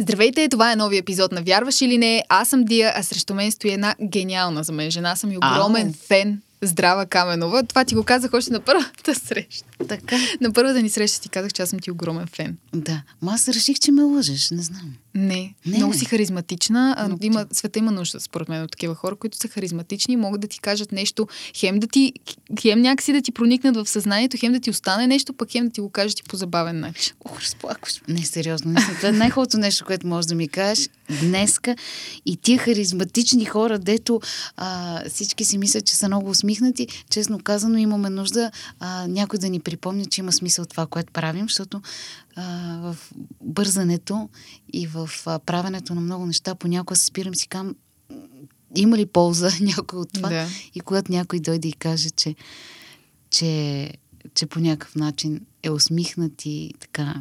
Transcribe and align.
Здравейте, 0.00 0.48
това 0.48 0.72
е 0.72 0.76
нови 0.76 0.96
епизод 0.98 1.32
на 1.32 1.42
Вярваш 1.42 1.80
или 1.80 1.98
не? 1.98 2.24
Аз 2.28 2.48
съм 2.48 2.64
Дия, 2.64 2.92
а 2.96 3.02
срещу 3.02 3.34
мен 3.34 3.52
стои 3.52 3.70
една 3.70 3.94
гениална 4.02 4.64
за 4.64 4.72
мен 4.72 4.90
жена. 4.90 5.16
Съм 5.16 5.32
и 5.32 5.36
огромен 5.36 5.86
Ау. 5.86 5.92
фен. 5.92 6.42
Здрава 6.62 7.06
Каменова. 7.06 7.62
Това 7.62 7.84
ти 7.84 7.94
го 7.94 8.04
казах 8.04 8.34
още 8.34 8.52
на 8.52 8.60
първата 8.60 9.14
среща. 9.14 9.64
Така. 9.88 10.16
На 10.40 10.52
първата 10.52 10.82
ни 10.82 10.90
среща 10.90 11.20
ти 11.20 11.28
казах, 11.28 11.52
че 11.52 11.62
аз 11.62 11.68
съм 11.70 11.78
ти 11.78 11.90
огромен 11.90 12.26
фен. 12.26 12.56
Да. 12.74 13.02
Ма 13.22 13.32
аз 13.32 13.48
реших, 13.48 13.78
че 13.78 13.92
ме 13.92 14.02
лъжеш. 14.02 14.50
Не 14.50 14.62
знам. 14.62 14.94
Не, 15.14 15.54
Не, 15.66 15.76
много 15.76 15.92
не. 15.92 15.98
си 15.98 16.04
харизматична. 16.04 16.94
А, 16.98 17.06
Много 17.06 17.24
има, 17.26 17.46
света 17.52 17.78
има 17.78 17.90
нужда, 17.92 18.20
според 18.20 18.48
мен, 18.48 18.62
от 18.62 18.70
такива 18.70 18.94
хора, 18.94 19.16
които 19.16 19.36
са 19.36 19.48
харизматични 19.48 20.14
и 20.14 20.16
могат 20.16 20.40
да 20.40 20.48
ти 20.48 20.60
кажат 20.60 20.92
нещо, 20.92 21.28
хем 21.56 21.80
да 21.80 21.86
ти, 21.86 22.12
хем 22.60 22.80
някакси 22.80 23.12
да 23.12 23.22
ти 23.22 23.32
проникнат 23.32 23.76
в 23.76 23.88
съзнанието, 23.88 24.36
хем 24.40 24.52
да 24.52 24.60
ти 24.60 24.70
остане 24.70 25.06
нещо, 25.06 25.32
пък 25.32 25.50
хем 25.52 25.64
да 25.64 25.70
ти 25.72 25.80
го 25.80 25.90
кажат 25.90 26.20
и 26.20 26.22
по 26.22 26.36
забавен 26.36 26.80
начин. 26.80 27.14
Ох, 27.24 27.40
разплакваш. 27.40 28.00
Не, 28.08 28.24
сериозно. 28.24 28.70
Не, 28.72 28.80
това 28.96 29.08
е 29.08 29.12
най-хубавото 29.12 29.58
нещо, 29.58 29.84
което 29.84 30.06
можеш 30.06 30.26
да 30.28 30.34
ми 30.34 30.48
кажеш 30.48 30.88
днеска. 31.20 31.76
И 32.26 32.36
тия 32.36 32.58
харизматични 32.58 33.44
хора, 33.44 33.78
дето 33.78 34.20
а, 34.56 35.02
всички 35.08 35.44
си 35.44 35.58
мислят, 35.58 35.86
че 35.86 35.94
са 35.94 36.06
много 36.06 36.30
усмихнати, 36.48 36.88
честно 37.10 37.38
казано, 37.38 37.78
имаме 37.78 38.10
нужда 38.10 38.50
а, 38.80 39.06
някой 39.06 39.38
да 39.38 39.48
ни 39.48 39.60
припомни, 39.60 40.06
че 40.06 40.20
има 40.20 40.32
смисъл 40.32 40.64
това, 40.64 40.86
което 40.86 41.12
правим, 41.12 41.48
защото 41.48 41.82
а, 42.36 42.42
в 42.82 42.96
бързането 43.40 44.28
и 44.72 44.86
в 44.86 45.10
а, 45.26 45.38
правенето 45.38 45.94
на 45.94 46.00
много 46.00 46.26
неща 46.26 46.54
понякога 46.54 46.96
се 46.96 47.04
спирам 47.04 47.34
си 47.34 47.48
кам 47.48 47.74
има 48.76 48.96
ли 48.96 49.06
полза 49.06 49.50
някой 49.60 49.98
от 49.98 50.12
това? 50.12 50.28
Да. 50.28 50.46
И 50.74 50.80
когато 50.80 51.12
някой 51.12 51.40
дойде 51.40 51.68
и 51.68 51.72
каже, 51.72 52.10
че, 52.10 52.34
че, 53.30 53.92
че 54.34 54.46
по 54.46 54.60
някакъв 54.60 54.94
начин 54.94 55.40
е 55.62 55.70
усмихнат 55.70 56.44
и 56.44 56.74
така 56.80 57.14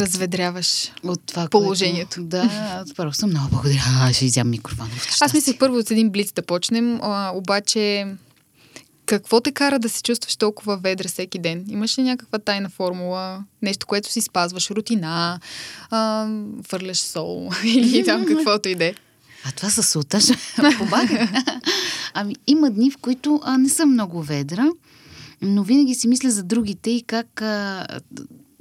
Разведряваш. 0.00 0.92
от 1.04 1.20
това, 1.26 1.48
Положението. 1.48 2.14
Което, 2.14 2.28
да, 2.28 2.84
първо 2.96 3.12
съм 3.12 3.30
много 3.30 3.48
благодаря. 3.50 3.82
А, 4.00 4.12
ще 4.12 4.24
изям 4.24 4.50
микрофона. 4.50 4.90
Аз 5.20 5.34
мислех 5.34 5.58
първо 5.58 5.76
от 5.76 5.90
един 5.90 6.10
блиц 6.10 6.32
да 6.32 6.42
почнем, 6.42 7.00
а, 7.02 7.32
обаче 7.34 8.06
какво 9.06 9.40
те 9.40 9.52
кара 9.52 9.78
да 9.78 9.88
се 9.88 10.02
чувстваш 10.02 10.36
толкова 10.36 10.76
ведра 10.76 11.08
всеки 11.08 11.38
ден? 11.38 11.64
Имаш 11.68 11.98
ли 11.98 12.02
някаква 12.02 12.38
тайна 12.38 12.68
формула? 12.68 13.44
Нещо, 13.62 13.86
което 13.86 14.12
си 14.12 14.20
спазваш? 14.20 14.70
Рутина? 14.70 15.40
А, 15.90 16.28
фърляш 16.68 16.98
сол? 16.98 17.50
Или 17.64 18.04
там 18.04 18.26
каквото 18.26 18.68
и 18.68 18.74
да 18.74 18.84
е? 18.84 18.94
А 19.44 19.52
това 19.52 19.70
със 19.70 19.88
султа 19.88 20.20
ще 20.20 20.34
помага. 20.78 21.28
ами, 22.14 22.34
има 22.46 22.70
дни, 22.70 22.90
в 22.90 22.96
които 22.96 23.40
а, 23.44 23.58
не 23.58 23.68
съм 23.68 23.92
много 23.92 24.22
ведра, 24.22 24.68
но 25.42 25.62
винаги 25.62 25.94
си 25.94 26.08
мисля 26.08 26.30
за 26.30 26.42
другите 26.42 26.90
и 26.90 27.02
как 27.02 27.42
а, 27.42 27.86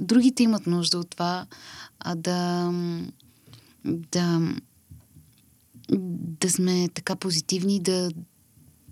другите 0.01 0.43
имат 0.43 0.67
нужда 0.67 0.97
от 0.97 1.09
това 1.09 1.45
а, 1.99 2.15
да, 2.15 2.71
да, 3.85 4.41
да 6.39 6.49
сме 6.49 6.89
така 6.93 7.15
позитивни, 7.15 7.79
да 7.79 8.09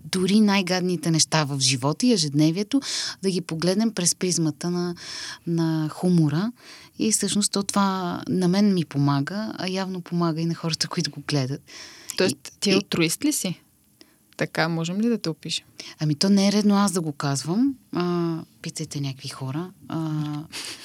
дори 0.04 0.40
най-гадните 0.40 1.10
неща 1.10 1.44
в 1.44 1.60
живота 1.60 2.06
и 2.06 2.12
ежедневието, 2.12 2.80
да 3.22 3.30
ги 3.30 3.40
погледнем 3.40 3.92
през 3.92 4.14
призмата 4.14 4.70
на, 4.70 4.94
на 5.46 5.88
хумора. 5.88 6.52
И 6.98 7.12
всъщност 7.12 7.52
то 7.52 7.62
това 7.62 8.22
на 8.28 8.48
мен 8.48 8.74
ми 8.74 8.84
помага, 8.84 9.52
а 9.58 9.68
явно 9.68 10.00
помага 10.00 10.40
и 10.40 10.46
на 10.46 10.54
хората, 10.54 10.88
които 10.88 11.10
го 11.10 11.22
гледат. 11.28 11.62
Тоест, 12.16 12.36
ти 12.60 12.70
и- 12.70 12.74
алтруист 12.74 13.24
ли 13.24 13.32
си? 13.32 13.60
Така, 14.40 14.68
можем 14.68 15.00
ли 15.00 15.08
да 15.08 15.18
те 15.18 15.28
опишем? 15.28 15.66
Ами 15.98 16.14
то 16.14 16.28
не 16.28 16.48
е 16.48 16.52
редно 16.52 16.76
аз 16.76 16.92
да 16.92 17.00
го 17.00 17.12
казвам. 17.12 17.74
А, 17.92 18.38
питайте 18.62 19.00
някакви 19.00 19.28
хора. 19.28 19.70
А, 19.88 19.98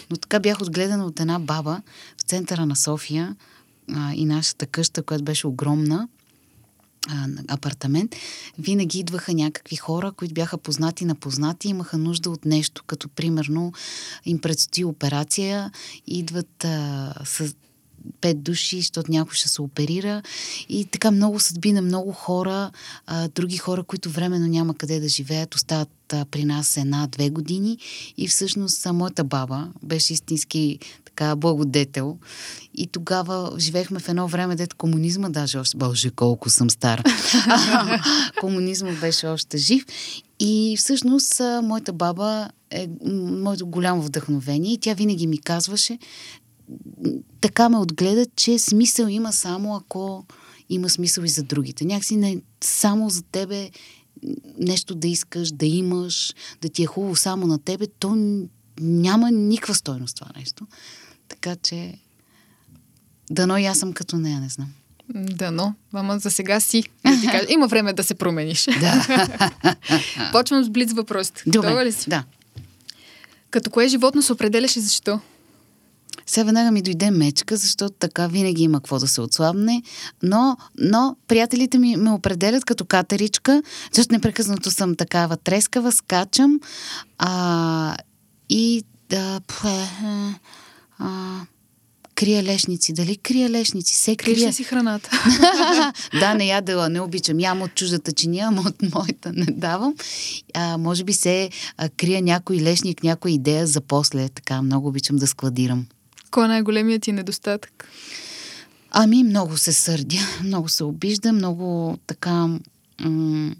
но 0.09 0.17
така 0.17 0.39
бях 0.39 0.61
отгледана 0.61 1.05
от 1.05 1.19
една 1.19 1.39
баба 1.39 1.81
в 2.17 2.21
центъра 2.21 2.65
на 2.65 2.75
София 2.75 3.35
а, 3.93 4.13
и 4.13 4.25
нашата 4.25 4.65
къща, 4.65 5.03
която 5.03 5.23
беше 5.23 5.47
огромна, 5.47 6.07
а, 7.09 7.27
апартамент, 7.47 8.15
винаги 8.59 8.99
идваха 8.99 9.33
някакви 9.33 9.75
хора, 9.75 10.11
които 10.11 10.33
бяха 10.33 10.57
познати 10.57 11.05
на 11.05 11.15
познати, 11.15 11.67
имаха 11.67 11.97
нужда 11.97 12.29
от 12.29 12.45
нещо, 12.45 12.83
като 12.88 13.09
примерно 13.09 13.73
им 14.25 14.39
предстои 14.39 14.85
операция, 14.85 15.71
идват 16.07 16.65
а, 16.65 17.13
с 17.25 17.55
пет 18.21 18.43
души, 18.43 18.77
защото 18.77 19.11
някой 19.11 19.35
ще 19.35 19.49
се 19.49 19.61
оперира. 19.61 20.21
И 20.69 20.85
така 20.85 21.11
много 21.11 21.39
съдби 21.39 21.73
на 21.73 21.81
много 21.81 22.11
хора, 22.11 22.71
а, 23.07 23.27
други 23.27 23.57
хора, 23.57 23.83
които 23.83 24.09
временно 24.09 24.47
няма 24.47 24.75
къде 24.75 24.99
да 24.99 25.09
живеят, 25.09 25.55
остават 25.55 26.13
а, 26.13 26.25
при 26.25 26.45
нас 26.45 26.77
една-две 26.77 27.29
години. 27.29 27.77
И 28.17 28.27
всъщност 28.27 28.85
а, 28.85 28.94
моята 28.94 29.23
баба 29.23 29.67
беше 29.83 30.13
истински 30.13 30.79
така 31.05 31.35
благодетел. 31.35 32.17
И 32.73 32.88
тогава 32.88 33.55
живеехме 33.59 33.99
в 33.99 34.09
едно 34.09 34.27
време, 34.27 34.55
дето 34.55 34.75
комунизма 34.75 35.29
даже 35.29 35.57
още, 35.57 35.77
боже 35.77 36.09
колко 36.09 36.49
съм 36.49 36.69
стара, 36.69 37.03
комунизма 38.39 38.91
беше 39.01 39.27
още 39.27 39.57
жив. 39.57 39.85
И 40.39 40.75
всъщност 40.79 41.39
а, 41.39 41.61
моята 41.61 41.94
баба 41.94 42.49
е 42.71 42.89
моето 43.11 43.67
голямо 43.67 44.01
вдъхновение. 44.01 44.73
И 44.73 44.77
тя 44.77 44.94
винаги 44.94 45.27
ми 45.27 45.38
казваше, 45.38 45.99
така 47.41 47.69
ме 47.69 47.77
отгледат, 47.77 48.29
че 48.35 48.59
смисъл 48.59 49.07
има 49.07 49.33
само 49.33 49.75
ако 49.75 50.25
има 50.69 50.89
смисъл 50.89 51.23
и 51.23 51.29
за 51.29 51.43
другите. 51.43 51.85
Някакси 51.85 52.17
не 52.17 52.41
само 52.63 53.09
за 53.09 53.23
тебе 53.23 53.71
нещо 54.59 54.95
да 54.95 55.07
искаш, 55.07 55.51
да 55.51 55.65
имаш, 55.65 56.33
да 56.61 56.69
ти 56.69 56.83
е 56.83 56.85
хубаво 56.85 57.15
само 57.15 57.47
на 57.47 57.59
тебе, 57.59 57.87
то 57.87 58.37
няма 58.81 59.31
никаква 59.31 59.75
стойност 59.75 60.15
това 60.15 60.31
нещо. 60.37 60.67
Така 61.27 61.55
че 61.55 61.93
дано 63.31 63.57
и 63.57 63.65
аз 63.65 63.79
съм 63.79 63.93
като 63.93 64.17
нея, 64.17 64.39
не 64.39 64.49
знам. 64.49 64.67
Дано, 65.13 65.73
ама 65.93 66.19
за 66.19 66.31
сега 66.31 66.59
си. 66.59 66.83
Да 67.05 67.21
ти 67.21 67.27
кажа. 67.27 67.45
Има 67.49 67.67
време 67.67 67.93
да 67.93 68.03
се 68.03 68.15
промениш. 68.15 68.67
Да. 68.79 69.75
Почвам 70.31 70.63
с 70.63 70.69
блиц 70.69 70.93
въпросите. 70.93 71.43
Готова 71.47 71.85
ли 71.85 71.91
си? 71.91 72.09
Да. 72.09 72.23
Като 73.49 73.69
кое 73.69 73.87
животно 73.87 74.21
се 74.21 74.33
определяш 74.33 74.75
и 74.75 74.79
защо? 74.79 75.19
Сега 76.25 76.45
веднага 76.45 76.71
ми 76.71 76.81
дойде 76.81 77.11
мечка, 77.11 77.57
защото 77.57 77.95
така 77.99 78.27
винаги 78.27 78.63
има 78.63 78.79
какво 78.79 78.99
да 78.99 79.07
се 79.07 79.21
отслабне. 79.21 79.83
Но, 80.23 80.57
но 80.77 81.15
приятелите 81.27 81.77
ми 81.77 81.95
ме 81.95 82.11
определят 82.11 82.65
като 82.65 82.85
катеричка, 82.85 83.63
защото 83.91 84.13
непрекъснато 84.13 84.71
съм 84.71 84.95
такава 84.95 85.37
трескава, 85.37 85.91
скачам 85.91 86.59
а, 87.17 87.97
и 88.49 88.83
да, 89.09 89.41
пле, 89.47 89.87
а, 90.99 91.39
крия 92.15 92.43
лешници. 92.43 92.93
Дали 92.93 93.17
крия 93.17 93.49
лешници? 93.49 93.95
Се 93.95 94.15
крия. 94.15 94.47
ли 94.47 94.53
си 94.53 94.63
храната? 94.63 95.09
да, 96.19 96.33
не 96.33 96.45
ядела, 96.45 96.89
не 96.89 97.01
обичам. 97.01 97.39
Ям 97.39 97.61
от 97.61 97.75
чуждата 97.75 98.11
чиния, 98.11 98.47
ама 98.47 98.61
от 98.61 98.93
моята 98.95 99.31
не 99.33 99.45
давам. 99.45 99.95
А, 100.53 100.77
може 100.77 101.03
би 101.03 101.13
се 101.13 101.49
а, 101.77 101.89
крия 101.89 102.21
някой 102.21 102.57
лешник, 102.57 103.03
някоя 103.03 103.33
идея 103.33 103.67
за 103.67 103.81
после. 103.81 104.29
Така, 104.29 104.61
много 104.61 104.87
обичам 104.87 105.15
да 105.15 105.27
складирам. 105.27 105.85
Кой 106.35 106.46
е 106.46 106.47
най-големият 106.47 107.01
ти 107.01 107.12
недостатък? 107.12 107.88
Ами, 108.91 109.23
много 109.23 109.57
се 109.57 109.73
сърдя, 109.73 110.19
много 110.44 110.69
се 110.69 110.84
обижда, 110.84 111.34
много 111.34 111.97
така 112.07 112.47
м- 113.01 113.56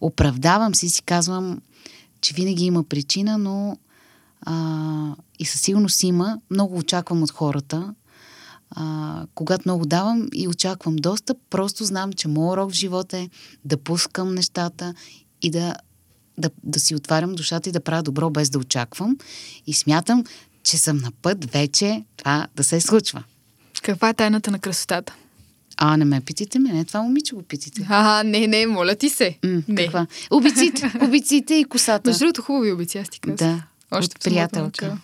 оправдавам 0.00 0.74
си, 0.74 0.88
си 0.88 1.02
казвам, 1.02 1.60
че 2.20 2.34
винаги 2.34 2.64
има 2.64 2.84
причина, 2.84 3.38
но 3.38 3.76
а, 4.40 5.14
и 5.38 5.44
със 5.44 5.60
сигурност 5.60 6.02
има. 6.02 6.38
Много 6.50 6.78
очаквам 6.78 7.22
от 7.22 7.30
хората. 7.30 7.94
А, 8.70 9.26
когато 9.34 9.62
много 9.66 9.86
давам 9.86 10.28
и 10.34 10.48
очаквам 10.48 10.96
доста, 10.96 11.34
просто 11.50 11.84
знам, 11.84 12.12
че 12.12 12.28
моят 12.28 12.52
урок 12.52 12.70
в 12.70 12.74
живота 12.74 13.18
е 13.18 13.30
да 13.64 13.76
пускам 13.76 14.34
нещата 14.34 14.94
и 15.42 15.50
да, 15.50 15.74
да, 16.38 16.50
да 16.64 16.80
си 16.80 16.94
отварям 16.94 17.32
душата 17.32 17.68
и 17.68 17.72
да 17.72 17.80
правя 17.80 18.02
добро 18.02 18.30
без 18.30 18.50
да 18.50 18.58
очаквам. 18.58 19.16
И 19.66 19.74
смятам, 19.74 20.24
че 20.62 20.78
съм 20.78 20.96
на 20.96 21.10
път 21.22 21.52
вече 21.52 22.04
това 22.16 22.46
да 22.56 22.64
се 22.64 22.80
случва. 22.80 23.22
Каква 23.82 24.08
е 24.08 24.14
тайната 24.14 24.50
на 24.50 24.58
красотата? 24.58 25.14
А, 25.76 25.96
не 25.96 26.04
ме 26.04 26.20
питайте 26.20 26.58
ме, 26.58 26.72
не 26.72 26.84
това 26.84 27.02
момиче 27.02 27.34
го 27.34 27.42
питайте. 27.42 27.86
А, 27.90 28.22
не, 28.22 28.46
не, 28.46 28.66
моля 28.66 28.94
ти 28.94 29.08
се. 29.08 29.38
М, 29.44 29.62
не. 29.68 29.82
каква? 29.82 30.06
Обиците, 30.30 30.92
обиците 31.02 31.54
и 31.54 31.64
косата. 31.64 32.10
Между 32.10 32.18
другото, 32.18 32.42
хубави 32.42 32.72
обици, 32.72 32.98
аз 32.98 33.08
ти 33.08 33.20
казвам. 33.20 33.36
Да, 33.36 33.62
Още 33.98 34.16
от 34.16 34.24
приятелка. 34.24 34.98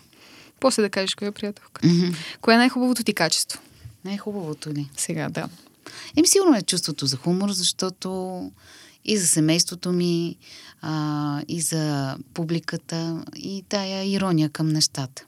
После 0.59 0.81
да 0.81 0.89
кажеш 0.89 1.15
коя 1.15 1.27
е 1.27 1.31
приятелка. 1.31 1.87
Мгм. 1.87 2.11
Кое 2.41 2.53
е 2.53 2.57
най-хубавото 2.57 3.03
ти 3.03 3.13
качество? 3.13 3.59
Най-хубавото 4.05 4.69
ли? 4.69 4.89
Сега, 4.97 5.29
да. 5.29 5.49
Еми, 6.15 6.27
сигурно 6.27 6.55
е 6.55 6.61
чувството 6.61 7.05
за 7.05 7.17
хумор, 7.17 7.51
защото 7.51 8.41
и 9.05 9.17
за 9.17 9.27
семейството 9.27 9.91
ми, 9.91 10.37
а, 10.81 11.41
и 11.47 11.61
за 11.61 12.15
публиката, 12.33 13.23
и 13.35 13.63
тая 13.69 14.05
ирония 14.05 14.49
към 14.49 14.67
нещата. 14.67 15.25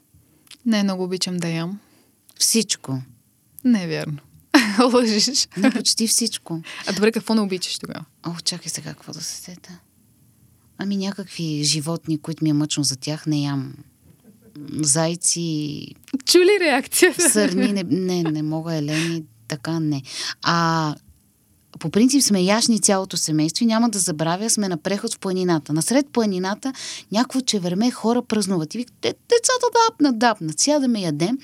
Не 0.66 0.82
много 0.82 1.04
обичам 1.04 1.36
да 1.36 1.48
ям. 1.48 1.78
Всичко. 2.38 3.02
Не 3.64 3.84
е 3.84 3.88
вярно. 3.88 4.18
Лъжиш. 4.92 5.48
Но 5.56 5.70
почти 5.70 6.06
всичко. 6.06 6.62
А 6.86 6.92
добре, 6.92 7.12
какво 7.12 7.34
не 7.34 7.40
обичаш 7.40 7.78
тогава? 7.78 8.04
О, 8.26 8.30
чакай 8.44 8.68
сега, 8.68 8.90
какво 8.90 9.12
да 9.12 9.20
се 9.20 9.36
сета. 9.36 9.78
Ами 10.78 10.96
някакви 10.96 11.64
животни, 11.64 12.18
които 12.18 12.44
ми 12.44 12.50
е 12.50 12.54
мъчно 12.54 12.84
за 12.84 12.96
тях, 12.96 13.26
не 13.26 13.42
ям. 13.42 13.74
зайци, 14.80 15.86
Чули 16.24 16.58
реакцията? 16.60 17.30
сърни, 17.30 17.72
не, 17.72 17.82
не, 17.82 18.22
не 18.22 18.42
мога, 18.42 18.74
Елени, 18.74 19.24
така 19.48 19.80
не. 19.80 20.02
А 20.42 20.94
по 21.80 21.90
принцип 21.90 22.22
сме 22.22 22.40
яшни 22.40 22.80
цялото 22.80 23.16
семейство 23.16 23.64
и 23.64 23.66
няма 23.66 23.88
да 23.88 23.98
забравя, 23.98 24.50
сме 24.50 24.68
на 24.68 24.76
преход 24.76 25.14
в 25.14 25.18
планината. 25.18 25.72
Насред 25.72 26.06
планината 26.12 26.72
някакво 27.12 27.40
чеверме 27.40 27.90
хора 27.90 28.22
празнуват. 28.22 28.74
И 28.74 28.78
викат, 28.78 28.96
децата 29.02 29.66
дапнат, 29.88 30.18
дапнат, 30.18 30.60
сядаме 30.60 31.00
ядем. 31.00 31.38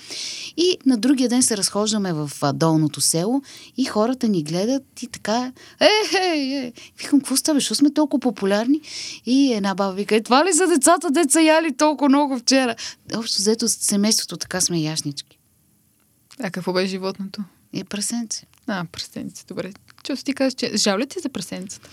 И 0.56 0.78
на 0.86 0.96
другия 0.96 1.28
ден 1.28 1.42
се 1.42 1.56
разхождаме 1.56 2.12
в 2.12 2.30
а, 2.42 2.52
долното 2.52 3.00
село 3.00 3.42
и 3.76 3.84
хората 3.84 4.28
ни 4.28 4.42
гледат 4.42 5.02
и 5.02 5.06
така, 5.06 5.52
е, 5.80 5.88
е, 6.18 6.56
е. 6.66 6.72
Викам, 6.98 7.20
какво 7.20 7.36
става, 7.36 7.56
защо 7.56 7.74
сме 7.74 7.92
толкова 7.92 8.20
популярни? 8.20 8.80
И 9.26 9.52
една 9.52 9.74
баба 9.74 9.92
вика, 9.92 10.16
е, 10.16 10.22
това 10.22 10.44
ли 10.44 10.52
за 10.52 10.66
децата, 10.66 11.10
деца 11.10 11.40
яли 11.40 11.76
толкова 11.76 12.08
много 12.08 12.38
вчера? 12.38 12.76
Общо 13.16 13.42
взето 13.42 13.68
семейството 13.68 14.36
така 14.36 14.60
сме 14.60 14.78
яшнички. 14.78 15.38
А 16.42 16.50
какво 16.50 16.72
беше 16.72 16.90
животното? 16.90 17.42
И 17.72 17.84
прасенци. 17.84 18.46
А, 18.66 18.84
прасенци, 18.92 19.44
добре. 19.48 19.72
Чувство 20.02 20.24
ти 20.24 20.32
казваш, 20.32 20.54
че 20.54 20.76
жал 20.76 20.98
ли 20.98 21.06
ти 21.06 21.20
за 21.20 21.28
прасенцата? 21.28 21.88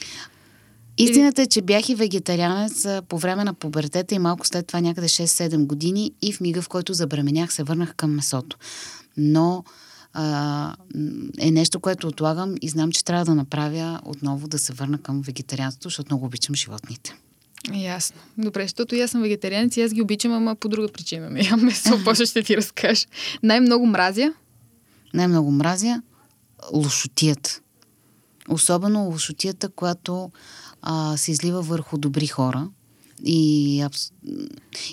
Истината 0.98 1.42
е, 1.42 1.48
че 1.48 1.62
бях 1.62 1.90
и 1.90 1.96
вегетарианец 1.96 2.88
по 3.10 3.18
време 3.18 3.44
на 3.44 3.54
пубертета 3.54 4.16
и 4.16 4.20
малко 4.20 4.48
след 4.48 4.68
това 4.68 4.82
някъде 4.82 5.08
6-7 5.08 5.66
години 5.66 6.12
и 6.22 6.34
в 6.34 6.42
мига, 6.42 6.62
в 6.62 6.70
който 6.70 6.94
забременях, 6.94 7.54
се 7.54 7.64
върнах 7.64 7.96
към 7.96 8.16
месото. 8.16 8.58
Но 9.18 9.64
а, 10.14 10.76
е 11.40 11.52
нещо, 11.52 11.80
което 11.80 12.08
отлагам 12.08 12.56
и 12.62 12.70
знам, 12.70 12.92
че 12.92 13.04
трябва 13.04 13.26
да 13.26 13.36
направя 13.36 14.02
отново 14.06 14.48
да 14.48 14.60
се 14.60 14.74
върна 14.74 14.98
към 14.98 15.22
вегетарианството, 15.22 15.90
защото 15.90 16.08
много 16.12 16.26
обичам 16.26 16.56
животните. 16.56 17.16
Ясно. 17.74 18.18
Добре, 18.38 18.62
защото 18.62 18.96
аз 18.96 19.12
съм 19.12 19.22
вегетарианец 19.22 19.78
и 19.78 19.82
аз 19.82 19.94
ги 19.94 20.02
обичам, 20.02 20.32
ама 20.32 20.56
по 20.56 20.70
друга 20.70 20.88
причина. 20.88 21.30
Не 21.30 21.42
ям 21.42 21.66
месо, 21.66 22.00
после 22.06 22.26
ще 22.26 22.44
ти 22.44 22.58
разкажа. 22.58 23.06
Най-много 23.44 23.86
мразя. 23.86 24.34
Най-много 25.14 25.52
мразя 25.52 26.02
лошотията. 26.74 27.60
Особено 28.50 29.06
лошотията, 29.06 29.70
която 29.70 30.32
а, 30.82 31.18
се 31.18 31.32
излива 31.32 31.62
върху 31.62 31.98
добри 31.98 32.28
хора. 32.28 32.70
И, 33.26 33.80
абс- 33.84 34.12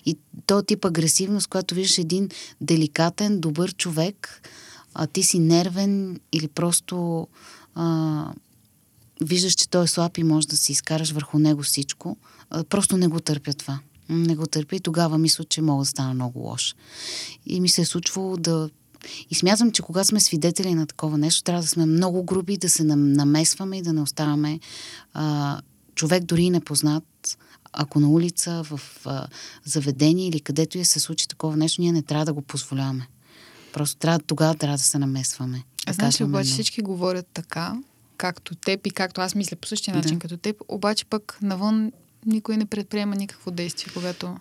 и 0.06 0.18
то 0.46 0.62
тип 0.62 0.84
агресивност, 0.84 1.46
когато 1.46 1.74
виждаш 1.74 1.98
един 1.98 2.28
деликатен, 2.60 3.40
добър 3.40 3.74
човек, 3.74 4.48
а 4.94 5.06
ти 5.06 5.22
си 5.22 5.38
нервен 5.38 6.20
или 6.32 6.48
просто 6.48 7.26
а, 7.74 8.32
виждаш, 9.20 9.52
че 9.52 9.68
той 9.68 9.84
е 9.84 9.86
слаб 9.86 10.18
и 10.18 10.22
можеш 10.22 10.46
да 10.46 10.56
си 10.56 10.72
изкараш 10.72 11.10
върху 11.10 11.38
него 11.38 11.62
всичко. 11.62 12.16
А, 12.50 12.64
просто 12.64 12.96
не 12.96 13.08
го 13.08 13.20
търпя 13.20 13.52
това. 13.52 13.80
Не 14.08 14.36
го 14.36 14.46
търпя 14.46 14.76
и 14.76 14.80
тогава 14.80 15.18
мисля, 15.18 15.44
че 15.44 15.62
мога 15.62 15.82
да 15.82 15.86
стана 15.86 16.14
много 16.14 16.38
лош. 16.38 16.74
И 17.46 17.60
ми 17.60 17.68
се 17.68 17.80
е 17.80 17.84
случвало 17.84 18.36
да 18.36 18.70
и 19.30 19.34
смятам, 19.34 19.72
че 19.72 19.82
когато 19.82 20.08
сме 20.08 20.20
свидетели 20.20 20.74
на 20.74 20.86
такова 20.86 21.18
нещо, 21.18 21.42
трябва 21.42 21.62
да 21.62 21.68
сме 21.68 21.86
много 21.86 22.22
груби, 22.24 22.56
да 22.56 22.68
се 22.68 22.84
нам- 22.84 23.12
намесваме 23.12 23.76
и 23.78 23.82
да 23.82 23.92
не 23.92 24.00
оставаме 24.00 24.60
а, 25.14 25.60
човек 25.94 26.24
дори 26.24 26.50
непознат, 26.50 27.38
ако 27.72 28.00
на 28.00 28.08
улица, 28.08 28.62
в 28.64 28.80
а, 29.04 29.26
заведение 29.64 30.28
или 30.28 30.40
където 30.40 30.78
и 30.78 30.84
се 30.84 31.00
случи 31.00 31.28
такова 31.28 31.56
нещо, 31.56 31.82
ние 31.82 31.92
не 31.92 32.02
трябва 32.02 32.24
да 32.24 32.32
го 32.32 32.42
позволяваме. 32.42 33.08
Просто 33.72 33.96
трябва, 33.96 34.18
тогава 34.18 34.54
трябва 34.54 34.76
да 34.76 34.82
се 34.82 34.98
намесваме. 34.98 35.62
А 35.86 35.92
ли, 35.92 35.96
казваме 35.96 36.30
обаче 36.30 36.48
не. 36.48 36.52
всички 36.54 36.82
говорят 36.82 37.26
така, 37.34 37.78
както 38.16 38.54
теб 38.54 38.86
и 38.86 38.90
както 38.90 39.20
аз 39.20 39.34
мисля 39.34 39.56
по 39.56 39.68
същия 39.68 39.96
начин 39.96 40.12
Да. 40.12 40.18
като 40.18 40.36
теб, 40.36 40.56
обаче 40.68 41.04
пък 41.04 41.38
навън 41.42 41.92
никой 42.26 42.56
не 42.56 42.66
предприема 42.66 43.16
никакво 43.16 43.50
действие, 43.50 43.92
когато 43.94 44.36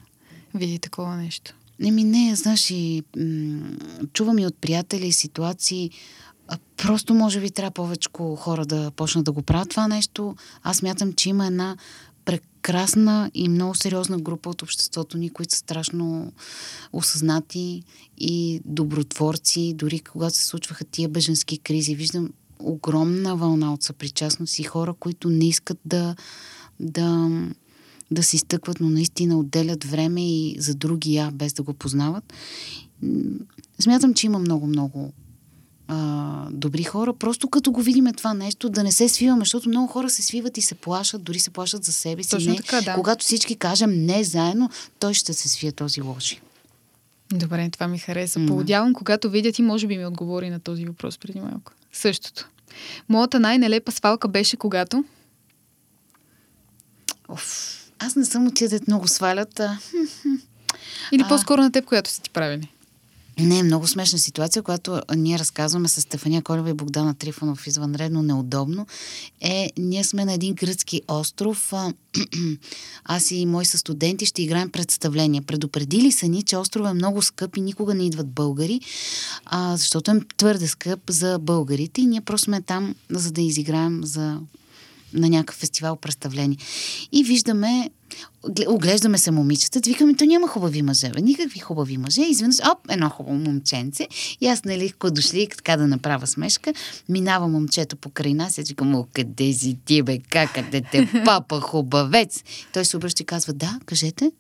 види 0.56 0.80
такова 0.80 1.16
нещо. 1.16 1.54
Еми 1.84 2.04
не, 2.04 2.36
знаеш 2.36 2.72
и 2.72 3.04
м- 3.18 3.72
чувам 4.14 4.40
и 4.40 4.46
от 4.46 4.58
приятели 4.62 5.12
ситуации, 5.12 5.92
просто 6.78 7.14
може 7.14 7.40
би 7.40 7.52
трябва 7.52 7.72
повече 7.72 8.10
хора 8.38 8.66
да 8.66 8.92
почнат 8.92 9.26
да 9.26 9.32
го 9.32 9.42
правят 9.42 9.70
това 9.70 9.88
нещо. 9.88 10.36
Аз 10.64 10.82
мятам, 10.82 11.14
че 11.14 11.30
има 11.30 11.46
една 11.46 11.78
прекрасна 12.26 13.32
и 13.34 13.50
много 13.50 13.76
сериозна 13.76 14.18
група 14.18 14.50
от 14.50 14.62
обществото 14.62 15.18
ни, 15.18 15.30
които 15.30 15.54
са 15.54 15.60
страшно 15.60 16.34
осъзнати 16.94 17.84
и 18.18 18.62
добротворци. 18.66 19.74
Дори 19.74 20.00
когато 20.00 20.36
се 20.36 20.46
случваха 20.46 20.86
тия 20.86 21.10
беженски 21.10 21.58
кризи, 21.58 21.96
виждам 21.96 22.30
огромна 22.60 23.36
вълна 23.36 23.74
от 23.74 23.84
съпричастност 23.84 24.60
и 24.60 24.64
хора, 24.64 24.94
които 24.94 25.30
не 25.30 25.48
искат 25.48 25.80
да, 25.86 26.16
да, 26.80 27.30
да 28.12 28.24
се 28.24 28.36
изтъкват, 28.36 28.80
но 28.80 28.90
наистина 28.90 29.40
отделят 29.40 29.84
време 29.84 30.30
и 30.30 30.56
за 30.60 30.76
други 30.76 31.16
я, 31.16 31.32
без 31.32 31.54
да 31.54 31.64
го 31.64 31.74
познават. 31.74 32.34
Смятам, 33.80 34.14
че 34.14 34.28
има 34.28 34.40
много-много 34.40 35.14
а, 35.88 36.48
добри 36.52 36.84
хора. 36.84 37.14
Просто 37.14 37.50
като 37.50 37.72
го 37.72 37.82
видиме 37.82 38.14
това 38.14 38.34
нещо, 38.34 38.70
да 38.70 38.84
не 38.84 38.92
се 38.92 39.10
свиваме, 39.10 39.42
защото 39.42 39.70
много 39.70 39.88
хора 39.88 40.10
се 40.10 40.22
свиват 40.22 40.58
и 40.58 40.62
се 40.62 40.76
плашат, 40.76 41.24
дори 41.24 41.40
се 41.40 41.50
плашат 41.50 41.84
за 41.84 41.92
себе 41.92 42.24
си. 42.24 42.30
Точно 42.30 42.52
не. 42.52 42.58
така, 42.58 42.82
да. 42.82 42.94
Когато 42.94 43.26
всички 43.26 43.56
кажем 43.56 44.06
не 44.06 44.24
заедно, 44.24 44.70
той 45.00 45.14
ще 45.14 45.34
се 45.34 45.50
свие 45.50 45.72
този 45.72 46.02
лоши. 46.02 46.42
Добре, 47.34 47.70
това 47.70 47.88
ми 47.88 48.00
хареса. 48.00 48.40
Мгм. 48.40 48.48
Поудявам, 48.48 48.94
когато 48.94 49.30
видя 49.30 49.52
ти, 49.52 49.62
може 49.62 49.88
би 49.88 49.98
ми 49.98 50.06
отговори 50.06 50.50
на 50.50 50.60
този 50.60 50.86
въпрос 50.86 51.18
преди 51.18 51.40
малко. 51.40 51.72
Същото. 51.94 52.50
Моята 53.10 53.40
най-нелепа 53.40 53.92
свалка 53.92 54.28
беше 54.28 54.58
когато... 54.58 55.04
Оф, 57.30 57.79
аз 58.00 58.16
не 58.16 58.26
съм 58.26 58.48
от 58.48 58.56
тия, 58.56 58.70
дет 58.70 58.88
много 58.88 59.08
свалят. 59.08 59.60
А... 59.60 59.80
Или 61.12 61.24
А. 61.26 61.28
по-скоро 61.28 61.62
на 61.62 61.72
теб, 61.72 61.86
която 61.86 62.10
са 62.10 62.22
ти 62.22 62.30
правили. 62.30 62.70
Не, 63.40 63.60
е 63.60 63.64
много 63.64 63.88
смешна 63.88 64.20
ситуация, 64.20 64.64
която 64.64 65.02
ние 65.16 65.40
разказваме 65.40 65.88
с 65.88 66.02
Стефания 66.02 66.42
Колева 66.42 66.70
и 66.70 66.74
Богдана 66.74 67.16
Трифонов 67.16 67.68
извънредно 67.68 68.22
неудобно, 68.22 68.88
е, 69.42 69.72
ние 69.78 70.04
сме 70.04 70.26
на 70.26 70.34
един 70.34 70.54
гръцки 70.54 71.02
остров. 71.08 71.74
Аз 73.06 73.32
и 73.32 73.46
мои 73.46 73.66
със 73.66 73.80
студенти 73.80 74.26
ще 74.26 74.42
играем 74.42 74.70
представление. 74.70 75.42
Предупредили 75.42 76.12
са 76.12 76.28
ни, 76.28 76.44
че 76.44 76.58
остров 76.58 76.90
е 76.90 76.94
много 76.94 77.22
скъп 77.22 77.58
и 77.58 77.62
никога 77.62 77.94
не 77.94 78.06
идват 78.06 78.28
българи, 78.28 78.82
а, 79.46 79.78
защото 79.78 80.12
е 80.12 80.20
твърде 80.38 80.68
скъп 80.68 81.00
за 81.10 81.40
българите 81.40 82.02
и 82.02 82.06
ние 82.06 82.22
просто 82.22 82.46
сме 82.46 82.62
там, 82.62 82.96
за 83.10 83.32
да 83.32 83.42
изиграем 83.42 84.02
за 84.04 84.40
на 85.14 85.30
някакъв 85.30 85.56
фестивал 85.56 85.96
представление. 85.96 86.58
И 87.12 87.24
виждаме, 87.24 87.90
гле- 88.50 88.68
оглеждаме 88.68 89.18
се 89.18 89.32
момичета, 89.32 89.80
викаме, 89.86 90.16
то 90.16 90.26
няма 90.26 90.48
хубави 90.48 90.82
мъже, 90.82 91.10
бе, 91.10 91.22
никакви 91.22 91.60
хубави 91.60 91.98
мъже. 91.98 92.22
Изведнъж, 92.22 92.58
оп, 92.72 92.78
едно 92.90 93.10
хубаво 93.10 93.38
момченце. 93.38 94.08
И 94.42 94.48
аз, 94.48 94.66
нали, 94.66 94.94
дошли 95.04 95.48
така 95.48 95.78
да 95.78 95.88
направя 95.88 96.28
смешка, 96.28 96.74
минава 97.10 97.48
момчето 97.48 97.96
покрай 97.96 98.34
нас 98.34 98.58
и 98.58 98.64
викам, 98.64 98.96
о, 98.96 99.06
къде 99.14 99.54
си 99.54 99.78
ти, 99.86 100.02
бе, 100.02 100.20
как 100.20 100.54
къде 100.54 100.82
те, 100.92 101.10
папа, 101.26 101.62
хубавец. 101.62 102.44
Той 102.74 102.86
се 102.86 102.98
обръща 102.98 103.24
и 103.24 103.26
казва, 103.26 103.54
да, 103.54 103.80
кажете, 103.86 104.32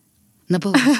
на 0.49 0.59
български. 0.59 0.91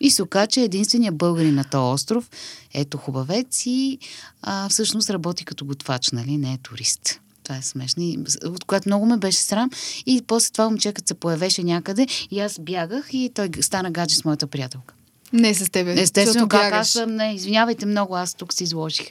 И 0.00 0.10
се 0.10 0.22
оказа, 0.22 0.46
че 0.46 0.60
единствения 0.60 1.12
българин 1.12 1.54
на 1.54 1.64
този 1.64 1.94
остров, 1.94 2.30
ето 2.74 2.98
хубавец 2.98 3.66
и 3.66 3.98
а, 4.42 4.68
всъщност 4.68 5.10
работи 5.10 5.44
като 5.44 5.64
готвач, 5.64 6.10
нали, 6.10 6.36
не 6.36 6.52
е 6.52 6.58
турист. 6.58 7.20
Това 7.50 7.58
е 7.58 7.62
смешно. 7.62 8.02
И, 8.02 8.18
от 8.44 8.64
което 8.64 8.88
много 8.88 9.06
ме 9.06 9.16
беше 9.16 9.38
срам. 9.38 9.70
И 10.06 10.22
после 10.26 10.50
това 10.52 10.64
момче, 10.68 10.92
като 10.92 11.08
се 11.08 11.14
появеше 11.14 11.64
някъде, 11.64 12.06
и 12.30 12.40
аз 12.40 12.58
бягах 12.58 13.08
и 13.12 13.30
той 13.34 13.50
стана 13.60 13.90
гадже 13.90 14.16
с 14.16 14.24
моята 14.24 14.46
приятелка. 14.46 14.94
Не 15.32 15.54
с 15.54 15.70
тебе. 15.70 16.00
Естествено, 16.00 16.48
как 16.48 16.60
бягаш. 16.60 16.78
аз 16.78 16.88
съм, 16.88 17.16
не, 17.16 17.34
извинявайте 17.34 17.86
много, 17.86 18.16
аз 18.16 18.34
тук 18.34 18.52
се 18.52 18.64
изложих. 18.64 19.06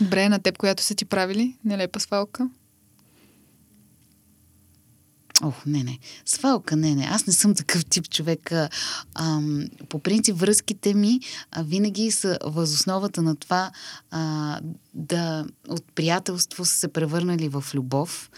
Добре, 0.00 0.28
на 0.28 0.38
теб, 0.38 0.58
която 0.58 0.82
са 0.82 0.94
ти 0.94 1.04
правили 1.04 1.56
нелепа 1.64 2.00
свалка. 2.00 2.48
Ох, 5.42 5.66
не, 5.66 5.84
не. 5.84 5.98
Свалка, 6.24 6.76
не, 6.76 6.94
не. 6.94 7.04
Аз 7.04 7.26
не 7.26 7.32
съм 7.32 7.54
такъв 7.54 7.84
тип 7.84 8.10
човек. 8.10 8.52
Ам, 9.14 9.64
по 9.88 9.98
принцип, 9.98 10.36
връзките 10.36 10.94
ми 10.94 11.20
а, 11.50 11.62
винаги 11.62 12.10
са 12.10 12.38
възосновата 12.44 13.22
на 13.22 13.36
това 13.36 13.70
а, 14.10 14.60
да 14.94 15.46
от 15.68 15.84
приятелство 15.94 16.64
са 16.64 16.76
се 16.76 16.88
превърнали 16.88 17.48
в 17.48 17.64
любов. 17.74 18.30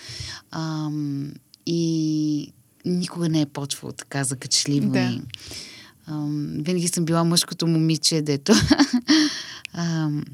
Ам, 0.50 1.32
и 1.66 2.52
никога 2.84 3.28
не 3.28 3.40
е 3.40 3.46
почвало 3.46 3.92
така 3.92 4.24
закачливо. 4.24 4.92
Да. 4.92 5.20
Ам, 6.06 6.54
винаги 6.58 6.88
съм 6.88 7.04
била 7.04 7.24
мъжкото 7.24 7.66
момиче, 7.66 8.22
дето. 8.22 8.52
ам, 9.72 10.24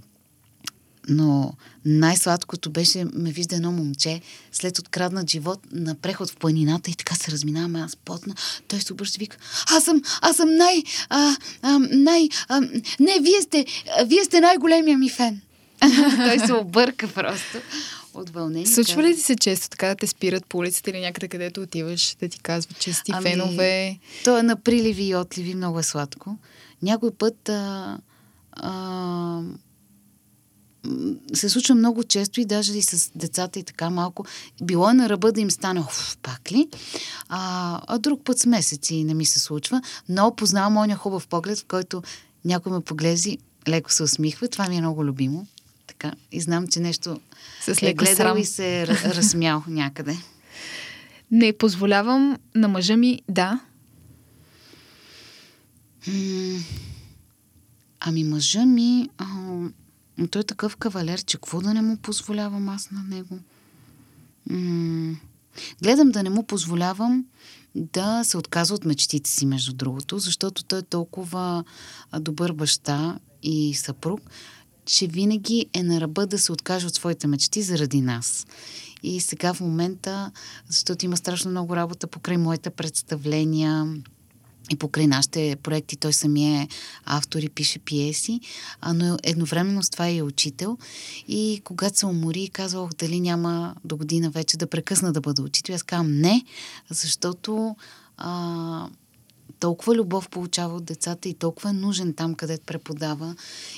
но 1.08 1.52
най-сладкото 1.84 2.70
беше, 2.70 3.04
ме 3.14 3.30
вижда 3.30 3.56
едно 3.56 3.72
момче 3.72 4.20
след 4.52 4.78
откраднат 4.78 5.30
живот 5.30 5.60
на 5.72 5.94
преход 5.94 6.30
в 6.30 6.36
планината 6.36 6.90
и 6.90 6.94
така 6.94 7.14
се 7.14 7.30
разминаваме, 7.30 7.80
аз 7.80 7.96
потна. 7.96 8.34
Той 8.68 8.80
се 8.80 8.92
обръща 8.92 9.16
и 9.16 9.18
вика, 9.18 9.36
аз 9.70 9.84
съм, 9.84 10.02
аз 10.20 10.36
съм 10.36 10.56
най, 10.56 10.82
а, 11.08 11.36
а, 11.62 11.78
най, 11.78 12.28
а, 12.48 12.60
не, 13.00 13.18
вие 13.20 13.42
сте, 13.42 13.66
а, 13.98 14.04
вие 14.04 14.24
сте 14.24 14.40
най-големия 14.40 14.98
ми 14.98 15.10
фен. 15.10 15.40
Той 16.16 16.38
се 16.38 16.52
обърка 16.52 17.08
просто 17.08 17.58
от 18.14 18.30
вълнение. 18.30 18.66
Случва 18.66 19.02
ли 19.02 19.14
ти 19.14 19.20
се 19.20 19.36
често 19.36 19.68
така 19.68 19.88
да 19.88 19.94
те 19.94 20.06
спират 20.06 20.46
по 20.46 20.58
улицата 20.58 20.90
или 20.90 21.00
някъде, 21.00 21.28
където 21.28 21.60
отиваш, 21.60 22.16
да 22.20 22.28
ти 22.28 22.40
казват, 22.40 22.78
че 22.78 22.92
си 22.92 23.02
Ами, 23.12 23.30
фенове? 23.30 23.98
То 24.24 24.38
е 24.38 24.42
на 24.42 24.56
приливи 24.56 25.04
и 25.04 25.16
отливи, 25.16 25.54
много 25.54 25.78
е 25.78 25.82
сладко. 25.82 26.36
някой 26.82 27.10
път 27.10 27.48
а, 27.48 27.98
а, 28.52 29.40
се 31.34 31.48
случва 31.48 31.74
много 31.74 32.04
често 32.04 32.40
и 32.40 32.44
даже 32.44 32.78
и 32.78 32.82
с 32.82 33.10
децата 33.14 33.58
и 33.58 33.62
така 33.62 33.90
малко. 33.90 34.24
Било 34.62 34.90
е 34.90 34.94
на 34.94 35.08
ръба 35.08 35.32
да 35.32 35.40
им 35.40 35.50
стане, 35.50 35.80
оф, 35.80 36.18
пак 36.22 36.52
ли? 36.52 36.68
А, 37.28 37.80
а 37.86 37.98
друг 37.98 38.24
път 38.24 38.38
с 38.38 38.46
месеци 38.46 39.04
не 39.04 39.14
ми 39.14 39.24
се 39.24 39.38
случва. 39.38 39.82
Но 40.08 40.36
познавам 40.36 40.72
моя 40.72 40.96
хубав 40.96 41.26
поглед, 41.26 41.58
в 41.58 41.64
който 41.64 42.02
някой 42.44 42.72
ме 42.72 42.80
поглези, 42.80 43.38
леко 43.68 43.92
се 43.92 44.02
усмихва. 44.02 44.48
Това 44.48 44.68
ми 44.68 44.76
е 44.76 44.80
много 44.80 45.04
любимо. 45.04 45.46
Така. 45.86 46.12
И 46.32 46.40
знам, 46.40 46.68
че 46.68 46.80
нещо 46.80 47.20
с 47.60 47.82
е 47.82 47.94
гледал 47.94 48.16
срам. 48.16 48.38
и 48.38 48.44
се 48.44 48.82
е 48.82 48.86
разсмял 48.86 49.62
някъде. 49.66 50.16
Не 51.30 51.52
позволявам 51.52 52.38
на 52.54 52.68
мъжа 52.68 52.96
ми 52.96 53.22
да. 53.28 53.60
Ами 58.00 58.24
мъжа 58.24 58.66
ми... 58.66 59.08
А, 59.18 59.26
той 60.30 60.40
е 60.40 60.44
такъв 60.44 60.76
кавалер, 60.76 61.22
че 61.22 61.36
какво 61.36 61.60
да 61.60 61.74
не 61.74 61.82
му 61.82 61.96
позволявам 61.96 62.68
аз 62.68 62.90
на 62.90 63.02
него? 63.02 63.38
М- 64.50 65.16
гледам 65.82 66.10
да 66.10 66.22
не 66.22 66.30
му 66.30 66.42
позволявам 66.42 67.24
да 67.74 68.24
се 68.24 68.36
отказва 68.36 68.74
от 68.74 68.84
мечтите 68.84 69.30
си, 69.30 69.46
между 69.46 69.72
другото, 69.72 70.18
защото 70.18 70.64
той 70.64 70.78
е 70.78 70.82
толкова 70.82 71.64
добър 72.20 72.52
баща 72.52 73.18
и 73.42 73.74
съпруг, 73.74 74.20
че 74.84 75.06
винаги 75.06 75.66
е 75.72 75.82
на 75.82 76.00
ръба 76.00 76.26
да 76.26 76.38
се 76.38 76.52
откаже 76.52 76.86
от 76.86 76.94
своите 76.94 77.26
мечти 77.26 77.62
заради 77.62 78.00
нас. 78.00 78.46
И 79.02 79.20
сега 79.20 79.54
в 79.54 79.60
момента, 79.60 80.30
защото 80.68 81.04
има 81.04 81.16
страшно 81.16 81.50
много 81.50 81.76
работа 81.76 82.06
покрай 82.06 82.36
моите 82.36 82.70
представления, 82.70 83.96
и 84.70 84.76
покрай 84.76 85.06
нашите 85.06 85.56
проекти 85.62 85.96
той 85.96 86.12
самия 86.12 86.62
е 86.62 86.68
автор 87.04 87.38
и 87.38 87.48
пише 87.48 87.78
пиеси, 87.78 88.40
а, 88.80 88.94
но 88.94 89.18
едновременно 89.22 89.82
с 89.82 89.90
това 89.90 90.08
е 90.08 90.22
учител. 90.22 90.78
И 91.28 91.60
когато 91.64 91.98
се 91.98 92.06
умори, 92.06 92.48
казвах 92.48 92.90
дали 92.98 93.20
няма 93.20 93.74
до 93.84 93.96
година 93.96 94.30
вече 94.30 94.56
да 94.56 94.66
прекъсна 94.66 95.12
да 95.12 95.20
бъда 95.20 95.42
учител. 95.42 95.74
Аз 95.74 95.82
казвам 95.82 96.20
не, 96.20 96.44
защото 96.90 97.76
а, 98.16 98.88
толкова 99.60 99.94
любов 99.94 100.28
получава 100.28 100.76
от 100.76 100.84
децата 100.84 101.28
и 101.28 101.34
толкова 101.34 101.70
е 101.70 101.72
нужен 101.72 102.14
там, 102.14 102.34
където 102.34 102.64
преподава 102.66 103.36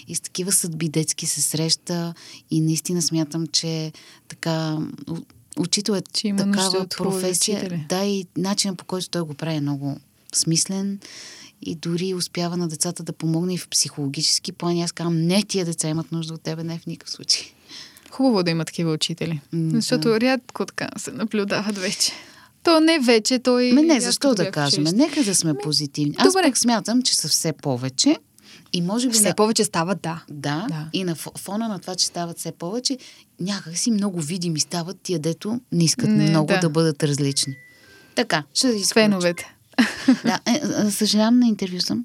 и 0.09 0.15
с 0.15 0.21
такива 0.21 0.53
съдби 0.53 0.89
детски 0.89 1.27
се 1.27 1.43
среща 1.43 2.15
и 2.51 2.61
наистина 2.61 3.03
смятам, 3.03 3.47
че 3.47 3.93
така 4.29 4.79
учител 5.59 5.93
е 5.93 6.03
такава 6.37 6.87
професия. 6.89 7.87
Да, 7.89 8.05
и 8.05 8.27
начинът 8.37 8.79
по 8.79 8.85
който 8.85 9.11
той 9.11 9.23
го 9.23 9.35
прави 9.35 9.57
е 9.57 9.61
много 9.61 9.97
смислен 10.37 10.99
и 11.63 11.75
дори 11.75 12.15
успява 12.15 12.57
на 12.57 12.69
децата 12.69 13.03
да 13.03 13.13
помогне 13.13 13.55
и 13.55 13.59
в 13.59 13.69
психологически 13.69 14.53
план. 14.53 14.81
Аз 14.81 14.93
казвам, 14.93 15.27
не, 15.27 15.43
тия 15.43 15.65
деца 15.65 15.89
имат 15.89 16.13
нужда 16.13 16.35
от 16.35 16.43
тебе, 16.43 16.65
не 16.65 16.79
в 16.79 16.87
никакъв 16.87 17.11
случай. 17.11 17.43
Хубаво 18.11 18.43
да 18.43 18.51
има 18.51 18.65
такива 18.65 18.93
учители. 18.93 19.41
Mm, 19.55 19.75
защото 19.75 20.09
да. 20.09 20.21
рядко 20.21 20.67
така 20.67 20.89
се 20.97 21.13
наблюдават 21.13 21.79
вече. 21.79 22.13
То 22.63 22.81
не 22.81 22.99
вече, 22.99 23.39
той... 23.39 23.73
Ме 23.73 23.83
не, 23.83 24.01
защо 24.01 24.35
да 24.35 24.51
кажем? 24.51 24.85
Нека 24.85 25.25
да 25.25 25.35
сме 25.35 25.53
Ми, 25.53 25.59
позитивни. 25.63 26.15
Аз 26.19 26.33
добре. 26.33 26.43
пък 26.43 26.59
смятам, 26.59 27.03
че 27.03 27.17
са 27.17 27.29
все 27.29 27.53
повече. 27.53 28.17
И 28.73 28.83
може 28.83 29.09
би... 29.09 29.15
Все 29.15 29.29
на... 29.29 29.35
повече 29.35 29.65
стават, 29.65 30.03
да. 30.03 30.25
да. 30.31 30.67
Да. 30.69 30.89
И 30.93 31.05
на 31.05 31.15
фона 31.15 31.69
на 31.69 31.79
това, 31.79 31.95
че 31.95 32.07
стават 32.07 32.39
все 32.39 32.53
повече, 32.53 32.99
някак 33.41 33.77
си 33.77 33.91
много 33.91 34.21
видими 34.21 34.61
стават 34.61 34.97
тия, 35.03 35.19
дето 35.19 35.61
не 35.73 35.85
искат 35.85 36.09
не, 36.09 36.31
много 36.31 36.47
да. 36.47 36.61
да 36.61 36.71
бъдат 36.71 37.03
различни. 37.03 37.55
Така, 38.15 38.45
ще 38.55 38.73
да 38.73 38.85
Феновете. 38.95 39.54
да, 40.25 40.41
е, 40.47 40.91
съжалявам 40.91 41.39
на 41.39 41.47
интервю 41.47 41.81
съм. 41.81 42.05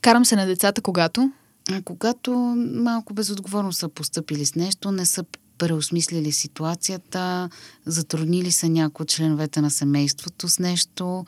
Карам 0.00 0.24
се 0.24 0.36
на 0.36 0.46
децата, 0.46 0.82
когато? 0.82 1.32
А, 1.70 1.82
когато 1.82 2.32
малко 2.74 3.14
безотговорно 3.14 3.72
са 3.72 3.88
поступили 3.88 4.46
с 4.46 4.54
нещо, 4.54 4.92
не 4.92 5.06
са 5.06 5.24
преосмислили 5.58 6.32
ситуацията, 6.32 7.48
затруднили 7.86 8.52
са 8.52 8.68
някои 8.68 9.02
от 9.02 9.08
членовете 9.08 9.60
на 9.60 9.70
семейството 9.70 10.48
с 10.48 10.58
нещо. 10.58 11.26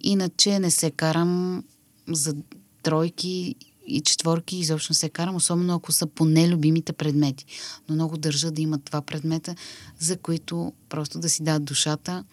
Иначе 0.00 0.58
не 0.58 0.70
се 0.70 0.90
карам 0.90 1.64
за 2.08 2.34
тройки 2.82 3.54
и 3.86 4.00
четворки 4.00 4.56
изобщо 4.56 4.92
не 4.92 4.94
се 4.94 5.08
карам, 5.08 5.36
особено 5.36 5.74
ако 5.74 5.92
са 5.92 6.06
по 6.06 6.24
нелюбимите 6.24 6.92
предмети. 6.92 7.46
Но 7.88 7.94
много 7.94 8.16
държа 8.16 8.50
да 8.50 8.62
имат 8.62 8.84
два 8.84 9.02
предмета, 9.02 9.54
за 9.98 10.16
които 10.16 10.72
просто 10.88 11.18
да 11.18 11.28
си 11.28 11.42
дадат 11.42 11.64
душата 11.64 12.24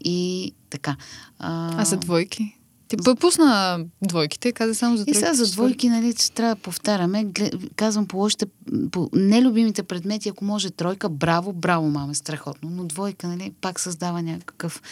и 0.00 0.52
така. 0.70 0.96
А, 1.38 1.80
а 1.82 1.84
за 1.84 1.96
двойки? 1.96 2.58
Ти 2.88 2.96
пусна 3.20 3.80
двойките, 4.02 4.52
каза 4.52 4.74
само 4.74 4.96
за 4.96 5.04
тройки. 5.04 5.18
И 5.18 5.20
сега 5.20 5.34
за 5.34 5.52
двойки, 5.52 5.88
нали, 5.88 6.14
трябва 6.34 6.54
да 6.54 6.60
повтаряме. 6.60 7.26
Казвам 7.76 8.06
по 8.06 8.16
лошите, 8.16 8.46
по 8.90 9.10
нелюбимите 9.12 9.82
предмети, 9.82 10.28
ако 10.28 10.44
може 10.44 10.70
тройка, 10.70 11.08
браво, 11.08 11.52
браво, 11.52 11.90
маме, 11.90 12.14
страхотно. 12.14 12.70
Но 12.70 12.84
двойка, 12.84 13.28
нали, 13.28 13.52
пак 13.60 13.80
създава 13.80 14.22
някакъв 14.22 14.82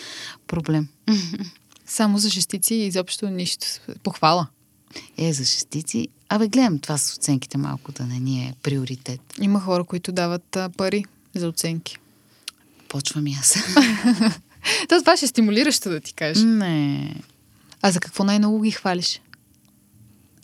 проблем. 0.46 0.88
Само 1.86 2.18
за 2.18 2.30
шестици 2.30 2.74
и 2.74 2.86
изобщо 2.86 3.30
нищо. 3.30 3.66
Похвала. 4.02 4.46
Е, 5.18 5.32
за 5.32 5.44
шестици. 5.44 6.08
Абе, 6.28 6.48
гледам 6.48 6.78
това 6.78 6.98
с 6.98 7.14
оценките 7.14 7.58
малко 7.58 7.92
да 7.92 8.04
не 8.04 8.18
ни 8.18 8.40
е 8.40 8.54
приоритет. 8.62 9.20
Има 9.40 9.60
хора, 9.60 9.84
които 9.84 10.12
дават 10.12 10.56
а, 10.56 10.70
пари 10.76 11.04
за 11.34 11.48
оценки. 11.48 11.98
Почвам 12.88 13.26
и 13.26 13.36
аз. 13.40 13.56
То 14.88 15.00
това 15.00 15.16
ще 15.16 15.24
е 15.24 15.28
стимулиращо 15.28 15.90
да 15.90 16.00
ти 16.00 16.14
кажа. 16.14 16.44
Не. 16.46 17.14
А 17.82 17.90
за 17.90 18.00
какво 18.00 18.24
най-много 18.24 18.60
ги 18.60 18.70
хвалиш? 18.70 19.20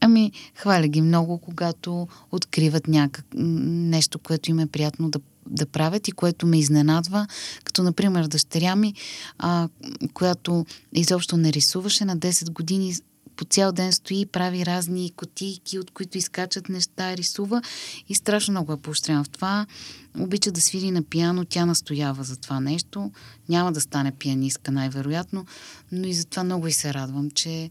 Ами, 0.01 0.33
хваля 0.55 0.87
ги 0.87 1.01
много, 1.01 1.39
когато 1.39 2.09
откриват 2.33 2.89
някак 2.89 3.25
нещо, 3.35 4.19
което 4.19 4.51
им 4.51 4.59
е 4.59 4.67
приятно 4.67 5.11
да, 5.11 5.21
да 5.47 5.67
правят 5.67 6.09
и 6.09 6.13
което 6.13 6.47
ме 6.47 6.59
изненадва. 6.59 7.27
Като, 7.65 7.83
например, 7.83 8.27
дъщеря 8.27 8.77
ми, 8.77 8.95
а, 9.39 9.69
която 10.15 10.67
изобщо 10.93 11.37
не 11.37 11.53
рисуваше 11.53 12.05
на 12.05 12.17
10 12.17 12.51
години, 12.51 12.95
по 13.37 13.45
цял 13.45 13.73
ден 13.73 13.93
стои 13.93 14.27
прави 14.27 14.67
разни 14.67 15.13
котийки, 15.17 15.79
от 15.79 15.91
които 15.91 16.19
изкачат 16.19 16.69
неща, 16.69 17.17
рисува 17.17 17.63
и 18.09 18.15
страшно 18.15 18.53
много 18.53 18.73
е 18.73 18.77
поощрена 18.77 19.25
в 19.25 19.29
това. 19.29 19.67
Обича 20.19 20.53
да 20.53 20.61
свири 20.61 20.91
на 20.91 21.03
пиано, 21.03 21.45
тя 21.45 21.67
настоява 21.67 22.25
за 22.25 22.37
това 22.37 22.61
нещо. 22.61 23.11
Няма 23.49 23.73
да 23.73 23.81
стане 23.81 24.13
пианистка 24.13 24.73
най-вероятно, 24.73 25.47
но 25.93 26.07
и 26.07 26.15
затова 26.15 26.45
много 26.45 26.67
и 26.67 26.73
се 26.73 26.95
радвам, 26.95 27.31
че 27.31 27.71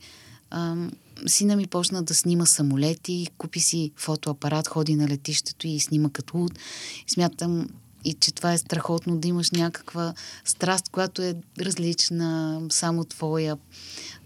ам, 0.51 0.91
сина 1.27 1.55
ми 1.55 1.67
почна 1.67 2.03
да 2.03 2.15
снима 2.15 2.45
самолети, 2.45 3.27
купи 3.37 3.59
си 3.59 3.91
фотоапарат, 3.95 4.67
ходи 4.67 4.95
на 4.95 5.07
летището 5.07 5.67
и 5.67 5.79
снима 5.79 6.09
като 6.09 6.37
луд. 6.37 6.59
Смятам, 7.07 7.67
и 8.05 8.13
че 8.13 8.31
това 8.31 8.53
е 8.53 8.57
страхотно 8.57 9.17
да 9.17 9.27
имаш 9.27 9.51
някаква 9.51 10.13
страст, 10.45 10.89
която 10.89 11.21
е 11.21 11.35
различна, 11.59 12.61
само 12.69 13.05
твоя 13.05 13.57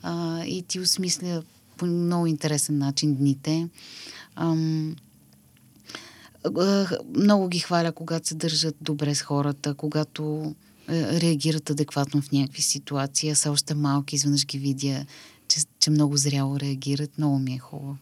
а, 0.03 0.43
и 0.45 0.63
ти 0.63 0.79
осмисля 0.79 1.43
по 1.77 1.85
много 1.85 2.27
интересен 2.27 2.77
начин 2.77 3.15
дните. 3.15 3.69
Ам, 4.35 4.95
много 7.15 7.47
ги 7.47 7.59
хваля, 7.59 7.91
когато 7.91 8.27
се 8.27 8.35
държат 8.35 8.75
добре 8.81 9.15
с 9.15 9.21
хората, 9.21 9.73
когато 9.73 10.55
е, 10.89 11.21
реагират 11.21 11.69
адекватно 11.69 12.21
в 12.21 12.31
някакви 12.31 12.61
ситуации. 12.61 13.29
Аз 13.29 13.45
още 13.45 13.73
малки 13.73 14.15
изведнъж 14.15 14.45
ги 14.45 14.57
видя, 14.57 15.05
че, 15.47 15.59
че 15.79 15.89
много 15.89 16.17
зряло 16.17 16.59
реагират. 16.59 17.17
Много 17.17 17.39
ми 17.39 17.53
е 17.53 17.59
хубаво. 17.59 17.97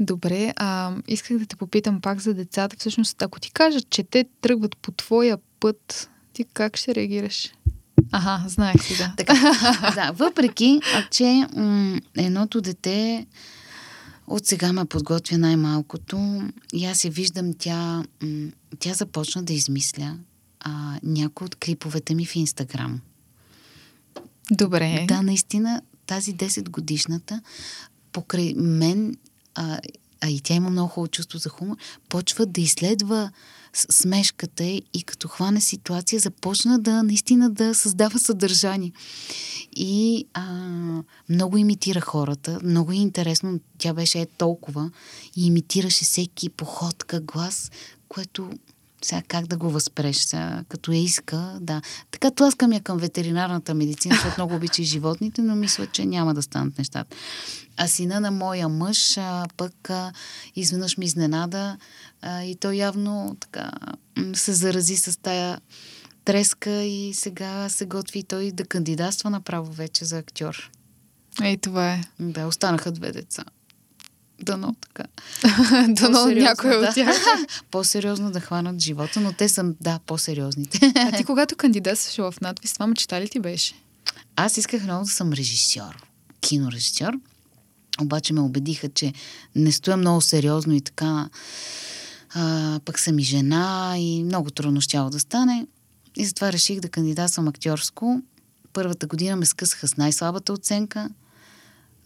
Добре, 0.00 0.52
а, 0.56 0.96
исках 1.08 1.38
да 1.38 1.46
те 1.46 1.56
попитам 1.56 2.00
пак 2.00 2.20
за 2.20 2.34
децата. 2.34 2.76
Всъщност, 2.78 3.22
ако 3.22 3.40
ти 3.40 3.50
кажат, 3.50 3.90
че 3.90 4.02
те 4.02 4.24
тръгват 4.40 4.76
по 4.76 4.92
твоя 4.92 5.38
път, 5.60 6.10
ти 6.32 6.44
как 6.44 6.76
ще 6.76 6.94
реагираш? 6.94 7.52
Ага, 8.12 8.48
знаех 8.48 8.82
си, 8.84 8.96
да. 8.96 9.12
Така, 9.16 9.34
да, 9.94 10.12
въпреки, 10.12 10.80
че 11.10 11.46
м- 11.56 12.00
едното 12.16 12.60
дете 12.60 13.26
от 14.26 14.46
сега 14.46 14.72
ме 14.72 14.84
подготвя 14.84 15.38
най-малкото 15.38 16.42
и 16.72 16.86
аз 16.86 17.04
я 17.04 17.10
виждам, 17.10 17.52
тя, 17.58 18.04
м- 18.22 18.50
тя 18.78 18.94
започна 18.94 19.42
да 19.42 19.52
измисля 19.52 20.16
а, 20.60 20.98
някои 21.02 21.44
от 21.44 21.54
клиповете 21.54 22.14
ми 22.14 22.26
в 22.26 22.36
Инстаграм. 22.36 23.00
Добре. 24.50 25.04
Да, 25.08 25.22
наистина, 25.22 25.82
тази 26.06 26.34
10 26.34 26.68
годишната 26.68 27.40
покрай 28.12 28.54
мен, 28.56 29.16
а, 29.54 29.78
а 30.20 30.28
и 30.28 30.40
тя 30.40 30.54
има 30.54 30.70
много 30.70 30.88
хубаво 30.88 31.08
чувство 31.08 31.38
за 31.38 31.48
хумор, 31.48 31.76
почва 32.08 32.46
да 32.46 32.60
изследва 32.60 33.30
смешката 33.74 34.64
и 34.64 35.02
като 35.06 35.28
хване 35.28 35.60
ситуация, 35.60 36.20
започна 36.20 36.78
да 36.78 37.02
наистина 37.02 37.50
да 37.50 37.74
създава 37.74 38.18
съдържание. 38.18 38.92
И 39.76 40.26
а, 40.34 40.44
много 41.28 41.56
имитира 41.56 42.00
хората, 42.00 42.58
много 42.64 42.92
е 42.92 42.96
интересно, 42.96 43.60
тя 43.78 43.94
беше 43.94 44.20
е 44.20 44.26
толкова 44.26 44.90
и 45.36 45.46
имитираше 45.46 46.04
всеки 46.04 46.48
походка, 46.48 47.20
глас, 47.20 47.70
което 48.08 48.50
сега 49.04 49.22
как 49.28 49.46
да 49.46 49.56
го 49.56 49.70
възпреш, 49.70 50.16
сега, 50.16 50.64
като 50.68 50.92
я 50.92 51.02
иска, 51.02 51.58
да. 51.60 51.82
Така 52.10 52.30
тласкам 52.30 52.72
я 52.72 52.80
към 52.80 52.98
ветеринарната 52.98 53.74
медицина, 53.74 54.14
защото 54.14 54.34
много 54.38 54.54
обича 54.54 54.82
животните, 54.82 55.42
но 55.42 55.54
мисля, 55.54 55.86
че 55.86 56.06
няма 56.06 56.34
да 56.34 56.42
станат 56.42 56.78
нещата. 56.78 57.16
А 57.76 57.88
сина 57.88 58.20
на 58.20 58.30
моя 58.30 58.68
мъж 58.68 59.16
а, 59.18 59.46
пък 59.56 59.90
а, 59.90 60.12
изведнъж 60.56 60.96
ми 60.96 61.04
изненада 61.04 61.76
а, 62.22 62.42
и 62.42 62.56
той 62.56 62.74
явно 62.74 63.36
така 63.40 63.70
се 64.34 64.52
зарази 64.52 64.96
с 64.96 65.20
тая 65.20 65.60
треска 66.24 66.70
и 66.70 67.14
сега 67.14 67.68
се 67.68 67.86
готви 67.86 68.22
той 68.22 68.52
да 68.52 68.64
кандидатства 68.64 69.30
направо 69.30 69.72
вече 69.72 70.04
за 70.04 70.18
актьор. 70.18 70.70
Ей, 71.42 71.56
това 71.56 71.92
е. 71.92 72.00
Да, 72.20 72.46
останаха 72.46 72.92
две 72.92 73.12
деца. 73.12 73.44
Дано 74.42 74.74
така. 74.80 75.04
Дано 75.88 76.26
някой 76.26 76.70
да. 76.70 76.88
от 76.88 76.94
тях. 76.94 77.16
по-сериозно 77.70 78.30
да 78.30 78.40
хванат 78.40 78.80
живота, 78.80 79.20
но 79.20 79.32
те 79.32 79.48
са, 79.48 79.64
да, 79.80 79.98
по-сериозните. 80.06 80.92
А 80.96 81.16
ти 81.16 81.24
когато 81.24 81.56
кандидатстваше 81.56 82.22
в 82.22 82.34
надвис, 82.40 82.72
това 82.72 82.86
мечта 82.86 83.20
ли 83.20 83.28
ти 83.28 83.40
беше? 83.40 83.74
Аз 84.36 84.56
исках 84.56 84.82
много 84.82 85.04
да 85.04 85.10
съм 85.10 85.32
режисьор, 85.32 86.06
кинорежисьор, 86.40 87.12
обаче 88.00 88.32
ме 88.32 88.40
убедиха, 88.40 88.88
че 88.88 89.12
не 89.54 89.72
стоя 89.72 89.96
много 89.96 90.20
сериозно 90.20 90.74
и 90.74 90.80
така. 90.80 91.28
А, 92.34 92.80
пък 92.84 92.98
съм 92.98 93.18
и 93.18 93.22
жена 93.22 93.94
и 93.98 94.24
много 94.24 94.50
трудно 94.50 94.80
щяло 94.80 95.10
да 95.10 95.20
стане. 95.20 95.66
И 96.16 96.24
затова 96.24 96.52
реших 96.52 96.80
да 96.80 96.88
кандидатствам 96.88 97.48
актьорско. 97.48 98.22
Първата 98.72 99.06
година 99.06 99.36
ме 99.36 99.46
скъсаха 99.46 99.88
с 99.88 99.96
най-слабата 99.96 100.52
оценка, 100.52 101.10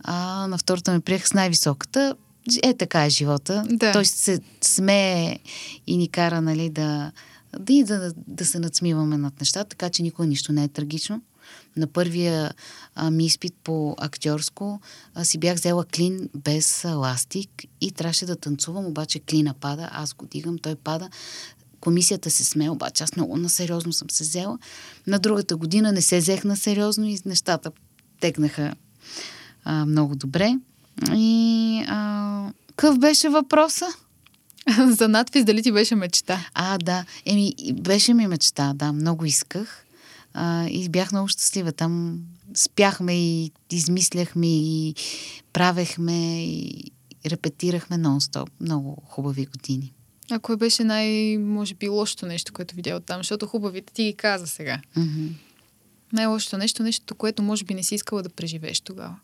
а 0.04 0.46
на 0.46 0.58
втората 0.58 0.92
ме 0.92 1.00
приеха 1.00 1.26
с 1.26 1.34
най-високата. 1.34 2.14
Е, 2.62 2.74
така 2.74 3.04
е 3.04 3.10
живота. 3.10 3.64
Да. 3.70 3.92
Той 3.92 4.04
се 4.04 4.40
смее 4.62 5.38
и 5.86 5.96
ни 5.96 6.08
кара, 6.08 6.40
нали, 6.40 6.70
да, 6.70 7.12
да, 7.58 7.72
и 7.72 7.84
да, 7.84 8.12
да 8.16 8.44
се 8.44 8.58
надсмиваме 8.58 9.18
над 9.18 9.40
нещата, 9.40 9.68
така 9.68 9.90
че 9.90 10.02
никога 10.02 10.28
нищо 10.28 10.52
не 10.52 10.64
е 10.64 10.68
трагично. 10.68 11.22
На 11.76 11.86
първия 11.86 12.54
а, 12.94 13.10
ми 13.10 13.26
изпит 13.26 13.54
по 13.64 13.94
актьорско 13.98 14.80
а, 15.14 15.24
си 15.24 15.38
бях 15.38 15.56
взела 15.56 15.84
клин 15.84 16.28
без 16.34 16.84
а, 16.84 16.94
ластик 16.94 17.50
и 17.80 17.90
трябваше 17.90 18.26
да 18.26 18.36
танцувам, 18.36 18.86
обаче 18.86 19.18
клина 19.18 19.54
пада, 19.54 19.88
аз 19.92 20.14
го 20.14 20.26
дигам, 20.26 20.58
той 20.58 20.74
пада. 20.74 21.08
Комисията 21.80 22.30
се 22.30 22.44
смее, 22.44 22.70
обаче 22.70 23.04
аз 23.04 23.16
много 23.16 23.36
насериозно 23.36 23.92
съм 23.92 24.10
се 24.10 24.24
взела. 24.24 24.58
На 25.06 25.18
другата 25.18 25.56
година 25.56 25.92
не 25.92 26.02
се 26.02 26.18
взех 26.18 26.44
на 26.44 26.56
сериозно 26.56 27.06
и 27.06 27.18
нещата 27.24 27.72
текнаха 28.20 28.74
а, 29.64 29.86
много 29.86 30.16
добре. 30.16 30.54
И 31.14 31.84
а, 31.88 32.50
какъв 32.66 32.98
беше 32.98 33.28
въпроса? 33.28 33.86
За 34.88 35.08
надпис 35.08 35.44
дали 35.44 35.62
ти 35.62 35.72
беше 35.72 35.94
мечта? 35.94 36.48
А, 36.54 36.78
да. 36.78 37.04
Еми, 37.24 37.54
беше 37.72 38.14
ми 38.14 38.26
мечта, 38.26 38.72
да. 38.74 38.92
Много 38.92 39.24
исках. 39.24 39.86
А, 40.34 40.66
и 40.68 40.88
бях 40.88 41.12
много 41.12 41.28
щастлива. 41.28 41.72
Там 41.72 42.20
спяхме 42.54 43.14
и 43.14 43.52
измисляхме 43.70 44.46
и 44.46 44.94
правехме 45.52 46.44
и 46.44 46.84
репетирахме 47.26 47.96
нон-стоп. 47.96 48.48
Много 48.60 49.02
хубави 49.04 49.46
години. 49.46 49.92
А 50.30 50.38
кое 50.38 50.56
беше 50.56 50.84
най, 50.84 51.38
може 51.38 51.74
би, 51.74 51.88
лошото 51.88 52.26
нещо, 52.26 52.52
което 52.52 52.74
видя 52.74 53.00
там? 53.00 53.18
Защото 53.18 53.46
хубавите 53.46 53.92
ти 53.92 54.04
ги 54.04 54.14
каза 54.14 54.46
сега. 54.46 54.80
Mm-hmm. 54.96 55.28
Най-лошото 56.12 56.58
нещо, 56.58 56.82
нещото, 56.82 57.14
което 57.14 57.42
може 57.42 57.64
би 57.64 57.74
не 57.74 57.82
си 57.82 57.94
искала 57.94 58.22
да 58.22 58.28
преживееш 58.28 58.80
тогава. 58.80 59.16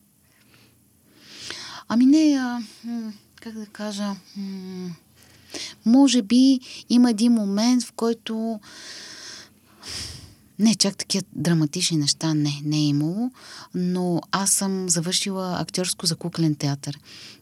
Ами 1.95 2.07
не, 2.07 2.37
а, 2.39 2.63
как 3.35 3.55
да 3.55 3.67
кажа, 3.67 4.17
може 5.87 6.23
би 6.23 6.61
има 6.89 7.11
един 7.11 7.33
момент, 7.33 7.83
в 7.83 7.93
който 7.93 8.61
не, 10.59 10.75
чак 10.75 10.97
такива 10.97 11.25
драматични 11.33 11.97
неща 11.97 12.35
не, 12.35 12.61
не 12.65 12.77
е 12.77 12.87
имало, 12.87 13.31
но 13.75 14.21
аз 14.31 14.51
съм 14.51 14.89
завършила 14.89 15.57
актьорско 15.61 16.07
за 16.07 16.17
куклен 16.17 16.55
театър. 16.55 16.99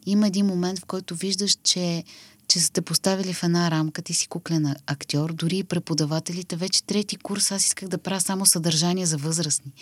Има 0.07 0.27
един 0.27 0.47
момент, 0.47 0.79
в 0.79 0.85
който 0.85 1.15
виждаш, 1.15 1.57
че 1.63 2.05
че 2.51 2.61
сте 2.61 2.81
поставили 2.81 3.33
в 3.33 3.43
една 3.43 3.71
рамка, 3.71 4.03
ти 4.03 4.15
си 4.15 4.29
куклен 4.29 4.75
актьор, 4.87 5.33
дори 5.33 5.59
и 5.59 5.65
преподавателите. 5.65 6.57
Вече 6.57 6.83
трети 6.83 7.17
курс 7.17 7.53
аз 7.53 7.67
исках 7.67 7.89
да 7.89 7.99
правя 7.99 8.21
само 8.21 8.47
съдържание 8.47 9.07
за 9.07 9.17
възрастни. 9.17 9.73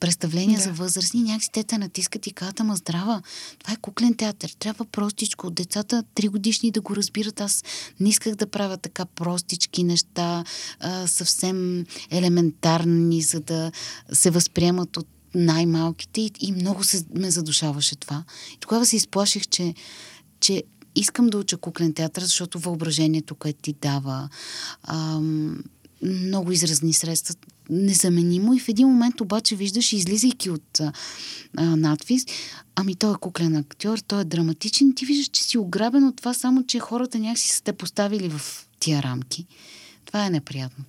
Представления 0.00 0.58
Да. 0.58 0.64
за 0.64 0.72
възрастни, 0.72 1.22
някакси 1.22 1.50
те 1.52 1.64
те 1.64 1.78
натискат 1.78 2.26
и 2.26 2.32
казват, 2.32 2.60
ама 2.60 2.76
здрава, 2.76 3.22
това 3.58 3.72
е 3.72 3.76
куклен 3.76 4.14
театър, 4.14 4.56
трябва 4.58 4.84
простичко. 4.84 5.50
Децата 5.50 6.04
три 6.14 6.28
годишни 6.28 6.70
да 6.70 6.80
го 6.80 6.96
разбират. 6.96 7.40
Аз 7.40 7.64
не 8.00 8.08
исках 8.08 8.34
да 8.34 8.46
правя 8.46 8.76
така 8.76 9.04
простички 9.04 9.84
неща, 9.84 10.44
а, 10.80 11.06
съвсем 11.06 11.86
елементарни, 12.10 13.22
за 13.22 13.40
да 13.40 13.72
се 14.12 14.30
възприемат 14.30 14.96
от 14.96 15.06
най-малките 15.34 16.20
и, 16.20 16.32
и 16.40 16.52
много 16.52 16.84
се, 16.84 17.04
ме 17.14 17.30
задушаваше 17.30 17.96
това. 17.96 18.24
И 18.54 18.56
тогава 18.60 18.86
се 18.86 18.96
изплаших, 18.96 19.48
че, 19.48 19.74
че 20.40 20.62
искам 21.00 21.26
да 21.26 21.38
уча 21.38 21.56
куклен 21.56 21.94
театър, 21.94 22.22
защото 22.22 22.58
въображението, 22.58 23.34
което 23.34 23.58
ти 23.62 23.74
дава, 23.82 24.28
ам, 24.82 25.64
много 26.02 26.52
изразни 26.52 26.92
средства, 26.92 27.34
незаменимо. 27.70 28.54
И 28.54 28.60
в 28.60 28.68
един 28.68 28.88
момент 28.88 29.20
обаче 29.20 29.56
виждаш, 29.56 29.92
излизайки 29.92 30.50
от 30.50 30.80
а, 30.80 30.92
а, 31.56 31.76
надвис, 31.76 32.26
ами 32.76 32.94
той 32.94 33.12
е 33.12 33.18
куклен 33.20 33.56
актьор, 33.56 33.98
той 33.98 34.20
е 34.20 34.24
драматичен, 34.24 34.94
ти 34.94 35.06
виждаш, 35.06 35.26
че 35.28 35.42
си 35.42 35.58
ограбен 35.58 36.06
от 36.06 36.16
това, 36.16 36.34
само 36.34 36.66
че 36.66 36.78
хората 36.78 37.18
някакси 37.18 37.48
са 37.48 37.62
те 37.62 37.72
поставили 37.72 38.28
в 38.28 38.68
тия 38.80 39.02
рамки. 39.02 39.46
Това 40.04 40.26
е 40.26 40.30
неприятно. 40.30 40.84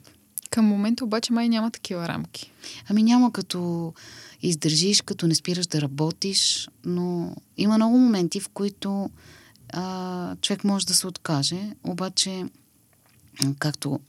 Към 0.50 0.66
момента 0.66 1.06
обаче 1.06 1.34
май 1.34 1.50
няма 1.50 1.72
такива 1.72 2.08
рамки. 2.08 2.52
Ами 2.90 3.04
няма 3.04 3.32
като 3.32 3.94
издържиш, 4.42 5.02
като 5.02 5.28
не 5.28 5.36
спираш 5.36 5.68
да 5.68 5.82
работиш, 5.82 6.70
но 6.86 7.36
има 7.58 7.76
много 7.76 7.98
моменти, 7.98 8.40
в 8.40 8.50
които 8.50 9.10
а, 9.74 10.36
човек 10.36 10.64
може 10.64 10.86
да 10.86 10.94
се 10.94 11.08
откаже, 11.08 11.76
обаче, 11.84 12.46
както 13.60 14.00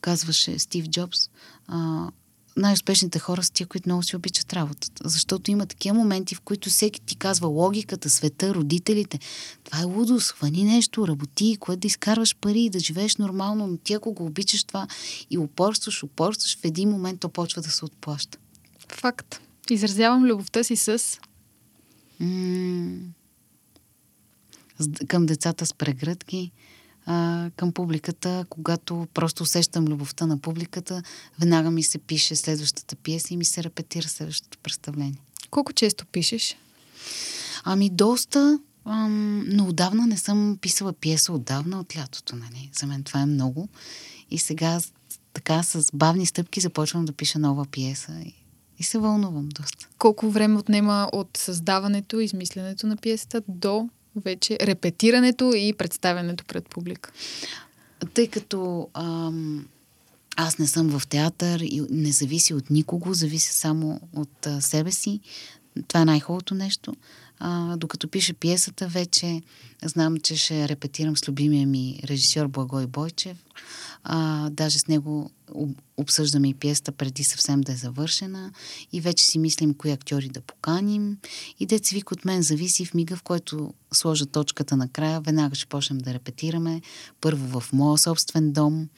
казваше 0.00 0.58
Стив 0.58 0.88
Джобс, 0.88 1.30
а, 1.66 2.08
най-успешните 2.56 3.18
хора 3.18 3.42
са 3.42 3.52
тия, 3.52 3.66
които 3.66 3.88
много 3.88 4.02
си 4.02 4.16
обичат 4.16 4.52
работата. 4.52 5.08
Защото 5.08 5.50
има 5.50 5.66
такива 5.66 5.94
моменти, 5.94 6.34
в 6.34 6.40
които 6.40 6.70
всеки 6.70 7.00
ти 7.00 7.16
казва 7.16 7.48
логиката, 7.48 8.10
света, 8.10 8.54
родителите. 8.54 9.18
Това 9.64 9.80
е 9.80 9.84
лудо, 9.84 10.18
хвани 10.18 10.64
нещо, 10.64 11.08
работи, 11.08 11.56
което 11.60 11.80
да 11.80 11.86
изкарваш 11.86 12.36
пари 12.36 12.60
и 12.60 12.70
да 12.70 12.78
живееш 12.78 13.16
нормално, 13.16 13.66
но 13.66 13.76
ти 13.76 13.94
ако 13.94 14.12
го 14.12 14.26
обичаш 14.26 14.64
това 14.64 14.86
и 15.30 15.38
упорстваш, 15.38 16.02
упорстваш, 16.02 16.58
в 16.58 16.64
един 16.64 16.88
момент 16.88 17.20
то 17.20 17.28
почва 17.28 17.62
да 17.62 17.70
се 17.70 17.84
отплаща. 17.84 18.38
Факт. 18.88 19.40
Изразявам 19.70 20.24
любовта 20.24 20.64
си 20.64 20.76
с... 20.76 21.18
М- 22.20 22.98
към 25.08 25.26
децата 25.26 25.66
с 25.66 25.74
прегръдки, 25.74 26.52
а, 27.06 27.50
към 27.56 27.72
публиката, 27.72 28.44
когато 28.48 29.06
просто 29.14 29.42
усещам 29.42 29.84
любовта 29.84 30.26
на 30.26 30.38
публиката, 30.38 31.02
веднага 31.40 31.70
ми 31.70 31.82
се 31.82 31.98
пише 31.98 32.36
следващата 32.36 32.96
пиеса 32.96 33.34
и 33.34 33.36
ми 33.36 33.44
се 33.44 33.64
репетира 33.64 34.08
следващото 34.08 34.58
представление. 34.58 35.18
Колко 35.50 35.72
често 35.72 36.06
пишеш? 36.06 36.56
Ами 37.64 37.90
доста, 37.90 38.58
ам, 38.84 39.44
но 39.48 39.68
отдавна 39.68 40.06
не 40.06 40.16
съм 40.16 40.58
писала 40.60 40.92
пиеса, 40.92 41.32
отдавна 41.32 41.80
от 41.80 41.96
лятото, 41.96 42.36
нали? 42.36 42.70
За 42.80 42.86
мен 42.86 43.02
това 43.02 43.20
е 43.20 43.26
много. 43.26 43.68
И 44.30 44.38
сега 44.38 44.80
така 45.32 45.62
с 45.62 45.90
бавни 45.94 46.26
стъпки 46.26 46.60
започвам 46.60 47.04
да 47.04 47.12
пиша 47.12 47.38
нова 47.38 47.66
пиеса 47.66 48.12
и, 48.26 48.34
и 48.78 48.82
се 48.82 48.98
вълнувам 48.98 49.48
доста. 49.48 49.88
Колко 49.98 50.30
време 50.30 50.58
отнема 50.58 51.08
от 51.12 51.36
създаването, 51.36 52.20
измисленето 52.20 52.86
на 52.86 52.96
пиесата 52.96 53.42
до 53.48 53.88
вече 54.16 54.58
репетирането 54.60 55.52
и 55.54 55.72
представянето 55.72 56.44
пред 56.44 56.68
публика? 56.68 57.12
Тъй 58.14 58.28
като 58.28 58.88
ам, 58.94 59.66
аз 60.36 60.58
не 60.58 60.66
съм 60.66 60.98
в 60.98 61.06
театър 61.06 61.60
и 61.60 61.82
не 61.90 62.12
зависи 62.12 62.54
от 62.54 62.70
никого, 62.70 63.14
зависи 63.14 63.52
само 63.52 64.00
от 64.16 64.46
а, 64.46 64.60
себе 64.60 64.92
си. 64.92 65.20
Това 65.88 66.00
е 66.00 66.04
най-хубавото 66.04 66.54
нещо. 66.54 66.94
А, 67.38 67.76
докато 67.76 68.08
пиша 68.08 68.34
пиесата, 68.34 68.88
вече 68.88 69.42
знам, 69.84 70.16
че 70.16 70.36
ще 70.36 70.68
репетирам 70.68 71.16
с 71.16 71.28
любимия 71.28 71.66
ми 71.66 72.00
режисьор 72.04 72.48
Благой 72.48 72.86
Бойчев. 72.86 73.36
А, 74.04 74.50
даже 74.50 74.78
с 74.78 74.88
него 74.88 75.30
об- 75.54 75.80
обсъждаме 75.96 76.48
и 76.48 76.54
пиесата 76.54 76.92
преди 76.92 77.24
съвсем 77.24 77.60
да 77.60 77.72
е 77.72 77.76
завършена 77.76 78.52
и 78.92 79.00
вече 79.00 79.24
си 79.24 79.38
мислим 79.38 79.74
кои 79.74 79.90
актьори 79.90 80.28
да 80.28 80.40
поканим. 80.40 81.18
И 81.60 81.66
деца 81.66 81.94
вик 81.94 82.12
от 82.12 82.24
мен 82.24 82.42
зависи 82.42 82.86
в 82.86 82.94
мига, 82.94 83.16
в 83.16 83.22
който 83.22 83.74
сложа 83.92 84.26
точката 84.26 84.76
накрая, 84.76 85.20
веднага 85.20 85.54
ще 85.54 85.66
почнем 85.66 85.98
да 85.98 86.14
репетираме. 86.14 86.82
Първо 87.20 87.60
в 87.60 87.72
моя 87.72 87.98
собствен 87.98 88.52
дом, 88.52 88.88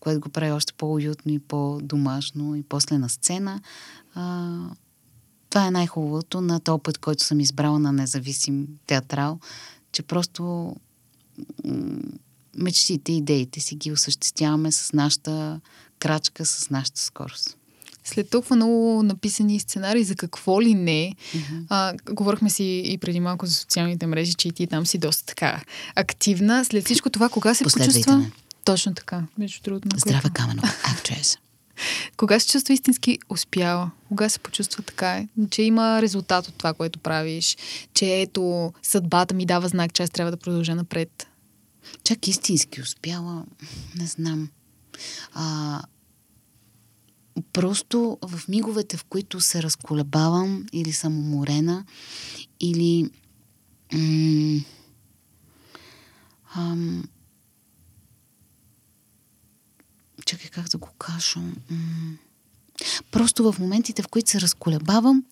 което 0.00 0.20
го 0.20 0.28
прави 0.28 0.52
още 0.52 0.72
по-уютно 0.72 1.32
и 1.32 1.38
по-домашно 1.38 2.56
и 2.56 2.62
после 2.62 2.98
на 2.98 3.08
сцена. 3.08 3.60
А, 4.14 4.56
това 5.54 5.66
е 5.66 5.70
най-хубавото 5.70 6.40
на 6.40 6.60
този 6.60 6.82
път, 6.82 6.98
който 6.98 7.24
съм 7.24 7.40
избрала 7.40 7.78
на 7.78 7.92
независим 7.92 8.66
театрал, 8.86 9.38
че 9.92 10.02
просто 10.02 10.74
мечтите, 12.56 13.12
идеите 13.12 13.60
си 13.60 13.74
ги 13.74 13.92
осъществяваме 13.92 14.72
с 14.72 14.92
нашата 14.92 15.60
крачка, 15.98 16.44
с 16.44 16.70
нашата 16.70 17.00
скорост. 17.00 17.56
След 18.04 18.30
толкова 18.30 18.56
много 18.56 19.02
написани 19.02 19.60
сценарии 19.60 20.04
за 20.04 20.14
какво 20.14 20.62
ли 20.62 20.74
не, 20.74 21.14
mm-hmm. 21.34 21.64
а, 21.68 21.94
говорихме 22.10 22.50
си 22.50 22.82
и 22.86 22.98
преди 22.98 23.20
малко 23.20 23.46
за 23.46 23.54
социалните 23.54 24.06
мрежи, 24.06 24.34
че 24.34 24.48
и 24.48 24.52
ти 24.52 24.66
там 24.66 24.86
си 24.86 24.98
доста 24.98 25.24
така 25.26 25.62
активна. 25.94 26.64
След 26.64 26.84
всичко 26.84 27.10
това, 27.10 27.28
кога 27.28 27.54
се 27.54 27.64
почувства... 27.64 28.18
Ме. 28.18 28.32
Точно 28.64 28.94
така, 28.94 29.22
между 29.38 29.62
другото. 29.64 29.88
Здрава 29.98 30.30
камено, 30.30 30.62
актрес. 30.84 31.38
Кога 32.16 32.40
се 32.40 32.48
чувства 32.48 32.74
истински 32.74 33.18
успяла? 33.28 33.90
Кога 34.08 34.28
се 34.28 34.38
почувства 34.38 34.82
така, 34.82 35.26
че 35.50 35.62
има 35.62 36.02
резултат 36.02 36.48
от 36.48 36.54
това, 36.54 36.74
което 36.74 36.98
правиш? 36.98 37.56
Че 37.94 38.20
ето, 38.20 38.72
съдбата 38.82 39.34
ми 39.34 39.46
дава 39.46 39.68
знак, 39.68 39.94
че 39.94 40.02
аз 40.02 40.10
трябва 40.10 40.30
да 40.30 40.36
продължа 40.36 40.74
напред? 40.74 41.26
Чак 42.04 42.28
истински 42.28 42.80
успяла, 42.80 43.44
не 43.98 44.06
знам. 44.06 44.48
А, 45.32 45.82
просто 47.52 48.18
в 48.22 48.48
миговете, 48.48 48.96
в 48.96 49.04
които 49.04 49.40
се 49.40 49.62
разколебавам 49.62 50.66
или 50.72 50.92
съм 50.92 51.18
уморена, 51.18 51.84
или 52.60 53.10
м- 53.92 54.60
ам, 56.54 57.04
чакай 60.26 60.43
как 60.54 60.68
да 60.68 60.78
го 60.78 60.88
кажа. 60.98 61.40
Просто 63.10 63.52
в 63.52 63.58
моментите, 63.58 64.02
в 64.02 64.08
които 64.08 64.30
се 64.30 64.40
разколебавам, 64.40 65.24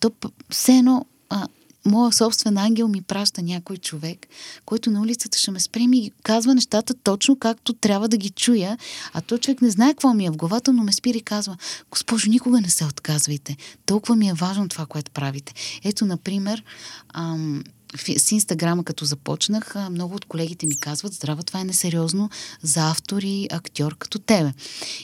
то 0.00 0.12
все 0.50 0.76
едно 0.76 1.06
а, 1.28 1.46
моя 1.84 2.12
собствен 2.12 2.58
ангел 2.58 2.88
ми 2.88 3.02
праща 3.02 3.42
някой 3.42 3.76
човек, 3.76 4.26
който 4.66 4.90
на 4.90 5.00
улицата 5.00 5.38
ще 5.38 5.50
ме 5.50 5.60
спреми 5.60 5.98
и 5.98 6.12
казва 6.22 6.54
нещата 6.54 6.94
точно 6.94 7.36
както 7.36 7.72
трябва 7.72 8.08
да 8.08 8.16
ги 8.16 8.30
чуя, 8.30 8.78
а 9.12 9.20
то 9.20 9.38
човек 9.38 9.62
не 9.62 9.70
знае 9.70 9.92
какво 9.92 10.14
ми 10.14 10.26
е 10.26 10.30
в 10.30 10.36
главата, 10.36 10.72
но 10.72 10.84
ме 10.84 10.92
спира 10.92 11.18
и 11.18 11.22
казва, 11.22 11.56
госпожо, 11.90 12.30
никога 12.30 12.60
не 12.60 12.70
се 12.70 12.84
отказвайте. 12.84 13.56
Толкова 13.86 14.16
ми 14.16 14.28
е 14.28 14.34
важно 14.34 14.68
това, 14.68 14.86
което 14.86 15.10
правите. 15.10 15.54
Ето, 15.84 16.06
например, 16.06 16.64
ам, 17.08 17.64
с 17.96 18.32
Инстаграма, 18.32 18.84
като 18.84 19.04
започнах, 19.04 19.74
много 19.90 20.14
от 20.14 20.24
колегите 20.24 20.66
ми 20.66 20.80
казват, 20.80 21.12
здрава, 21.12 21.42
това 21.42 21.60
е 21.60 21.64
несериозно 21.64 22.30
за 22.62 22.90
автор 22.90 23.22
и 23.22 23.48
актьор 23.50 23.96
като 23.98 24.18
тебе. 24.18 24.52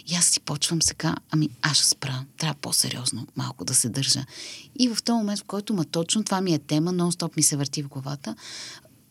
И 0.07 0.15
аз 0.15 0.25
си 0.25 0.41
почвам 0.41 0.83
сега, 0.83 1.17
ами 1.31 1.49
аз 1.63 1.77
ще 1.77 1.87
спра, 1.87 2.25
трябва 2.39 2.55
по-сериозно 2.61 3.27
малко 3.37 3.65
да 3.65 3.75
се 3.75 3.89
държа. 3.89 4.25
И 4.79 4.89
в 4.89 5.03
този 5.03 5.17
момент, 5.17 5.41
в 5.41 5.45
който 5.45 5.75
ма 5.75 5.85
точно 5.85 6.25
това 6.25 6.41
ми 6.41 6.55
е 6.55 6.59
тема, 6.59 6.93
нон-стоп 6.93 7.37
ми 7.37 7.43
се 7.43 7.57
върти 7.57 7.83
в 7.83 7.89
главата, 7.89 8.37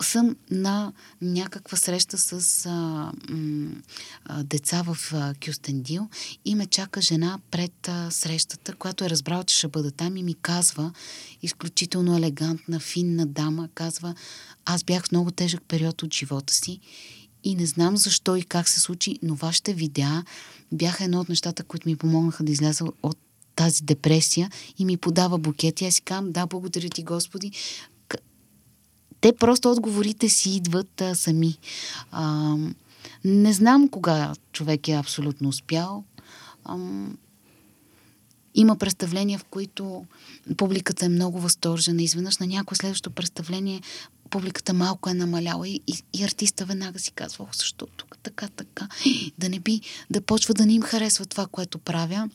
съм 0.01 0.36
на 0.51 0.93
някаква 1.21 1.77
среща 1.77 2.17
с 2.17 2.65
а, 2.65 2.71
м, 3.29 3.71
а, 4.25 4.43
деца 4.43 4.81
в 4.81 4.97
а, 5.13 5.34
Кюстендил 5.45 6.10
и 6.45 6.55
ме 6.55 6.65
чака 6.65 7.01
жена 7.01 7.39
пред 7.51 7.88
а, 7.88 8.12
срещата, 8.12 8.75
която 8.75 9.05
е 9.05 9.10
разбрала, 9.10 9.43
че 9.43 9.58
ще 9.58 9.67
бъда 9.67 9.91
там 9.91 10.17
и 10.17 10.23
ми 10.23 10.34
казва, 10.34 10.91
изключително 11.41 12.17
елегантна, 12.17 12.79
финна 12.79 13.25
дама, 13.25 13.69
казва, 13.73 14.15
аз 14.65 14.84
бях 14.84 15.05
в 15.05 15.12
много 15.12 15.31
тежък 15.31 15.62
период 15.67 16.03
от 16.03 16.13
живота 16.13 16.53
си 16.53 16.79
и 17.43 17.55
не 17.55 17.65
знам 17.65 17.97
защо 17.97 18.36
и 18.36 18.43
как 18.43 18.69
се 18.69 18.79
случи, 18.79 19.19
но 19.23 19.36
вашите 19.36 19.73
видеа 19.73 20.23
бяха 20.71 21.03
едно 21.03 21.19
от 21.19 21.29
нещата, 21.29 21.63
които 21.63 21.89
ми 21.89 21.95
помогнаха 21.95 22.43
да 22.43 22.51
изляза 22.51 22.86
от 23.03 23.17
тази 23.55 23.84
депресия 23.84 24.51
и 24.77 24.86
ми 24.86 24.97
подава 24.97 25.38
букети. 25.38 25.86
Аз 25.86 25.93
си 25.93 26.01
казвам, 26.01 26.31
да, 26.31 26.45
благодаря 26.45 26.89
ти, 26.89 27.03
Господи, 27.03 27.51
те 29.25 29.33
просто 29.33 29.71
отговорите 29.71 30.29
си 30.29 30.49
идват 30.49 31.01
а, 31.01 31.15
сами. 31.15 31.57
А, 32.11 32.55
не 33.23 33.53
знам 33.53 33.89
кога 33.89 34.33
човек 34.51 34.88
е 34.88 34.91
абсолютно 34.91 35.49
успял. 35.49 36.03
А, 36.65 36.77
има 38.55 38.75
представления, 38.75 39.39
в 39.39 39.43
които 39.43 40.05
публиката 40.57 41.05
е 41.05 41.09
много 41.09 41.39
възторжена. 41.39 42.03
Изведнъж 42.03 42.38
на 42.38 42.47
някое 42.47 42.75
следващо 42.75 43.11
представление 43.11 43.81
публиката 44.29 44.73
малко 44.73 45.09
е 45.09 45.13
намаляла 45.13 45.67
и, 45.67 45.79
и, 45.88 46.03
и 46.13 46.23
артиста 46.23 46.65
веднага 46.65 46.99
си 46.99 47.11
казва, 47.11 47.43
О, 47.43 47.47
защо 47.53 47.85
тук 47.85 48.17
така, 48.23 48.47
така. 48.47 48.88
Да 49.38 49.49
не 49.49 49.59
би, 49.59 49.81
да 50.09 50.21
почва 50.21 50.53
да 50.53 50.65
не 50.65 50.73
им 50.73 50.81
харесва 50.81 51.25
това, 51.25 51.47
което 51.47 51.77
правя. 51.77 52.29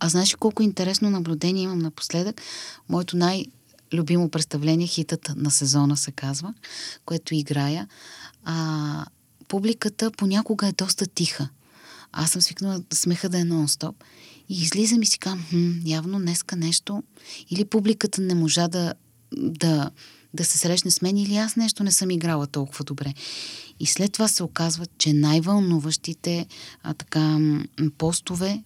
А 0.00 0.08
знаеш 0.08 0.34
колко 0.34 0.62
интересно 0.62 1.10
наблюдение 1.10 1.62
имам 1.62 1.78
напоследък? 1.78 2.42
Моето 2.88 3.16
най- 3.16 3.46
любимо 3.92 4.30
представление, 4.30 4.86
хитът 4.86 5.32
на 5.36 5.50
сезона 5.50 5.96
се 5.96 6.12
казва, 6.12 6.54
което 7.04 7.34
играя. 7.34 7.88
А, 8.44 9.06
публиката 9.48 10.10
понякога 10.10 10.68
е 10.68 10.72
доста 10.72 11.06
тиха. 11.06 11.48
Аз 12.12 12.30
съм 12.30 12.42
свикнала 12.42 12.82
смеха 12.94 13.28
да 13.28 13.38
е 13.38 13.44
нон-стоп. 13.44 13.94
И 14.48 14.62
излизам 14.62 15.02
и 15.02 15.06
си 15.06 15.18
казвам, 15.18 15.44
хм, 15.50 15.70
явно 15.84 16.18
днеска 16.18 16.56
нещо. 16.56 17.02
Или 17.50 17.64
публиката 17.64 18.20
не 18.20 18.34
можа 18.34 18.68
да, 18.68 18.94
да, 19.32 19.90
да 20.34 20.44
се 20.44 20.58
срещне 20.58 20.90
с 20.90 21.02
мен, 21.02 21.16
или 21.16 21.36
аз 21.36 21.56
нещо 21.56 21.84
не 21.84 21.92
съм 21.92 22.10
играла 22.10 22.46
толкова 22.46 22.84
добре. 22.84 23.14
И 23.80 23.86
след 23.86 24.12
това 24.12 24.28
се 24.28 24.42
оказва, 24.42 24.86
че 24.98 25.12
най-вълнуващите 25.12 26.46
а, 26.82 26.94
така, 26.94 27.38
постове 27.98 28.62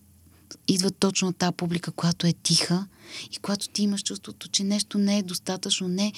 идват 0.69 0.97
точно 0.97 1.29
от 1.29 1.37
тази 1.37 1.57
публика, 1.57 1.91
която 1.91 2.27
е 2.27 2.33
тиха 2.33 2.87
и 3.33 3.39
когато 3.39 3.69
ти 3.69 3.83
имаш 3.83 4.03
чувството, 4.03 4.49
че 4.49 4.65
нещо 4.65 4.99
не 4.99 5.19
е 5.19 5.23
достатъчно, 5.23 5.89
не 5.89 6.13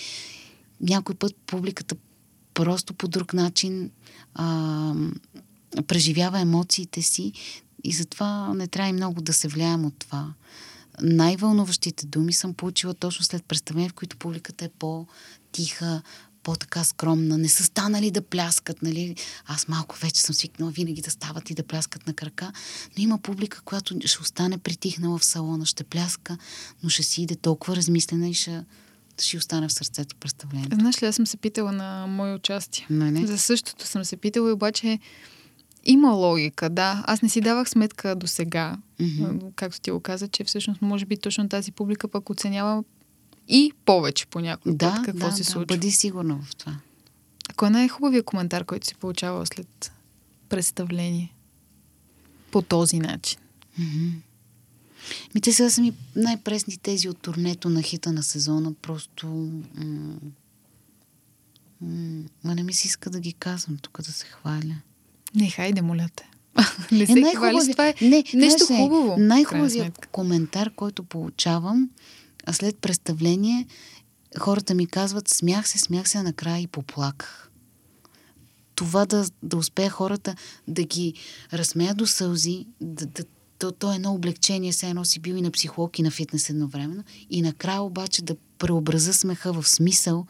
някой 0.81 1.15
път 1.15 1.37
публиката 1.47 1.97
просто 2.55 2.95
по 2.95 3.09
друг 3.09 3.35
начин 3.35 3.91
а, 4.35 4.95
преживява 5.87 6.41
емоциите 6.41 7.03
си 7.03 7.33
и 7.85 7.93
затова 7.93 8.55
не 8.55 8.69
трябва 8.69 8.91
и 8.91 8.93
много 8.93 9.21
да 9.21 9.33
се 9.33 9.49
влияем 9.49 9.85
от 9.85 9.95
това. 9.99 10.35
Най-вълнуващите 11.01 12.07
думи 12.07 12.33
съм 12.33 12.55
получила 12.55 12.95
точно 12.95 13.25
след 13.25 13.45
представление, 13.45 13.89
в 13.89 13.95
които 13.95 14.17
публиката 14.17 14.65
е 14.65 14.69
по-тиха, 14.69 16.03
по-така 16.43 16.85
скромна, 16.85 17.39
не 17.39 17.49
са 17.49 17.65
станали 17.65 18.11
да 18.11 18.23
пляскат, 18.23 18.83
нали? 18.83 19.17
Аз 19.47 19.69
малко 19.69 19.97
вече 19.99 20.23
съм 20.23 20.35
свикнала 20.35 20.73
винаги 20.73 21.03
да 21.03 21.11
стават 21.11 21.51
и 21.51 21.55
да 21.55 21.63
пляскат 21.63 22.07
на 22.07 22.15
крака, 22.15 22.53
но 22.97 23.03
има 23.03 23.19
публика, 23.19 23.61
която 23.65 23.95
ще 24.05 24.23
остане 24.23 24.59
притихнала 24.59 25.19
в 25.19 25.25
салона, 25.25 25.67
ще 25.67 25.85
пляска, 25.85 26.39
но 26.83 26.89
ще 26.89 27.03
си 27.03 27.23
иде 27.23 27.37
толкова 27.37 27.77
размислена 27.77 28.29
и 28.29 28.35
ще, 28.35 28.65
ще 29.21 29.37
остане 29.37 29.69
в 29.69 29.73
сърцето 29.73 30.17
представлението. 30.17 30.77
Знаеш 30.77 31.03
ли, 31.03 31.07
аз 31.07 31.17
съм 31.17 31.27
се 31.27 31.37
питала 31.37 31.73
на 31.73 32.07
мое 32.07 32.35
участие. 32.35 32.87
Не, 32.91 33.11
не. 33.11 33.27
За 33.27 33.39
същото 33.39 33.87
съм 33.87 34.05
се 34.05 34.17
питала 34.17 34.51
и 34.51 34.53
обаче 34.53 34.99
има 35.85 36.13
логика, 36.13 36.71
да. 36.71 37.05
Аз 37.07 37.23
не 37.23 37.29
си 37.29 37.41
давах 37.41 37.69
сметка 37.69 38.17
до 38.17 38.27
сега, 38.27 38.77
mm-hmm. 39.01 39.55
както 39.57 39.81
ти 39.81 39.91
го 39.91 40.01
каза, 40.01 40.29
че 40.29 40.45
всъщност 40.45 40.83
може 40.83 41.07
би 41.07 41.17
точно 41.17 41.49
тази 41.49 41.73
публика 41.73 42.09
пък 42.09 42.31
оценява 42.31 42.85
и 43.53 43.73
повече 43.85 44.27
по 44.27 44.41
някой 44.41 44.75
да, 44.75 44.95
път 44.95 45.05
какво 45.05 45.27
да, 45.27 45.33
се 45.33 45.43
да, 45.43 45.51
случва. 45.51 45.77
Бъди 45.77 45.91
сигурна 45.91 46.39
в 46.43 46.57
това. 46.57 46.77
Кой 47.57 47.69
е 47.69 47.71
най-хубавият 47.71 48.27
коментар, 48.27 48.65
който 48.65 48.87
си 48.87 48.95
получавал 48.95 49.47
след 49.47 49.93
представление? 50.49 51.35
По 52.51 52.63
този 52.63 52.99
начин. 52.99 53.39
Mm-hmm. 53.81 54.13
Ми 55.35 55.41
те 55.41 55.53
сега 55.53 55.71
са 55.71 55.81
ми 55.81 55.93
най-пресни 56.17 56.77
тези 56.77 57.09
от 57.09 57.19
турнето 57.19 57.69
на 57.69 57.83
хита 57.83 58.13
на 58.13 58.23
сезона. 58.23 58.75
Просто... 58.83 59.27
М- 59.75 60.15
м- 61.81 62.25
ма 62.45 62.55
не 62.55 62.63
ми 62.63 62.73
се 62.73 62.87
иска 62.87 63.11
да 63.11 63.21
ги 63.21 63.33
казвам 63.33 63.79
тук 63.83 64.03
да 64.03 64.13
се 64.13 64.27
хваля. 64.27 64.77
Не, 65.35 65.51
хайде, 65.51 65.83
моля 65.83 66.09
те. 66.17 66.31
не 66.93 67.07
се 67.07 67.21
е, 67.21 67.35
хвали, 67.37 67.73
това 67.73 67.89
е 67.89 67.95
не, 68.03 68.25
нещо 68.35 68.73
е, 68.73 68.77
хубаво. 68.77 69.17
Най-хубавият 69.19 70.07
коментар, 70.07 70.71
който 70.77 71.03
получавам, 71.03 71.91
а 72.47 72.53
след 72.53 72.79
представление 72.79 73.67
хората 74.39 74.75
ми 74.75 74.87
казват, 74.87 75.29
смях 75.29 75.69
се, 75.69 75.79
смях 75.79 76.09
се, 76.09 76.19
а 76.19 76.23
накрая 76.23 76.63
и 76.63 76.67
поплаках. 76.67 77.51
Това 78.75 79.07
да, 79.07 79.27
да 79.43 79.57
успея 79.57 79.91
хората 79.91 80.35
да 80.69 80.83
ги 80.83 81.15
разсмеят 81.53 81.97
до 81.97 82.07
сълзи, 82.07 82.67
да, 82.81 83.07
да, 83.07 83.25
то, 83.59 83.73
то 83.73 83.93
е 83.93 83.95
едно 83.95 84.13
облегчение, 84.13 84.73
все 84.73 84.89
едно 84.89 85.05
си 85.05 85.21
бил 85.21 85.35
и 85.35 85.43
на 85.43 85.51
психолог 85.51 85.99
и 85.99 86.03
на 86.03 86.11
фитнес 86.11 86.51
едновременно. 86.51 87.05
И 87.31 87.43
накрая 87.43 87.83
обаче 87.83 88.23
да 88.23 88.37
преобраза 88.59 89.15
смеха 89.15 89.53
в 89.53 89.69
смисъл, 89.69 90.27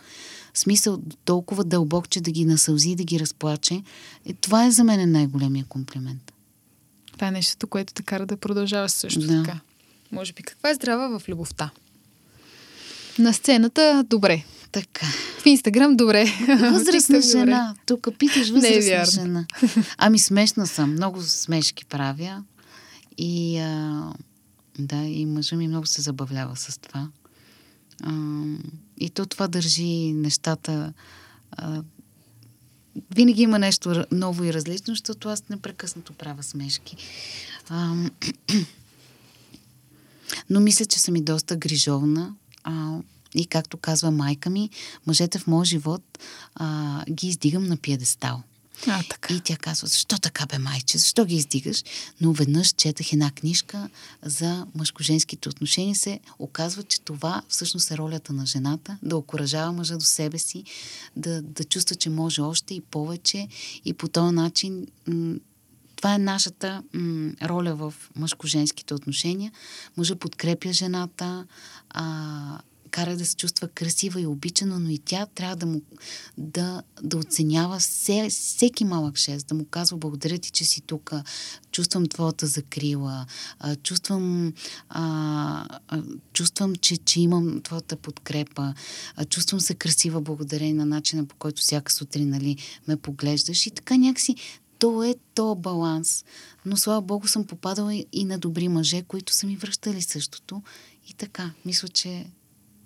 смисъл 0.54 1.02
толкова 1.24 1.64
дълбок, 1.64 2.08
че 2.08 2.20
да 2.20 2.30
ги 2.30 2.44
насълзи 2.44 2.90
и 2.90 2.96
да 2.96 3.04
ги 3.04 3.20
разплаче. 3.20 3.82
Е, 4.24 4.32
това 4.32 4.66
е 4.66 4.70
за 4.70 4.84
мен 4.84 5.12
най-големия 5.12 5.64
комплимент. 5.64 6.32
Това 7.12 7.28
е 7.28 7.30
нещото, 7.30 7.66
което 7.66 7.94
те 7.94 8.02
кара 8.02 8.26
да 8.26 8.36
продължаваш 8.36 8.92
също 8.92 9.20
Да. 9.20 9.42
така. 9.42 9.60
Може 10.12 10.32
би 10.32 10.42
каква 10.42 10.70
е 10.70 10.74
здрава 10.74 11.18
в 11.18 11.28
любовта? 11.28 11.70
На 13.18 13.32
сцената 13.32 14.04
добре. 14.08 14.44
Така. 14.72 15.06
В 15.38 15.46
Инстаграм 15.46 15.96
добре. 15.96 16.26
Възрастна 16.60 17.20
жена. 17.20 17.74
Тук 17.86 18.08
питаш 18.18 18.48
е 18.48 18.52
възрастна 18.52 18.80
вярно. 18.80 19.10
жена. 19.10 19.46
Ами 19.98 20.18
смешна 20.18 20.66
съм. 20.66 20.92
Много 20.92 21.22
смешки 21.22 21.84
правя. 21.84 22.44
И 23.18 23.58
а, 23.58 24.12
да, 24.78 24.96
и 24.96 25.26
мъжа 25.26 25.56
ми 25.56 25.68
много 25.68 25.86
се 25.86 26.02
забавлява 26.02 26.56
с 26.56 26.78
това. 26.78 27.08
А, 28.02 28.12
и 28.98 29.10
то 29.10 29.26
това 29.26 29.48
държи 29.48 30.12
нещата 30.12 30.92
а, 31.50 31.82
винаги 33.14 33.42
има 33.42 33.58
нещо 33.58 34.04
ново 34.12 34.44
и 34.44 34.52
различно, 34.52 34.94
защото 34.94 35.28
аз 35.28 35.48
непрекъснато 35.48 36.12
правя 36.12 36.42
смешки. 36.42 36.96
А, 37.68 37.94
но 40.50 40.60
мисля, 40.60 40.84
че 40.84 41.00
съм 41.00 41.16
и 41.16 41.22
доста 41.22 41.56
грижовна. 41.56 42.34
А, 42.64 42.98
и 43.34 43.46
както 43.46 43.76
казва 43.76 44.10
майка 44.10 44.50
ми, 44.50 44.70
мъжете 45.06 45.38
в 45.38 45.46
моят 45.46 45.68
живот 45.68 46.18
а, 46.54 47.04
ги 47.10 47.28
издигам 47.28 47.64
на 47.64 47.76
пиедестал. 47.76 48.42
А, 48.86 49.02
така. 49.02 49.34
И 49.34 49.40
тя 49.40 49.56
казва, 49.56 49.88
защо 49.88 50.18
така 50.18 50.46
бе, 50.46 50.58
майче, 50.58 50.98
защо 50.98 51.24
ги 51.24 51.36
издигаш? 51.36 51.84
Но 52.20 52.32
веднъж 52.32 52.68
четах 52.68 53.12
една 53.12 53.30
книжка 53.30 53.88
за 54.22 54.66
мъжко-женските 54.74 55.48
отношения. 55.48 55.94
Се 55.94 56.20
оказва, 56.38 56.82
че 56.82 57.00
това 57.00 57.42
всъщност 57.48 57.90
е 57.90 57.96
ролята 57.96 58.32
на 58.32 58.46
жената, 58.46 58.98
да 59.02 59.16
окоръжава 59.16 59.72
мъжа 59.72 59.98
до 59.98 60.04
себе 60.04 60.38
си, 60.38 60.64
да, 61.16 61.42
да 61.42 61.64
чувства, 61.64 61.96
че 61.96 62.10
може 62.10 62.40
още 62.40 62.74
и 62.74 62.80
повече 62.80 63.48
и 63.84 63.92
по 63.92 64.08
този 64.08 64.34
начин 64.34 64.86
това 66.02 66.14
е 66.14 66.18
нашата 66.18 66.82
м- 66.94 67.32
роля 67.42 67.74
в 67.74 67.94
мъжко-женските 68.18 68.94
отношения. 68.94 69.52
Мъжа 69.96 70.16
подкрепя 70.16 70.72
жената, 70.72 71.46
а, 71.90 72.58
кара 72.90 73.16
да 73.16 73.26
се 73.26 73.36
чувства 73.36 73.68
красива 73.68 74.20
и 74.20 74.26
обичана, 74.26 74.78
но 74.78 74.90
и 74.90 74.98
тя 74.98 75.26
трябва 75.26 75.56
да, 75.56 75.66
му, 75.66 75.82
да, 76.38 76.82
да 77.02 77.16
оценява 77.16 77.78
все, 77.78 78.28
всеки 78.30 78.84
малък 78.84 79.18
жест, 79.18 79.46
да 79.46 79.54
му 79.54 79.64
казва 79.64 79.96
благодаря 79.96 80.38
ти, 80.38 80.50
че 80.50 80.64
си 80.64 80.80
тук, 80.80 81.12
чувствам 81.72 82.06
твоята 82.06 82.46
закрила, 82.46 83.26
чувствам, 83.82 84.52
а, 84.88 85.64
чувствам 86.32 86.76
че, 86.76 86.96
че 86.96 87.20
имам 87.20 87.60
твоята 87.62 87.96
подкрепа, 87.96 88.74
чувствам 89.28 89.60
се 89.60 89.74
красива 89.74 90.20
благодарение 90.20 90.74
на 90.74 90.86
начина 90.86 91.26
по 91.26 91.36
който 91.36 91.62
всяка 91.62 91.92
сутрин 91.92 92.28
нали, 92.28 92.56
ме 92.88 92.96
поглеждаш 92.96 93.66
и 93.66 93.70
така 93.70 93.96
някакси 93.96 94.36
то 94.82 95.02
е 95.02 95.14
то 95.34 95.54
баланс. 95.54 96.24
Но 96.66 96.76
слава 96.76 97.02
Богу 97.02 97.28
съм 97.28 97.44
попадала 97.44 97.94
и 98.12 98.24
на 98.24 98.38
добри 98.38 98.68
мъже, 98.68 99.02
които 99.02 99.32
са 99.32 99.46
ми 99.46 99.56
връщали 99.56 100.02
същото. 100.02 100.62
И 101.10 101.14
така, 101.14 101.50
мисля, 101.64 101.88
че 101.88 102.26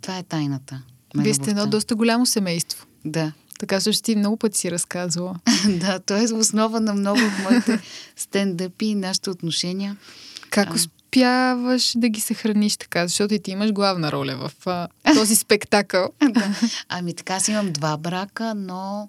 това 0.01 0.19
е 0.19 0.23
тайната. 0.23 0.83
Вие 1.17 1.35
сте 1.35 1.51
едно 1.51 1.67
доста 1.67 1.95
голямо 1.95 2.27
семейство. 2.27 2.87
Да. 3.05 3.33
Така 3.59 3.81
също 3.81 4.03
ти 4.03 4.17
много 4.17 4.37
пъти 4.37 4.59
си 4.59 4.71
разказвала. 4.71 5.37
да, 5.69 5.99
то 5.99 6.17
е 6.17 6.35
основа 6.35 6.81
на 6.81 6.95
много 6.95 7.21
от 7.21 7.51
моите 7.51 7.81
стендъпи 8.17 8.87
и 8.87 8.95
нашите 8.95 9.31
отношения. 9.31 9.97
Как 10.51 10.75
успяваш 10.75 11.93
да 11.97 12.09
ги 12.09 12.21
съхраниш 12.21 12.77
така? 12.77 13.09
Защото 13.09 13.35
и 13.35 13.39
ти 13.39 13.51
имаш 13.51 13.73
главна 13.73 14.13
роля 14.13 14.37
в 14.37 14.67
а, 14.67 14.89
този 15.15 15.37
спектакъл. 15.37 16.09
да. 16.31 16.55
Ами 16.89 17.15
така, 17.15 17.35
аз 17.35 17.49
имам 17.49 17.73
два 17.73 17.97
брака, 17.97 18.55
но 18.55 19.09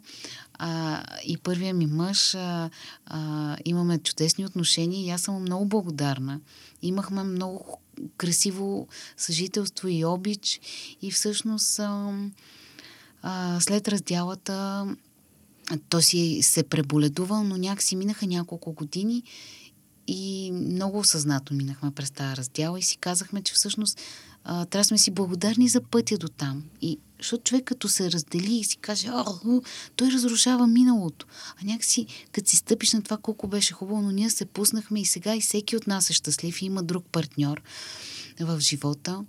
а, 0.59 1.03
и 1.25 1.37
първия 1.37 1.73
ми 1.73 1.85
мъж 1.85 2.35
а, 2.35 2.69
а, 3.05 3.57
имаме 3.65 3.99
чудесни 3.99 4.45
отношения 4.45 5.05
и 5.05 5.09
аз 5.09 5.21
съм 5.21 5.41
много 5.41 5.65
благодарна. 5.65 6.39
Имахме 6.81 7.23
много 7.23 7.79
красиво 8.17 8.87
съжителство 9.17 9.87
и 9.87 10.05
обич 10.05 10.59
и 11.01 11.11
всъщност 11.11 11.79
а, 11.79 12.13
а, 13.21 13.59
след 13.59 13.87
раздялата 13.87 14.85
то 15.89 16.01
си 16.01 16.39
се 16.41 16.63
преболедувал, 16.63 17.43
но 17.43 17.57
някакси 17.57 17.95
минаха 17.95 18.27
няколко 18.27 18.73
години 18.73 19.23
и 20.07 20.51
много 20.51 20.99
осъзнато 20.99 21.53
минахме 21.53 21.91
през 21.91 22.11
тази 22.11 22.37
раздяла 22.37 22.79
и 22.79 22.83
си 22.83 22.97
казахме, 22.97 23.41
че 23.41 23.53
всъщност 23.53 24.01
а, 24.43 24.65
трябва 24.65 24.83
сме 24.83 24.97
си 24.97 25.11
благодарни 25.11 25.69
за 25.69 25.81
пътя 25.81 26.17
до 26.17 26.27
там. 26.27 26.63
И 26.81 26.99
защото 27.19 27.43
човек 27.43 27.65
като 27.65 27.87
се 27.87 28.11
раздели 28.11 28.53
и 28.53 28.63
си 28.63 28.77
каже, 28.77 29.09
О, 29.09 29.61
той 29.95 30.11
разрушава 30.11 30.67
миналото. 30.67 31.25
А 31.61 31.65
някакси, 31.65 32.07
като 32.31 32.49
си 32.49 32.55
стъпиш 32.55 32.93
на 32.93 33.01
това 33.01 33.17
колко 33.17 33.47
беше 33.47 33.73
хубаво, 33.73 34.01
но 34.01 34.11
ние 34.11 34.29
се 34.29 34.45
пуснахме 34.45 35.01
и 35.01 35.05
сега 35.05 35.35
и 35.35 35.41
всеки 35.41 35.75
от 35.75 35.87
нас 35.87 36.09
е 36.09 36.13
щастлив 36.13 36.61
и 36.61 36.65
има 36.65 36.83
друг 36.83 37.05
партньор 37.11 37.61
в 38.39 38.59
живота. 38.59 39.25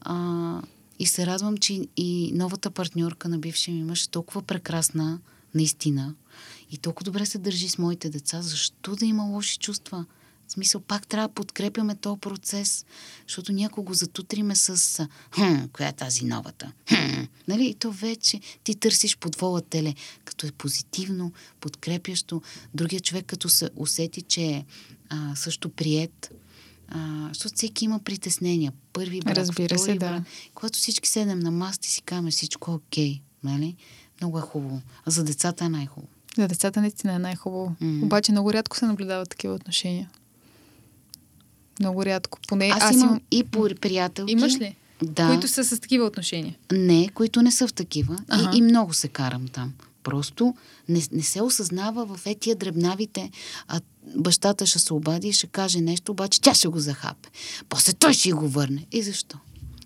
А, 0.00 0.62
и 0.98 1.06
се 1.06 1.26
радвам, 1.26 1.56
че 1.56 1.88
и 1.96 2.32
новата 2.34 2.70
партньорка 2.70 3.28
на 3.28 3.38
бившия 3.38 3.74
ми 3.74 3.84
мъж 3.84 4.04
е 4.04 4.08
толкова 4.08 4.42
прекрасна, 4.42 5.18
наистина. 5.54 6.14
И 6.70 6.78
толкова 6.78 7.04
добре 7.04 7.26
се 7.26 7.38
държи 7.38 7.68
с 7.68 7.78
моите 7.78 8.10
деца. 8.10 8.42
Защо 8.42 8.96
да 8.96 9.06
има 9.06 9.24
лоши 9.24 9.58
чувства? 9.58 10.04
В 10.48 10.52
смисъл, 10.52 10.80
пак 10.80 11.06
трябва 11.06 11.28
да 11.28 11.34
подкрепяме 11.34 11.94
този 11.94 12.20
процес, 12.20 12.86
защото 13.26 13.52
някой 13.52 13.84
го 13.84 13.94
затутриме 13.94 14.56
с 14.56 15.08
хм, 15.34 15.56
коя 15.72 15.88
е 15.88 15.92
тази 15.92 16.24
новата? 16.24 16.72
Хм, 16.88 17.22
нали? 17.48 17.66
И 17.66 17.74
то 17.74 17.92
вече 17.92 18.40
ти 18.64 18.74
търсиш 18.74 19.16
подвола 19.16 19.60
теле, 19.60 19.94
като 20.24 20.46
е 20.46 20.52
позитивно, 20.52 21.32
подкрепящо. 21.60 22.42
Другия 22.74 23.00
човек, 23.00 23.26
като 23.26 23.48
се 23.48 23.70
усети, 23.76 24.22
че 24.22 24.42
е 24.42 24.64
а, 25.08 25.36
също 25.36 25.68
прият, 25.68 26.30
а, 26.88 27.28
защото 27.28 27.54
всеки 27.54 27.84
има 27.84 27.98
притеснения. 27.98 28.72
Първи 28.92 29.20
брак, 29.20 29.36
Разбира 29.36 29.78
се, 29.78 29.94
брак. 29.94 29.98
да. 29.98 30.24
Когато 30.54 30.78
всички 30.78 31.08
седнем 31.08 31.38
на 31.38 31.50
маста 31.50 31.86
и 31.86 31.90
си 31.90 32.02
казваме 32.02 32.30
всичко 32.30 32.70
е 32.70 32.74
окей, 32.74 33.20
нали? 33.44 33.76
Много 34.20 34.38
е 34.38 34.42
хубаво. 34.42 34.82
А 35.04 35.10
за 35.10 35.24
децата 35.24 35.64
е 35.64 35.68
най-хубаво. 35.68 36.12
За 36.36 36.48
децата 36.48 36.80
наистина 36.80 37.14
е 37.14 37.18
най-хубаво. 37.18 37.76
Мгм. 37.80 38.02
Обаче 38.04 38.32
много 38.32 38.52
рядко 38.52 38.76
се 38.76 38.86
наблюдават 38.86 39.28
такива 39.28 39.54
отношения. 39.54 40.10
Много 41.80 42.04
рядко. 42.04 42.38
Поне 42.48 42.70
Аз, 42.74 42.82
аз, 42.82 42.94
имам 42.94 43.08
имам... 43.08 43.20
и 43.30 43.44
приятелки. 43.74 44.32
Имаш 44.32 44.54
ли? 44.54 44.76
Да. 45.02 45.28
Които 45.28 45.48
са 45.48 45.64
с 45.64 45.80
такива 45.80 46.04
отношения. 46.04 46.56
Не, 46.72 47.08
които 47.14 47.42
не 47.42 47.50
са 47.50 47.68
в 47.68 47.72
такива. 47.72 48.18
Ага. 48.28 48.50
И, 48.54 48.58
и 48.58 48.62
много 48.62 48.94
се 48.94 49.08
карам 49.08 49.48
там. 49.48 49.72
Просто 50.02 50.54
не, 50.88 51.02
не 51.12 51.22
се 51.22 51.42
осъзнава 51.42 52.16
в 52.16 52.26
етия 52.26 52.56
дребнавите, 52.56 53.30
а 53.68 53.80
бащата 54.16 54.66
ще 54.66 54.78
се 54.78 54.94
обади 54.94 55.28
и 55.28 55.32
ще 55.32 55.46
каже 55.46 55.80
нещо, 55.80 56.12
обаче 56.12 56.40
тя 56.40 56.54
ще 56.54 56.68
го 56.68 56.78
захапе. 56.78 57.28
После 57.68 57.92
той 57.92 58.12
ще 58.12 58.32
го 58.32 58.48
върне. 58.48 58.86
И 58.92 59.02
защо? 59.02 59.38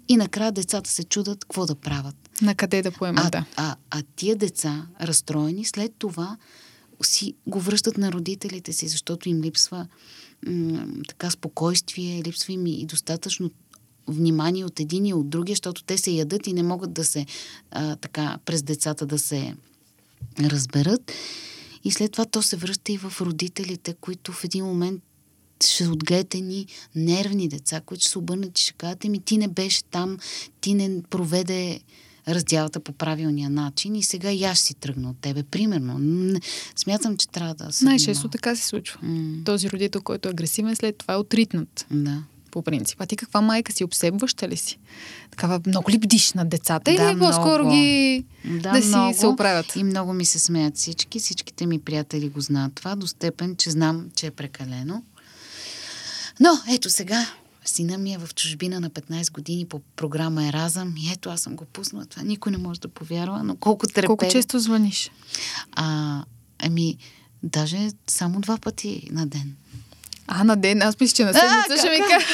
И 0.08 0.16
накрая 0.16 0.52
децата 0.52 0.90
се 0.90 1.04
чудат 1.04 1.44
какво 1.44 1.66
да 1.66 1.74
правят. 1.74 2.16
На 2.42 2.54
къде 2.54 2.82
да 2.82 2.90
поемат, 2.90 3.24
А, 3.24 3.30
да. 3.30 3.44
а, 3.56 3.76
а 3.90 4.02
тия 4.16 4.36
деца, 4.36 4.86
разстроени, 5.00 5.64
след 5.64 5.92
това 5.98 6.36
си 7.02 7.34
го 7.46 7.60
връщат 7.60 7.98
на 7.98 8.12
родителите 8.12 8.72
си, 8.72 8.88
защото 8.88 9.28
им 9.28 9.42
липсва 9.42 9.86
така 11.08 11.30
спокойствие, 11.30 12.22
липсва 12.22 12.52
им 12.52 12.66
и 12.66 12.86
достатъчно 12.86 13.50
внимание 14.06 14.64
от 14.64 14.80
един 14.80 15.06
и 15.06 15.14
от 15.14 15.30
другия, 15.30 15.54
защото 15.54 15.84
те 15.84 15.98
се 15.98 16.10
ядат 16.10 16.46
и 16.46 16.52
не 16.52 16.62
могат 16.62 16.92
да 16.92 17.04
се 17.04 17.26
а, 17.70 17.96
така 17.96 18.38
през 18.44 18.62
децата 18.62 19.06
да 19.06 19.18
се 19.18 19.54
разберат. 20.40 21.12
И 21.84 21.90
след 21.90 22.12
това 22.12 22.24
то 22.24 22.42
се 22.42 22.56
връща 22.56 22.92
и 22.92 22.98
в 22.98 23.12
родителите, 23.20 23.94
които 24.00 24.32
в 24.32 24.44
един 24.44 24.64
момент 24.64 25.02
ще 25.64 25.88
отгледате 25.88 26.40
ни 26.40 26.66
нервни 26.94 27.48
деца, 27.48 27.80
които 27.80 28.00
ще 28.00 28.10
се 28.10 28.18
обърнат 28.18 28.58
и 28.58 28.62
ще 28.62 28.72
кажат, 28.72 29.04
ми 29.04 29.20
ти 29.20 29.38
не 29.38 29.48
беше 29.48 29.84
там, 29.84 30.18
ти 30.60 30.74
не 30.74 31.02
проведе 31.02 31.80
раздялата 32.28 32.80
по 32.80 32.92
правилния 32.92 33.50
начин 33.50 33.94
и 33.94 34.02
сега 34.02 34.30
и 34.32 34.44
аз 34.44 34.58
си 34.58 34.74
тръгна 34.74 35.10
от 35.10 35.16
тебе. 35.20 35.42
Примерно. 35.42 35.98
Смятам, 36.76 37.16
че 37.16 37.28
трябва 37.28 37.54
да 37.54 37.72
се 37.72 37.84
Най-често 37.84 38.28
така 38.28 38.56
се 38.56 38.66
случва. 38.66 38.98
М, 39.02 39.44
Този 39.44 39.70
родител, 39.70 40.00
който 40.02 40.28
е 40.28 40.30
агресивен, 40.30 40.76
след 40.76 40.98
това 40.98 41.14
е 41.14 41.16
отритнат. 41.16 41.86
Да. 41.90 42.22
По 42.50 42.62
принцип. 42.62 43.00
А 43.00 43.06
ти 43.06 43.16
каква 43.16 43.40
майка 43.40 43.72
си? 43.72 43.84
Обсебваща 43.84 44.48
ли 44.48 44.56
си? 44.56 44.78
Такава 45.30 45.60
много 45.66 45.90
ли 45.90 45.98
бдиш 45.98 46.32
на 46.32 46.44
децата? 46.44 46.94
Да, 46.94 47.10
или 47.10 47.18
по-скоро 47.18 47.62
много. 47.64 47.76
ги 47.80 48.24
Да, 48.44 48.72
да 48.72 48.82
си 48.82 48.88
много. 48.88 49.18
се 49.18 49.26
оправят? 49.26 49.76
И 49.76 49.84
много 49.84 50.12
ми 50.12 50.24
се 50.24 50.38
смеят 50.38 50.76
всички. 50.76 51.18
Всичките 51.18 51.66
ми 51.66 51.78
приятели 51.80 52.28
го 52.28 52.40
знаят 52.40 52.74
това, 52.74 52.96
до 52.96 53.06
степен, 53.06 53.56
че 53.56 53.70
знам, 53.70 54.06
че 54.14 54.26
е 54.26 54.30
прекалено. 54.30 55.02
Но 56.40 56.50
ето 56.70 56.90
сега, 56.90 57.26
сина 57.64 57.98
ми 57.98 58.14
е 58.14 58.18
в 58.18 58.34
чужбина 58.34 58.80
на 58.80 58.90
15 58.90 59.32
години 59.32 59.66
по 59.66 59.80
програма 59.96 60.46
Еразъм 60.46 60.94
и 60.96 61.12
ето 61.12 61.30
аз 61.30 61.40
съм 61.40 61.56
го 61.56 61.64
пуснала. 61.64 62.06
Това 62.06 62.22
никой 62.22 62.52
не 62.52 62.58
може 62.58 62.80
да 62.80 62.88
повярва, 62.88 63.42
но 63.42 63.56
колко 63.56 63.86
трепе. 63.86 64.06
Колко 64.06 64.28
често 64.30 64.58
звъниш? 64.58 65.10
А, 65.72 66.18
ами, 66.58 66.96
даже 67.42 67.88
само 68.06 68.40
два 68.40 68.58
пъти 68.58 69.08
на 69.10 69.26
ден. 69.26 69.56
А, 70.26 70.44
на 70.44 70.56
ден. 70.56 70.82
Аз 70.82 71.00
мисля, 71.00 71.14
че 71.14 71.24
на 71.24 71.34
седмица 71.34 71.86
ще 71.86 71.90
ми 71.90 71.98
кажа. 72.10 72.26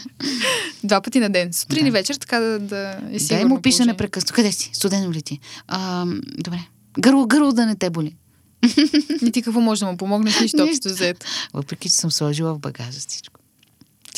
Два 0.84 1.00
пъти 1.00 1.20
на 1.20 1.30
ден. 1.30 1.52
Сутрин 1.52 1.86
и 1.86 1.90
Да. 1.90 1.92
вечер, 1.98 2.14
така 2.14 2.38
да, 2.40 2.58
да 2.58 3.00
е 3.10 3.12
Да, 3.12 3.20
сигурно 3.20 3.42
и 3.42 3.44
му 3.44 3.62
пише 3.62 3.84
непрекъснато. 3.84 4.34
Къде 4.34 4.52
си? 4.52 4.70
Студено 4.72 5.12
ли 5.12 5.22
ти? 5.22 5.40
А, 5.68 6.06
добре. 6.38 6.60
Гърло, 6.98 7.26
гърло 7.26 7.52
да 7.52 7.66
не 7.66 7.76
те 7.76 7.90
боли. 7.90 8.16
И 9.22 9.32
ти 9.32 9.42
какво 9.42 9.60
може 9.60 9.80
да 9.80 9.90
му 9.90 9.96
помогнеш? 9.96 10.40
Нищо. 10.40 10.64
общо 10.64 10.88
взето. 10.88 11.26
Въпреки, 11.54 11.88
че 11.88 11.94
съм 11.94 12.10
сложила 12.10 12.54
в 12.54 12.58
багажа 12.58 13.00
всичко. 13.00 13.37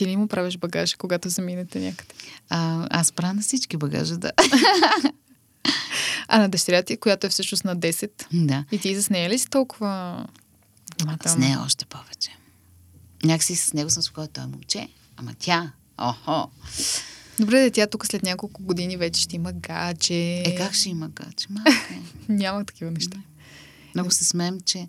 Ти 0.00 0.06
ли 0.06 0.16
му 0.16 0.28
правиш 0.28 0.56
багажа, 0.56 0.96
когато 0.96 1.28
заминете 1.28 1.80
някъде? 1.80 2.14
А, 2.48 2.86
аз 2.90 3.12
правя 3.12 3.34
на 3.34 3.42
всички 3.42 3.76
багажа, 3.76 4.16
да. 4.16 4.32
А 6.28 6.38
на 6.38 6.48
дъщеря 6.48 6.82
ти, 6.82 6.96
която 6.96 7.26
е 7.26 7.30
всъщност 7.30 7.64
на 7.64 7.76
10, 7.76 8.10
да. 8.32 8.64
и 8.72 8.78
ти 8.78 9.02
с 9.02 9.10
нея 9.10 9.30
ли 9.30 9.38
си 9.38 9.50
толкова 9.50 10.26
С 11.00 11.02
внимателна? 11.02 11.38
нея 11.38 11.60
още 11.64 11.84
повече. 11.84 12.30
Някакси 13.24 13.56
с 13.56 13.72
него 13.72 13.90
съм 13.90 14.02
спокойна, 14.02 14.28
той 14.28 14.44
е 14.44 14.46
момче, 14.46 14.88
ама 15.16 15.34
тя, 15.38 15.72
охо. 15.98 16.50
Добре, 17.40 17.60
де, 17.60 17.70
тя 17.70 17.86
тук 17.86 18.06
след 18.06 18.22
няколко 18.22 18.62
години 18.62 18.96
вече 18.96 19.20
ще 19.20 19.36
има 19.36 19.52
гадже. 19.52 20.14
Е, 20.14 20.54
как 20.56 20.74
ще 20.74 20.88
има 20.88 21.08
гаче? 21.08 21.46
Малка 21.50 21.94
е. 21.94 22.00
Няма 22.32 22.64
такива 22.64 22.90
неща. 22.90 23.18
Много 23.94 24.10
се 24.10 24.24
смеем, 24.24 24.60
че 24.60 24.88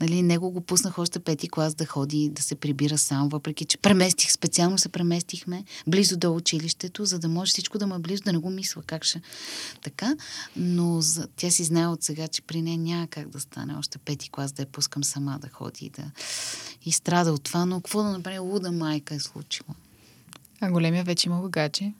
нали, 0.00 0.22
него 0.22 0.50
го 0.50 0.60
пуснах 0.60 0.98
още 0.98 1.18
пети 1.18 1.48
клас 1.48 1.74
да 1.74 1.86
ходи, 1.86 2.28
да 2.32 2.42
се 2.42 2.54
прибира 2.54 2.98
сам, 2.98 3.28
въпреки 3.28 3.64
че 3.64 3.78
преместих, 3.78 4.32
специално 4.32 4.78
се 4.78 4.88
преместихме 4.88 5.64
близо 5.86 6.16
до 6.16 6.34
училището, 6.34 7.04
за 7.04 7.18
да 7.18 7.28
може 7.28 7.50
всичко 7.50 7.78
да 7.78 7.86
ме 7.86 7.98
близо, 7.98 8.22
да 8.22 8.32
не 8.32 8.38
го 8.38 8.50
мисля 8.50 8.82
как 8.82 9.04
ще. 9.04 9.22
Така, 9.82 10.16
но 10.56 11.00
за, 11.00 11.28
тя 11.36 11.50
си 11.50 11.64
знае 11.64 11.86
от 11.86 12.02
сега, 12.02 12.28
че 12.28 12.42
при 12.42 12.62
нея 12.62 12.78
няма 12.78 13.06
как 13.06 13.28
да 13.28 13.40
стане 13.40 13.74
още 13.74 13.98
пети 13.98 14.30
клас, 14.30 14.52
да 14.52 14.62
я 14.62 14.66
пускам 14.66 15.04
сама 15.04 15.38
да 15.40 15.48
ходи 15.48 15.84
и 15.86 15.90
да 15.90 16.10
и 16.84 16.92
страда 16.92 17.32
от 17.32 17.42
това, 17.42 17.66
но 17.66 17.80
какво 17.80 18.02
да 18.02 18.10
направи, 18.10 18.38
луда 18.38 18.72
майка 18.72 19.14
е 19.14 19.20
случила. 19.20 19.74
А 20.60 20.70
големия 20.70 21.04
вече 21.04 21.28
има 21.28 21.48
гадже. 21.48 21.92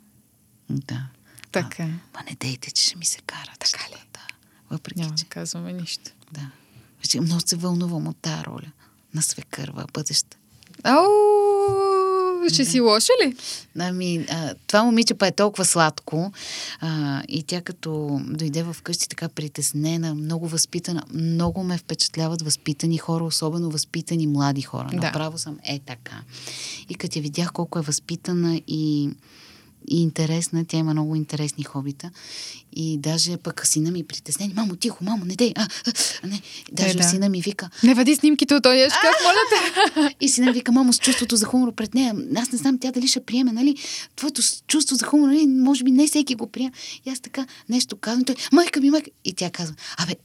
Да. 0.70 1.06
Така. 1.52 1.86
Ма 1.86 2.22
не 2.30 2.36
дейте, 2.40 2.70
че 2.70 2.84
ще 2.84 2.96
ми 2.96 3.04
се 3.04 3.18
кара. 3.26 3.52
Така 3.58 3.88
ли? 3.88 4.02
Да. 4.12 4.26
Въпреки, 4.70 5.00
Няма 5.00 5.14
че... 5.14 5.24
да 5.24 5.28
казваме 5.28 5.72
нищо. 5.72 6.10
Да. 6.32 6.50
Вече 7.00 7.20
много 7.20 7.40
се 7.46 7.56
вълнувам 7.56 8.06
от 8.06 8.16
тази 8.22 8.44
роля 8.44 8.72
на 9.14 9.22
свекърва 9.22 9.84
бъдеща. 9.92 10.36
Ау, 10.84 12.48
ще 12.52 12.64
си 12.64 12.80
лоша 12.80 13.12
ли? 13.24 13.36
Ами, 13.78 14.26
а, 14.30 14.54
това 14.66 14.84
момиче 14.84 15.14
па 15.14 15.26
е 15.26 15.32
толкова 15.32 15.64
сладко 15.64 16.32
а, 16.80 17.22
и 17.28 17.42
тя 17.42 17.60
като 17.60 18.20
дойде 18.24 18.62
в 18.62 18.76
къщи 18.82 19.08
така 19.08 19.28
притеснена, 19.28 20.14
много 20.14 20.48
възпитана, 20.48 21.02
много 21.14 21.64
ме 21.64 21.78
впечатляват 21.78 22.42
възпитани 22.42 22.98
хора, 22.98 23.24
особено 23.24 23.70
възпитани 23.70 24.26
млади 24.26 24.62
хора. 24.62 24.88
Да. 24.92 24.96
Направо 24.96 25.38
съм 25.38 25.58
е 25.64 25.78
така. 25.78 26.22
И 26.88 26.94
като 26.94 27.18
я 27.18 27.22
видях 27.22 27.52
колко 27.52 27.78
е 27.78 27.82
възпитана 27.82 28.60
и 28.66 29.10
и 29.88 30.02
интересна. 30.02 30.64
Тя 30.64 30.76
има 30.76 30.92
много 30.92 31.14
интересни 31.16 31.64
хобита. 31.64 32.10
И 32.72 32.98
даже 32.98 33.36
пък 33.36 33.66
сина 33.66 33.90
ми 33.90 34.04
притеснени. 34.04 34.54
Мамо, 34.54 34.76
тихо, 34.76 35.04
мамо, 35.04 35.24
не 35.24 35.36
дей. 35.36 35.52
А, 35.56 35.68
а, 36.22 36.26
не. 36.26 36.42
Даже 36.72 36.90
Е, 36.90 36.94
да. 36.94 37.02
сина 37.02 37.28
ми 37.28 37.40
вика. 37.42 37.70
Не 37.82 37.94
вади 37.94 38.16
снимките 38.16 38.54
от 38.54 38.62
този 38.62 38.84
шкаф, 38.90 39.14
моля 39.24 39.40
те. 39.50 40.16
И 40.20 40.28
сина 40.28 40.46
ми 40.46 40.52
вика, 40.52 40.72
мамо, 40.72 40.92
с 40.92 40.98
чувството 40.98 41.36
за 41.36 41.46
хумор 41.46 41.74
пред 41.74 41.94
нея. 41.94 42.14
Аз 42.36 42.52
не 42.52 42.58
знам 42.58 42.78
тя 42.78 42.90
дали 42.92 43.06
ще 43.08 43.20
приеме, 43.24 43.52
нали? 43.52 43.76
Твоето 44.16 44.42
чувство 44.66 44.96
за 44.96 45.06
хумор, 45.06 45.28
нали? 45.28 45.46
Може 45.46 45.84
би 45.84 45.90
не 45.90 46.06
всеки 46.06 46.34
го 46.34 46.46
приема. 46.46 46.72
И 47.06 47.10
аз 47.10 47.20
така 47.20 47.46
нещо 47.68 47.96
казвам. 47.96 48.24
Той, 48.24 48.34
майка 48.52 48.80
ми, 48.80 48.90
майка. 48.90 49.10
И 49.24 49.32
тя 49.32 49.50
казва, 49.50 49.74
абе, 49.96 50.16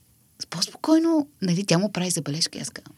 по-спокойно, 0.49 1.27
нали? 1.41 1.65
Тя 1.65 1.77
му 1.77 1.91
прави 1.91 2.09
забележка. 2.09 2.59
Аз 2.59 2.69
казвам, 2.69 2.95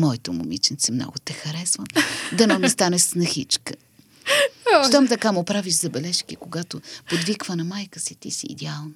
моето 0.00 0.32
момиченце, 0.32 0.92
много 0.92 1.12
те 1.24 1.32
харесвам. 1.32 1.86
Да 2.32 2.46
не 2.46 2.58
ми 2.58 2.68
стане 2.70 2.98
снахичка. 2.98 3.74
Щом 4.88 5.08
така 5.08 5.32
му 5.32 5.44
правиш 5.44 5.74
забележки, 5.74 6.36
когато 6.36 6.80
подвиква 7.10 7.56
на 7.56 7.64
майка 7.64 8.00
си, 8.00 8.14
ти 8.14 8.30
си 8.30 8.46
идеална. 8.50 8.94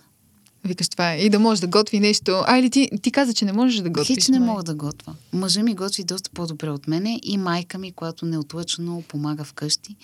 Викаш 0.65 0.89
това 0.89 1.13
е. 1.13 1.19
И 1.19 1.31
да 1.31 1.39
можеш 1.39 1.61
да 1.61 1.67
готви 1.67 2.01
нещо. 2.01 2.43
А, 2.47 2.59
или 2.59 2.71
ти, 2.71 2.91
ти 3.03 3.11
каза, 3.11 3.35
че 3.35 3.45
не 3.45 3.53
можеш 3.53 3.81
да 3.81 3.91
готвиш. 3.91 4.17
Хич 4.17 4.29
не 4.29 4.39
май. 4.39 4.49
мога 4.49 4.63
да 4.63 4.75
готвя. 4.75 5.15
Мъжа 5.33 5.63
ми 5.63 5.75
готви 5.75 6.05
доста 6.05 6.31
по-добре 6.31 6.71
от 6.71 6.89
мене 6.89 7.21
и 7.23 7.39
майка 7.39 7.79
ми, 7.79 7.93
която 7.93 8.27
неотлъчно 8.27 9.03
помага 9.09 9.45
вкъщи. 9.45 9.97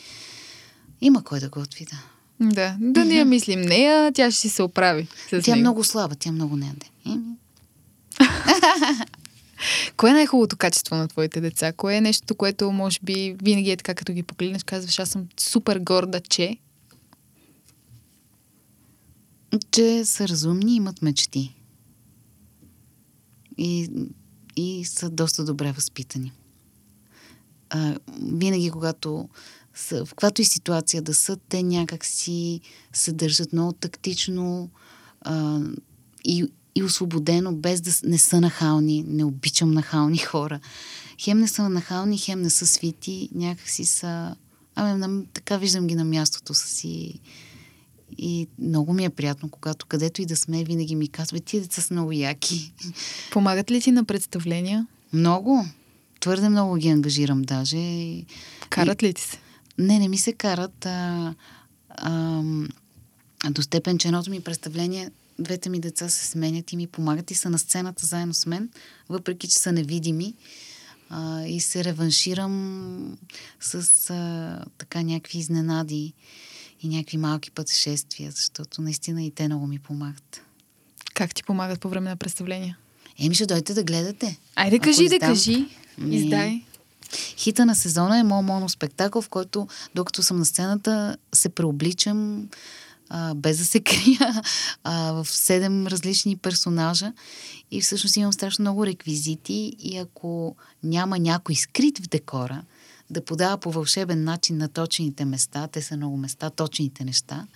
Има 1.01 1.25
кой 1.25 1.41
да 1.41 1.49
готви, 1.49 1.85
да. 1.85 1.99
Да, 2.43 2.77
да 2.81 3.05
не 3.05 3.15
я 3.15 3.25
мислим 3.25 3.61
нея, 3.61 4.13
тя 4.13 4.31
ще 4.31 4.41
си 4.41 4.49
се 4.49 4.63
оправи. 4.63 5.07
С 5.27 5.43
Тя 5.45 5.53
е 5.53 5.55
него. 5.55 5.61
много 5.61 5.85
слаба, 5.85 6.15
тя 6.15 6.33
много 6.33 6.57
не 6.57 6.67
яде. 6.67 6.87
Кое 9.97 10.11
е 10.11 10.13
най-хубавото 10.13 10.57
качество 10.57 10.97
на 10.97 11.09
твоите 11.09 11.41
деца? 11.41 11.73
Кое 11.73 11.97
е 11.97 12.01
нещо, 12.01 12.35
което 12.35 12.73
може 12.73 12.99
би 13.03 13.37
винаги 13.43 13.71
е 13.71 13.77
така, 13.77 13.95
като 13.95 14.13
ги 14.13 14.23
погледнеш, 14.23 14.65
казваш, 14.65 14.99
аз 14.99 15.09
съм 15.09 15.29
супер 15.41 15.79
горда, 15.79 16.21
че... 16.21 16.57
Че 19.71 20.05
са 20.05 20.29
разумни, 20.29 20.77
имат 20.77 21.03
мечти. 21.03 21.57
И, 23.59 23.91
и 24.57 24.85
са 24.85 25.11
доста 25.11 25.45
добре 25.45 25.73
възпитани. 25.73 26.33
А, 27.71 27.99
винаги, 28.23 28.71
когато 28.71 29.29
са, 29.75 30.05
в 30.05 30.11
каквато 30.11 30.43
и 30.43 30.45
ситуация 30.45 31.03
да 31.03 31.15
са, 31.15 31.37
те 31.49 31.63
някак 31.63 32.05
си 32.05 32.61
се 32.93 33.13
държат 33.13 33.53
много 33.53 33.73
тактично 33.73 34.71
а, 35.21 35.61
и, 36.25 36.47
и 36.75 36.83
освободено, 36.83 37.53
без 37.53 37.81
да 37.81 37.91
не 38.05 38.19
са 38.19 38.41
нахални. 38.41 39.05
Не 39.09 39.25
обичам 39.25 39.71
нахални 39.71 40.19
хора. 40.31 40.61
Хем 41.21 41.41
не 41.41 41.49
са 41.49 41.69
нахални, 41.69 42.19
хем 42.19 42.43
не 42.43 42.51
са 42.51 42.67
свити, 42.67 43.29
някак 43.35 43.69
си 43.69 43.85
са... 43.85 44.37
Ами, 44.75 44.99
на, 44.99 45.25
така 45.33 45.57
виждам 45.57 45.87
ги 45.87 45.95
на 45.95 46.05
мястото 46.05 46.55
си. 46.55 47.21
И 48.19 48.49
много 48.59 48.93
ми 48.93 49.05
е 49.05 49.11
приятно, 49.11 49.49
когато 49.49 49.87
където 49.87 50.23
и 50.23 50.27
да 50.27 50.37
сме, 50.37 50.65
винаги 50.65 50.95
ми 50.95 51.09
казват, 51.09 51.45
тия 51.45 51.63
деца 51.63 51.83
са 51.83 51.95
много 51.95 52.13
яки. 52.13 52.73
Помагат 53.31 53.71
ли 53.71 53.81
ти 53.81 53.93
на 53.93 54.05
представления? 54.05 54.87
Много. 55.13 55.67
Твърде 56.21 56.49
много 56.49 56.75
ги 56.75 56.89
ангажирам 56.89 57.43
даже. 57.43 57.77
Карат 58.71 59.03
ли 59.03 59.15
ти 59.15 59.23
се? 59.23 59.39
Не, 59.79 59.99
не 59.99 60.09
ми 60.09 60.19
се 60.19 60.33
карат. 60.33 60.87
А, 60.87 61.35
а, 61.89 62.43
до 63.51 63.63
степен, 63.63 63.99
че 63.99 64.09
едното 64.09 64.31
ми 64.31 64.41
представление, 64.41 65.11
двете 65.41 65.71
ми 65.71 65.81
деца 65.81 66.09
се 66.09 66.27
сменят 66.27 66.73
и 66.73 66.77
ми 66.77 66.87
помагат 66.87 67.31
и 67.31 67.35
са 67.35 67.51
на 67.51 67.59
сцената 67.59 68.07
заедно 68.07 68.35
с 68.35 68.47
мен, 68.47 68.71
въпреки, 69.09 69.49
че 69.49 69.59
са 69.59 69.73
невидими. 69.73 70.35
А, 71.13 71.43
и 71.43 71.61
се 71.61 71.85
реванширам 71.85 73.19
с 73.61 74.11
а, 74.11 74.65
така 74.79 75.03
някакви 75.03 75.39
изненади 75.39 76.13
и 76.83 76.89
някакви 76.89 77.17
малки 77.17 77.51
пътешествия, 77.51 78.31
защото 78.31 78.83
наистина 78.83 79.23
и 79.23 79.31
те 79.31 79.47
много 79.47 79.67
ми 79.67 79.79
помагат. 79.79 80.43
Как 81.15 81.35
ти 81.35 81.43
помагат 81.43 81.81
по 81.81 81.89
време 81.89 82.11
на 82.11 82.17
представления? 82.17 82.79
Еми, 83.19 83.35
ще 83.35 83.47
дойдете 83.47 83.75
да 83.75 83.85
гледате. 83.85 84.39
Айде, 84.57 84.79
кажи, 84.79 85.09
да 85.09 85.19
кажи. 85.19 85.67
Не. 85.99 86.17
Издай. 86.17 86.63
Хита 87.37 87.67
на 87.67 87.75
сезона 87.75 88.19
е 88.19 88.23
моят 88.23 88.47
моноспектакъл, 88.47 89.23
в 89.23 89.29
който 89.29 89.69
докато 89.95 90.23
съм 90.23 90.39
на 90.39 90.45
сцената 90.45 91.17
се 91.35 91.49
преобличам 91.49 92.49
а, 93.11 93.35
без 93.35 93.59
да 93.59 93.65
се 93.65 93.81
крия 93.85 94.43
а, 94.85 95.13
в 95.13 95.31
седем 95.31 95.87
различни 95.87 96.37
персонажа 96.37 97.13
и 97.71 97.81
всъщност 97.81 98.17
имам 98.17 98.33
страшно 98.33 98.63
много 98.63 98.87
реквизити 98.87 99.77
и 99.79 99.97
ако 99.97 100.57
няма 100.83 101.19
някой 101.19 101.55
скрит 101.55 101.99
в 101.99 102.09
декора 102.09 102.63
да 103.11 103.25
подава 103.25 103.59
по 103.59 103.71
вълшебен 103.71 104.25
начин 104.25 104.57
на 104.57 104.69
точените 104.69 105.25
места, 105.25 105.69
те 105.73 105.83
са 105.83 105.97
много 105.97 106.17
места, 106.17 106.51
точените 106.51 107.05
неща, 107.05 107.47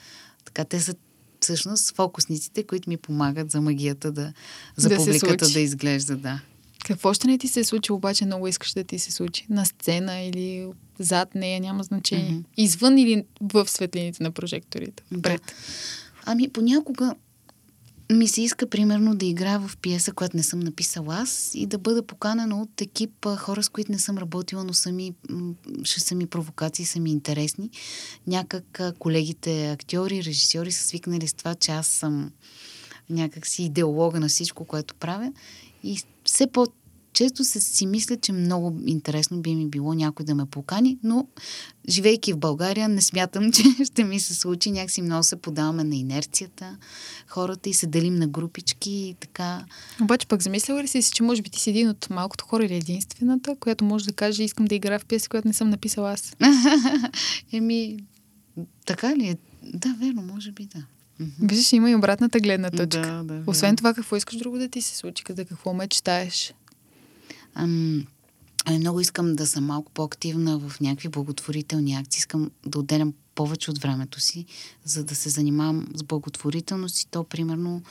така 0.45 0.65
те 0.65 0.81
са 0.81 0.95
всъщност 1.41 1.95
фокусниците, 1.97 2.63
които 2.63 2.91
ми 2.91 2.97
помагат 2.97 3.51
за 3.51 3.61
магията 3.61 4.13
да, 4.13 4.33
за 4.77 4.89
Да 4.89 4.97
публиката 4.97 5.49
да 5.49 5.61
изглежда, 5.61 6.17
да. 6.17 6.41
Какво 6.85 7.15
ще 7.15 7.27
не 7.27 7.39
ти 7.39 7.49
се 7.49 7.61
е 7.61 7.65
случи, 7.65 7.93
обаче 7.93 8.27
много 8.27 8.49
искаш 8.49 8.73
да 8.73 8.85
ти 8.85 8.99
се 8.99 9.13
случи? 9.13 9.47
На 9.51 9.67
сцена 9.67 10.21
или 10.21 10.67
зад 10.99 11.35
нея, 11.35 11.61
няма 11.61 11.83
значение. 11.83 12.31
Мгм. 12.31 12.41
Извън 12.57 12.99
или 12.99 13.25
в 13.41 13.69
светлините 13.69 14.23
на 14.23 14.31
прожекторите? 14.31 15.03
Да. 15.13 15.23
Пред. 15.23 15.55
Ами 16.25 16.49
понякога 16.49 17.15
ми 18.13 18.29
се 18.29 18.43
иска, 18.43 18.67
примерно, 18.67 19.15
да 19.15 19.27
играя 19.27 19.61
в 19.61 19.77
пиеса, 19.77 20.13
която 20.13 20.37
не 20.37 20.43
съм 20.43 20.61
написала 20.61 21.17
аз 21.17 21.51
и 21.55 21.67
да 21.67 21.79
бъда 21.79 22.03
поканена 22.03 22.63
от 22.63 22.81
екип 22.81 23.27
хора, 23.37 23.63
с 23.63 23.69
които 23.69 23.93
не 23.93 23.99
съм 23.99 24.19
работила, 24.19 24.65
но 24.65 24.75
са 24.75 24.93
ми, 24.93 25.15
м, 25.31 25.55
ще 25.85 26.01
са 26.01 26.15
ми 26.15 26.27
провокации, 26.27 26.85
са 26.85 27.01
ми 27.01 27.11
интересни. 27.11 27.71
Някак 28.27 28.81
колегите 28.99 29.71
актьори, 29.71 30.25
режисьори 30.25 30.73
са 30.73 30.85
свикнали 30.85 31.29
с 31.29 31.35
това, 31.35 31.55
че 31.55 31.73
аз 31.73 31.87
съм 31.87 32.33
някак 33.11 33.47
си 33.47 33.63
идеолога 33.63 34.21
на 34.21 34.29
всичко, 34.29 34.65
което 34.65 34.95
правя. 34.95 35.33
И 35.83 35.99
все 36.25 36.47
по 36.47 36.67
често 37.15 37.45
си 37.45 37.87
мисля, 37.87 38.17
че 38.17 38.33
много 38.33 38.81
интересно 38.87 39.41
би 39.41 39.55
ми 39.55 39.69
било 39.69 39.95
някой 39.95 40.27
да 40.27 40.35
ме 40.35 40.47
покани, 40.47 40.99
но 41.03 41.27
живейки 41.89 42.33
в 42.33 42.39
България, 42.39 42.89
не 42.89 43.01
смятам, 43.01 43.53
че 43.53 43.63
ще 43.85 44.05
ми 44.05 44.21
се 44.21 44.35
случи. 44.35 44.71
Някакси 44.71 45.03
много 45.03 45.23
се 45.23 45.37
подаваме 45.37 45.85
на 45.85 45.97
инерцията, 45.97 46.77
хората 47.29 47.69
и 47.69 47.75
се 47.75 47.87
делим 47.87 48.15
на 48.15 48.27
групички 48.27 48.93
и 48.93 49.15
така. 49.21 49.65
Обаче 50.03 50.27
пък 50.27 50.43
замисляла 50.43 50.83
ли 50.83 50.89
си, 50.89 51.03
че 51.03 51.23
може 51.23 51.43
би 51.43 51.51
ти 51.51 51.61
си 51.61 51.71
един 51.71 51.89
от 51.89 52.11
малкото 52.11 52.45
хора 52.45 52.65
или 52.65 52.75
единствената, 52.75 53.57
която 53.57 53.85
може 53.85 54.05
да 54.05 54.13
каже, 54.13 54.43
искам 54.43 54.67
да 54.67 54.75
играя 54.75 54.99
в 54.99 55.07
пиеса, 55.07 55.29
която 55.29 55.49
не 55.49 55.55
съм 55.55 55.71
написала 55.71 56.13
аз? 56.13 56.37
Еми, 57.53 57.99
така 58.87 59.17
ли 59.17 59.27
е? 59.27 59.37
Да, 59.63 59.97
верно, 60.01 60.23
може 60.23 60.53
би 60.53 60.67
да. 60.67 60.87
Мгм. 61.21 61.47
Виждаш, 61.47 61.73
има 61.73 61.91
и 61.91 61.95
обратната 61.95 62.41
гледна 62.41 62.71
точка. 62.71 63.01
Да, 63.01 63.25
да, 63.25 63.43
Освен 63.47 63.69
верно. 63.69 63.77
това, 63.77 63.95
какво 63.95 64.17
искаш 64.17 64.37
друго 64.37 64.59
да 64.59 64.69
ти 64.69 64.83
се 64.83 64.97
случи? 64.97 65.25
За 65.29 65.45
какво 65.45 65.75
мечтаеш? 65.75 66.55
Ам, 67.55 68.07
ами 68.65 68.79
много 68.79 69.01
искам 69.01 69.37
да 69.37 69.47
съм 69.47 69.65
малко 69.65 69.93
по-активна 69.93 70.59
в 70.59 70.81
някакви 70.81 71.09
благотворителни 71.09 71.95
акции. 71.95 72.19
Искам 72.19 72.51
да 72.67 72.79
отделям 72.79 73.15
повече 73.35 73.71
от 73.71 73.79
времето 73.79 74.21
си, 74.21 74.45
за 74.85 75.05
да 75.05 75.15
се 75.15 75.29
занимавам 75.29 75.87
с 75.95 76.03
благотворителност 76.03 77.01
и 77.01 77.07
то, 77.07 77.25
примерно, 77.25 77.83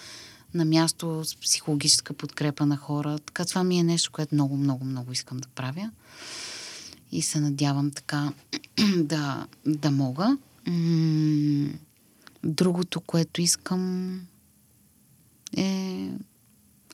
на 0.54 0.66
място 0.66 1.24
с 1.26 1.36
психологическа 1.36 2.14
подкрепа 2.14 2.66
на 2.66 2.78
хора. 2.78 3.20
Така 3.20 3.46
това 3.46 3.64
ми 3.64 3.80
е 3.80 3.84
нещо, 3.84 4.12
което 4.12 4.36
много, 4.36 4.58
много, 4.58 4.86
много 4.86 5.12
искам 5.12 5.38
да 5.38 5.48
правя. 5.48 5.92
И 7.12 7.22
се 7.22 7.40
надявам 7.40 7.92
така 7.92 8.34
да, 8.98 9.48
да 9.66 9.92
мога. 9.92 10.38
Другото, 12.44 13.02
което 13.02 13.42
искам 13.42 14.22
е 15.58 16.10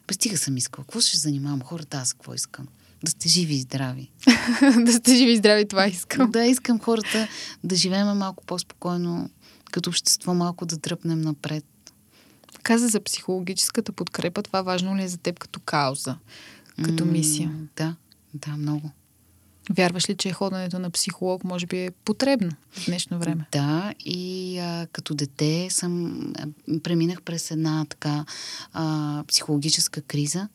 Пестига 0.09 0.37
съм 0.37 0.57
искала. 0.57 0.85
Какво 0.85 1.01
ще 1.01 1.17
занимавам 1.17 1.61
хората? 1.61 1.97
Аз 1.97 2.13
какво 2.13 2.33
искам? 2.33 2.67
Да 3.03 3.11
сте 3.11 3.29
живи 3.29 3.53
и 3.53 3.59
здрави. 3.59 4.11
да 4.85 4.93
сте 4.93 5.15
живи 5.15 5.31
и 5.31 5.37
здрави, 5.37 5.67
това 5.67 5.87
искам. 5.87 6.31
Да, 6.31 6.45
искам 6.45 6.79
хората 6.79 7.27
да 7.63 7.75
живеем 7.75 8.17
малко 8.17 8.45
по-спокойно, 8.45 9.29
като 9.71 9.89
общество 9.89 10.33
малко 10.33 10.65
да 10.65 10.77
дръпнем 10.77 11.21
напред. 11.21 11.65
Каза 12.63 12.87
за 12.87 13.03
психологическата 13.03 13.91
подкрепа. 13.91 14.43
Това 14.43 14.61
важно 14.61 14.97
ли 14.97 15.03
е 15.03 15.07
за 15.07 15.17
теб 15.17 15.39
като 15.39 15.59
кауза, 15.59 16.17
като 16.83 17.05
мисия? 17.05 17.49
М, 17.49 17.67
Да, 17.75 17.95
да, 18.33 18.51
много. 18.51 18.91
Вярваш 19.69 20.09
ли, 20.09 20.15
че 20.15 20.31
ходенето 20.31 20.79
на 20.79 20.89
психолог 20.89 21.43
може 21.43 21.65
би 21.65 21.77
е 21.77 21.91
потребно 21.91 22.51
в 22.71 22.85
днешно 22.85 23.19
време? 23.19 23.45
Да, 23.51 23.93
и 23.99 24.59
а, 24.59 24.87
като 24.91 25.15
дете 25.15 25.67
съм 25.69 26.33
преминах 26.83 27.21
през 27.21 27.51
една 27.51 27.85
така 27.89 28.25
а, 28.73 29.23
психологическа 29.27 30.01
криза 30.01 30.47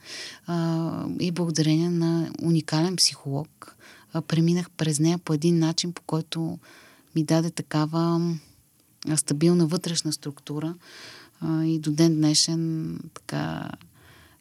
а, 0.46 1.06
и 1.20 1.30
благодарение 1.30 1.90
на 1.90 2.30
уникален 2.42 2.96
психолог 2.96 3.76
а, 4.12 4.22
преминах 4.22 4.70
през 4.70 5.00
нея 5.00 5.18
по 5.18 5.32
един 5.32 5.58
начин, 5.58 5.92
по 5.92 6.02
който 6.02 6.58
ми 7.16 7.24
даде 7.24 7.50
такава 7.50 8.34
стабилна 9.16 9.66
вътрешна 9.66 10.12
структура 10.12 10.74
а, 11.40 11.64
и 11.64 11.78
до 11.78 11.92
ден 11.92 12.14
днешен 12.14 12.98
така 13.14 13.70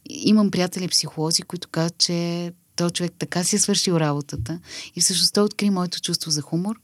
имам 0.09 0.51
приятели 0.51 0.87
психолози, 0.87 1.41
които 1.41 1.67
казват, 1.71 1.97
че 1.97 2.51
този 2.75 2.93
човек 2.93 3.13
така 3.19 3.43
си 3.43 3.55
е 3.55 3.59
свършил 3.59 3.93
работата 3.93 4.59
и 4.95 5.01
всъщност 5.01 5.33
той 5.33 5.43
откри 5.43 5.69
моето 5.69 6.01
чувство 6.01 6.31
за 6.31 6.41
хумор, 6.41 6.79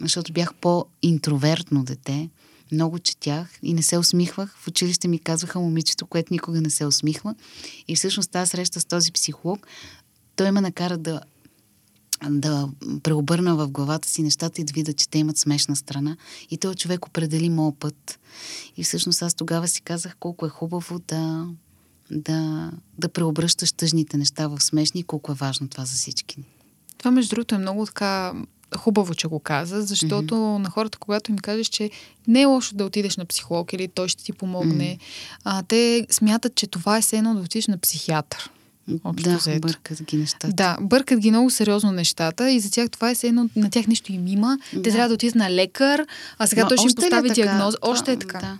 защото 0.00 0.32
бях 0.32 0.54
по-интровертно 0.54 1.84
дете, 1.84 2.30
много 2.72 2.98
четях 2.98 3.58
и 3.62 3.74
не 3.74 3.82
се 3.82 3.98
усмихвах. 3.98 4.56
В 4.58 4.68
училище 4.68 5.08
ми 5.08 5.18
казваха 5.18 5.60
момичето, 5.60 6.06
което 6.06 6.34
никога 6.34 6.60
не 6.60 6.70
се 6.70 6.86
усмихва. 6.86 7.34
И 7.88 7.96
всъщност 7.96 8.30
тази 8.30 8.50
среща 8.50 8.80
с 8.80 8.84
този 8.84 9.12
психолог, 9.12 9.66
той 10.36 10.50
ме 10.50 10.60
накара 10.60 10.98
да 10.98 11.20
да 12.30 12.68
преобърна 13.02 13.56
в 13.56 13.68
главата 13.68 14.08
си 14.08 14.22
нещата 14.22 14.60
и 14.60 14.64
да 14.64 14.72
видя, 14.72 14.92
че 14.92 15.08
те 15.08 15.18
имат 15.18 15.38
смешна 15.38 15.76
страна. 15.76 16.16
И 16.50 16.58
този 16.58 16.76
човек 16.76 17.06
определи 17.06 17.50
моят 17.50 17.78
път. 17.78 18.18
И 18.76 18.84
всъщност 18.84 19.22
аз 19.22 19.34
тогава 19.34 19.68
си 19.68 19.82
казах 19.82 20.16
колко 20.20 20.46
е 20.46 20.48
хубаво 20.48 20.98
да, 20.98 21.46
да, 22.10 22.70
да 22.98 23.08
преобръщаш 23.08 23.72
тъжните 23.72 24.16
неща 24.16 24.46
в 24.46 24.60
смешни 24.60 25.00
и 25.00 25.04
колко 25.04 25.32
е 25.32 25.34
важно 25.34 25.68
това 25.68 25.84
за 25.84 25.96
всички. 25.96 26.36
Това, 26.98 27.10
между 27.10 27.30
другото, 27.34 27.54
е 27.54 27.58
много 27.58 27.86
така 27.86 28.32
хубаво, 28.76 29.14
че 29.14 29.26
го 29.26 29.38
каза, 29.38 29.82
защото 29.82 30.34
mm-hmm. 30.34 30.58
на 30.58 30.70
хората, 30.70 30.98
когато 30.98 31.30
им 31.30 31.38
кажеш, 31.38 31.66
че 31.66 31.90
не 32.28 32.42
е 32.42 32.44
лошо 32.44 32.74
да 32.74 32.84
отидеш 32.84 33.16
на 33.16 33.24
психолог 33.24 33.72
или 33.72 33.88
той 33.88 34.08
ще 34.08 34.24
ти 34.24 34.32
помогне, 34.32 34.98
mm-hmm. 35.00 35.38
а, 35.44 35.62
те 35.62 36.06
смятат, 36.10 36.54
че 36.54 36.66
това 36.66 36.98
е 36.98 37.02
все 37.02 37.16
едно 37.16 37.34
да 37.34 37.40
отидеш 37.40 37.66
на 37.66 37.78
психиатър. 37.78 38.50
Общо 39.04 39.30
да, 39.30 39.36
взето. 39.36 39.60
бъркат 39.60 40.02
ги 40.02 40.16
нещата. 40.16 40.48
Да, 40.48 40.76
бъркат 40.80 41.18
ги 41.18 41.30
много 41.30 41.50
сериозно 41.50 41.92
нещата 41.92 42.50
и 42.50 42.60
за 42.60 42.70
тях 42.70 42.90
това 42.90 43.10
е 43.10 43.14
все 43.14 43.28
едно, 43.28 43.48
на 43.56 43.70
тях 43.70 43.86
нещо 43.86 44.12
им 44.12 44.26
има. 44.26 44.58
Те 44.70 44.76
Да. 44.76 44.90
трябва 44.90 45.08
да 45.08 45.14
отидат 45.14 45.34
на 45.34 45.50
лекар, 45.50 46.06
а 46.38 46.46
сега 46.46 46.62
Ма 46.62 46.68
той 46.68 46.76
ще 46.76 46.84
им 46.84 46.90
е 46.90 46.94
постави. 46.94 47.28
Това- 47.28 47.72
Още 47.82 48.12
е 48.12 48.16
така. 48.16 48.38
Да. 48.38 48.58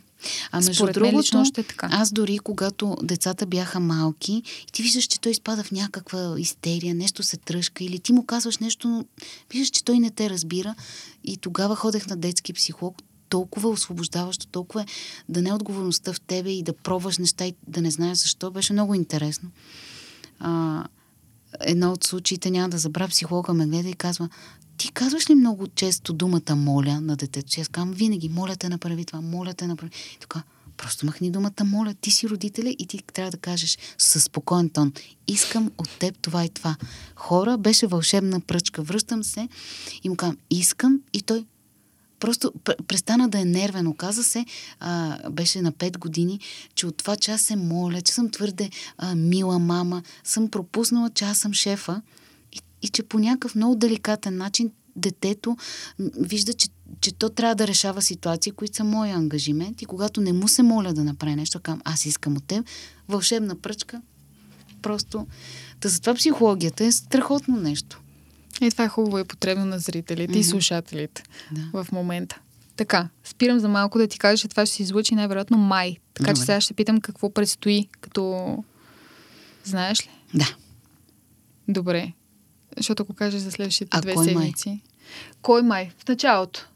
А 0.53 0.57
между 0.57 0.75
Според 0.75 0.95
другото, 0.95 1.19
лично 1.19 1.41
още 1.41 1.61
е 1.61 1.65
така. 1.65 1.89
аз 1.93 2.13
дори 2.13 2.39
когато 2.39 2.97
децата 3.03 3.47
бяха 3.47 3.81
малки, 3.81 4.33
и 4.69 4.73
ти 4.73 4.83
виждаш, 4.83 5.05
че 5.05 5.21
той 5.21 5.33
изпада 5.33 5.65
в 5.65 5.73
някаква 5.73 6.35
истерия, 6.39 6.95
нещо 6.95 7.23
се 7.23 7.37
тръжка, 7.37 7.85
или 7.85 7.99
ти 7.99 8.13
му 8.13 8.27
казваш 8.27 8.59
нещо, 8.59 8.89
но 8.89 9.05
виждаш, 9.51 9.69
че 9.69 9.85
той 9.85 9.99
не 9.99 10.11
те 10.11 10.31
разбира. 10.31 10.75
И 11.25 11.37
тогава 11.37 11.77
ходех 11.77 12.07
на 12.07 12.17
детски 12.17 12.53
психолог, 12.53 12.97
толкова 13.29 13.69
освобождаващо, 13.69 14.47
толкова 14.47 14.83
е 14.83 14.87
да 15.29 15.43
не 15.43 15.49
е 15.49 15.53
отговорността 15.53 16.13
в 16.13 16.21
тебе 16.21 16.51
и 16.51 16.63
да 16.63 16.73
пробваш 16.73 17.19
неща 17.19 17.47
и 17.47 17.55
да 17.69 17.81
не 17.81 17.91
знаеш 17.91 18.19
защо. 18.19 18.51
Беше 18.51 18.73
много 18.73 18.95
интересно. 18.95 19.51
А, 20.41 20.85
едно 21.61 21.93
от 21.93 22.05
случаите, 22.05 22.51
няма 22.51 22.69
да 22.69 22.79
забравя, 22.79 23.09
психолога 23.09 23.55
ме 23.55 23.67
гледа 23.67 23.89
и 23.89 23.95
казва, 23.95 24.29
ти 24.77 24.93
казваш 24.93 25.31
ли 25.31 25.35
много 25.35 25.67
често 25.67 26.13
думата 26.13 26.57
моля 26.57 27.01
на 27.01 27.17
детето? 27.17 27.49
Че 27.51 27.61
аз 27.61 27.69
казвам 27.69 27.93
винаги, 27.93 28.29
моля 28.29 28.57
те 28.57 28.69
направи 28.69 29.05
това, 29.05 29.21
моля 29.21 29.55
те 29.55 29.67
направи. 29.67 29.93
И 30.17 30.19
така, 30.21 30.43
просто 30.77 31.07
махни 31.07 31.31
думата 31.31 31.65
моля. 31.65 31.95
Ти 32.01 32.11
си 32.11 32.29
родителя 32.29 32.75
и 32.79 32.87
ти 32.87 32.99
трябва 33.13 33.31
да 33.31 33.37
кажеш 33.37 33.79
със 33.99 34.25
спокоен 34.25 34.71
тон. 34.71 34.93
Искам 35.29 35.71
от 35.79 35.91
теб 35.99 36.19
това 36.19 36.45
и 36.45 36.49
това. 36.49 36.77
Хора, 37.17 37.59
беше 37.59 37.87
вълшебна 37.87 38.41
пръчка. 38.41 38.83
Връщам 38.83 39.25
се 39.25 39.49
и 40.05 40.09
му 40.09 40.17
казвам, 40.17 40.37
искам 40.51 41.01
и 41.13 41.23
той 41.23 41.45
Просто 42.21 42.53
пр- 42.65 42.83
престана 42.83 43.29
да 43.29 43.41
е 43.41 43.45
нервен. 43.45 43.87
Оказа 43.87 44.25
се, 44.25 44.47
а, 44.81 45.31
беше 45.31 45.63
на 45.63 45.73
5 45.73 45.99
години, 45.99 46.41
че 46.75 46.87
от 46.87 46.97
това, 46.97 47.17
че 47.17 47.39
се 47.39 47.57
моля, 47.57 48.01
че 48.01 48.13
съм 48.13 48.31
твърде 48.31 48.71
а, 48.99 49.15
мила 49.15 49.59
мама, 49.59 50.03
съм 50.25 50.51
пропуснала, 50.51 51.11
че 51.11 51.25
аз 51.25 51.39
съм 51.39 51.53
шефа 51.53 52.03
и, 52.85 52.89
че 52.89 53.03
по 53.03 53.19
някакъв 53.19 53.55
много 53.55 53.77
деликатен 53.77 54.37
начин 54.37 54.71
детето 54.97 55.57
вижда, 56.19 56.55
че, 56.55 56.69
че 57.01 57.13
то 57.13 57.29
трябва 57.29 57.55
да 57.55 57.67
решава 57.67 58.03
ситуации, 58.03 58.53
които 58.53 58.77
са 58.77 58.85
моя 58.85 59.17
ангажимент 59.17 59.83
и 59.83 59.85
когато 59.85 60.21
не 60.21 60.33
му 60.33 60.49
се 60.49 60.63
моля 60.63 60.93
да 60.93 61.05
направи 61.05 61.37
нещо, 61.37 61.61
казвам, 61.61 61.83
аз 61.85 62.07
искам 62.07 62.37
от 62.37 62.45
теб, 62.45 62.67
вълшебна 63.09 63.57
пръчка, 63.57 64.03
просто... 64.83 65.27
Та 65.81 65.89
затова 65.89 66.15
психологията 66.15 66.85
е 66.85 66.93
страхотно 66.93 67.57
нещо. 67.57 68.01
И 68.61 68.71
това 68.71 68.85
е 68.85 68.89
хубаво 68.89 69.19
и 69.19 69.25
потребно 69.25 69.65
на 69.65 69.79
зрителите 69.79 70.33
mm-hmm. 70.33 70.39
и 70.39 70.45
слушателите 70.45 71.23
Да. 71.53 71.83
в 71.83 71.93
момента. 71.93 72.41
Така, 72.77 73.09
спирам 73.25 73.59
за 73.59 73.69
малко 73.69 73.99
да 73.99 74.07
ти 74.07 74.19
кажа, 74.19 74.41
че 74.41 74.49
това 74.49 74.67
ще 74.67 74.77
се 74.77 74.83
излучи 74.83 75.15
най-вероятно 75.15 75.59
май. 75.59 75.97
Така 76.15 76.31
че 76.31 76.35
Добре. 76.35 76.47
сега 76.47 76.61
ще 76.61 76.75
питам 76.75 77.01
какво 77.01 77.31
предстои, 77.31 77.89
като... 78.01 78.65
Знаеш 79.65 80.07
ли? 80.07 80.11
Да. 80.35 80.57
Добре. 81.69 82.13
Защото 82.77 83.03
ако 83.03 83.15
кажеш 83.15 83.41
за 83.41 83.53
следващите 83.53 83.91
А 83.93 84.01
две 84.01 84.15
кой 84.15 84.25
май? 84.25 84.35
седмици. 84.35 84.83
Кой 85.43 85.63
май? 85.63 85.91
В 85.99 86.09
началото. 86.09 86.69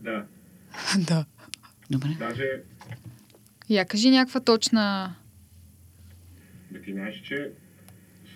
Да. 0.00 0.26
да. 0.98 1.24
Добре. 1.90 2.08
Даже 2.18 2.62
Я 3.68 3.84
кажи 3.84 4.10
някаква 4.10 4.40
точна... 4.40 5.14
да 6.70 6.80
ти 6.82 6.92
знаеш, 6.92 7.22
че 7.24 7.50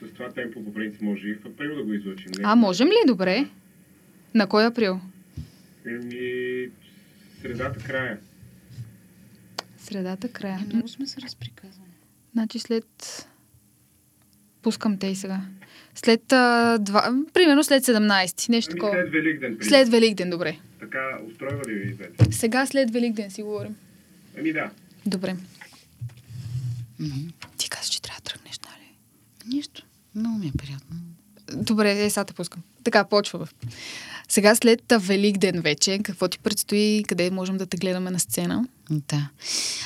с 0.03 0.13
това 0.15 0.33
темпо 0.33 0.65
по 0.65 0.75
принцип 0.75 1.03
може 1.03 1.29
и 1.29 1.35
в 1.35 1.47
април 1.47 1.77
да 1.77 1.85
го 1.85 1.95
излъчим. 1.95 2.31
Не? 2.39 2.45
А, 2.45 2.55
можем 2.57 2.89
ли? 2.89 2.97
Добре. 3.07 3.49
На 4.35 4.47
кой 4.47 4.67
април? 4.67 5.01
Еми, 5.87 6.69
средата 7.43 7.81
края. 7.85 8.19
Средата, 9.79 10.29
края. 10.29 10.59
Е, 10.63 10.75
много 10.75 10.89
сме 10.89 11.07
се 11.07 11.21
разприказали. 11.21 11.85
Значи 12.33 12.59
след... 12.59 12.85
Пускам 14.65 14.99
те 14.99 15.07
и 15.07 15.17
сега. 15.17 15.41
След 15.95 16.33
а, 16.33 16.79
два... 16.79 17.15
Примерно 17.35 17.65
след 17.65 17.85
17. 17.85 18.49
Нещо 18.49 18.71
Ами 18.71 18.81
такова. 18.81 18.93
след 18.95 19.13
Великден. 19.13 19.59
при- 19.59 19.65
След 19.65 19.89
Великден, 19.89 20.31
добре. 20.31 20.59
Така, 20.81 20.99
устройва 21.31 21.63
ли 21.69 21.75
ви 21.75 21.95
двете? 21.95 22.33
Сега 22.33 22.67
след 22.67 22.91
Великден 22.91 23.31
си 23.31 23.43
говорим. 23.43 23.77
Ами 24.39 24.53
да. 24.53 24.71
Добре. 25.07 25.37
Мгм. 26.99 27.19
Ти 27.57 27.71
казваш, 27.71 27.89
че 27.89 28.03
трябва 28.03 28.21
да 28.21 28.25
тръгнеш, 28.25 28.59
нали? 28.61 28.97
Нищо. 29.47 29.83
Много 30.15 30.39
ми 30.39 30.47
е 30.47 30.53
приятно. 30.59 30.97
Добре, 31.55 32.05
е, 32.05 32.11
сега 32.11 32.25
те 32.25 32.33
пускам. 32.35 32.63
Така, 32.85 33.05
почва. 33.05 33.49
Сега 34.29 34.55
след 34.55 34.93
а, 34.93 34.99
Великден 34.99 35.61
вече, 35.61 36.01
какво 36.03 36.29
ти 36.29 36.39
предстои, 36.39 37.05
къде 37.09 37.31
можем 37.31 37.57
да 37.57 37.67
те 37.67 37.77
гледаме 37.77 38.11
на 38.11 38.19
сцена? 38.21 38.69
Да. 38.91 39.29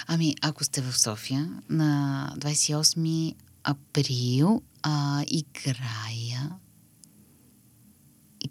Ами, 0.06 0.34
ако 0.42 0.64
сте 0.64 0.80
в 0.80 0.98
София, 0.98 1.48
на 1.70 2.32
28 2.38 3.34
април 3.64 4.62
а, 4.82 5.22
играя... 5.26 6.50
И... 8.40 8.50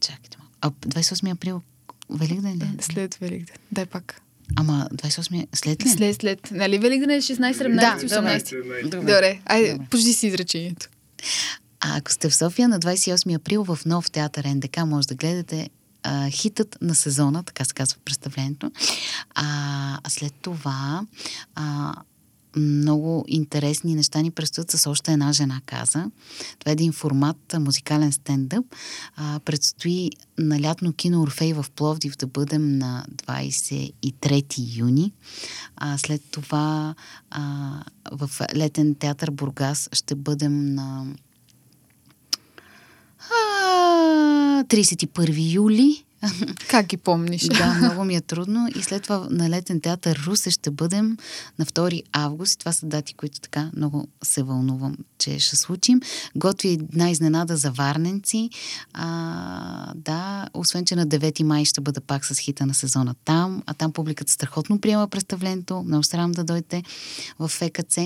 Чакайте 0.00 0.38
малко. 0.38 0.52
А, 0.60 0.70
28 0.70 1.32
април 1.32 1.62
Великден 2.10 2.52
ли? 2.52 2.64
е? 2.78 2.82
След 2.82 3.14
Великден. 3.14 3.56
Дай 3.72 3.86
пак. 3.86 4.22
Ама 4.56 4.88
28 4.94 5.46
след 5.54 5.84
ли? 5.84 5.88
След, 5.88 6.16
след. 6.16 6.50
Нали 6.50 6.78
Великден 6.78 7.10
е 7.10 7.20
16, 7.20 7.52
17, 7.52 7.74
Да, 7.76 8.16
18? 8.20 8.62
добре. 8.62 8.82
Добре. 8.82 9.40
Добре. 9.46 9.86
почти 9.90 10.12
си 10.12 10.26
изречението. 10.26 10.88
А 11.80 11.96
ако 11.96 12.12
сте 12.12 12.28
в 12.28 12.34
София 12.36 12.68
на 12.68 12.80
28 12.80 13.34
април 13.36 13.64
в 13.64 13.78
нов 13.86 14.10
театър 14.10 14.44
НДК, 14.44 14.86
може 14.86 15.08
да 15.08 15.14
гледате 15.14 15.70
а, 16.02 16.30
хитът 16.30 16.78
на 16.80 16.94
сезона, 16.94 17.42
така 17.42 17.64
се 17.64 17.74
казва 17.74 17.98
представлението. 18.04 18.70
А, 19.34 19.44
а 20.04 20.10
след 20.10 20.34
това 20.34 21.06
а, 21.54 21.94
много 22.56 23.24
интересни 23.28 23.94
неща 23.94 24.20
ни 24.20 24.30
предстоят 24.30 24.70
с 24.70 24.90
още 24.90 25.12
една 25.12 25.32
жена 25.32 25.60
каза. 25.66 26.10
Това 26.58 26.70
е 26.70 26.72
един 26.72 26.92
формат, 26.92 27.54
музикален 27.58 28.12
стендъп. 28.12 28.64
А, 29.16 29.40
предстои 29.40 30.10
на 30.38 30.60
лятно 30.60 30.92
кино 30.92 31.22
Орфей 31.22 31.52
в 31.52 31.66
Пловдив 31.76 32.16
да 32.16 32.26
бъдем 32.26 32.78
на 32.78 33.04
23 33.26 34.78
юни. 34.78 35.12
А, 35.76 35.98
след 35.98 36.22
това 36.30 36.94
а, 37.30 37.70
в 38.12 38.30
летен 38.54 38.94
театър 38.94 39.30
Бургас 39.30 39.88
ще 39.92 40.14
бъдем 40.14 40.74
на 40.74 41.06
а, 43.30 44.64
31 44.64 45.52
юли 45.52 46.04
Как 46.68 46.86
ги 46.86 46.96
помниш? 46.96 47.42
Да, 47.42 47.74
много 47.78 48.04
ми 48.04 48.16
е 48.16 48.20
трудно. 48.20 48.68
И 48.74 48.82
след 48.82 49.02
това 49.02 49.26
на 49.30 49.50
летен 49.50 49.80
театър 49.80 50.22
Русе 50.26 50.50
ще 50.50 50.70
бъдем 50.70 51.16
на 51.58 51.66
2 51.66 52.02
август. 52.12 52.58
Това 52.58 52.72
са 52.72 52.86
дати, 52.86 53.14
които 53.14 53.40
така 53.40 53.70
много 53.76 54.08
се 54.22 54.42
вълнувам, 54.42 54.96
че 55.18 55.38
ще 55.38 55.56
случим. 55.56 56.00
Готви 56.36 56.68
една 56.68 57.10
изненада 57.10 57.56
за 57.56 57.70
варненци. 57.70 58.50
А, 58.92 59.92
да, 59.94 60.48
освен, 60.54 60.84
че 60.84 60.96
на 60.96 61.06
9 61.06 61.42
май 61.42 61.64
ще 61.64 61.80
бъда 61.80 62.00
пак 62.00 62.24
с 62.24 62.38
хита 62.38 62.66
на 62.66 62.74
сезона 62.74 63.14
там. 63.24 63.62
А 63.66 63.74
там 63.74 63.92
публиката 63.92 64.32
страхотно 64.32 64.80
приема 64.80 65.08
представлението. 65.08 65.82
Много 65.82 66.02
срам 66.02 66.32
да 66.32 66.44
дойдете 66.44 66.82
в 67.38 67.48
ФКЦ 67.48 67.98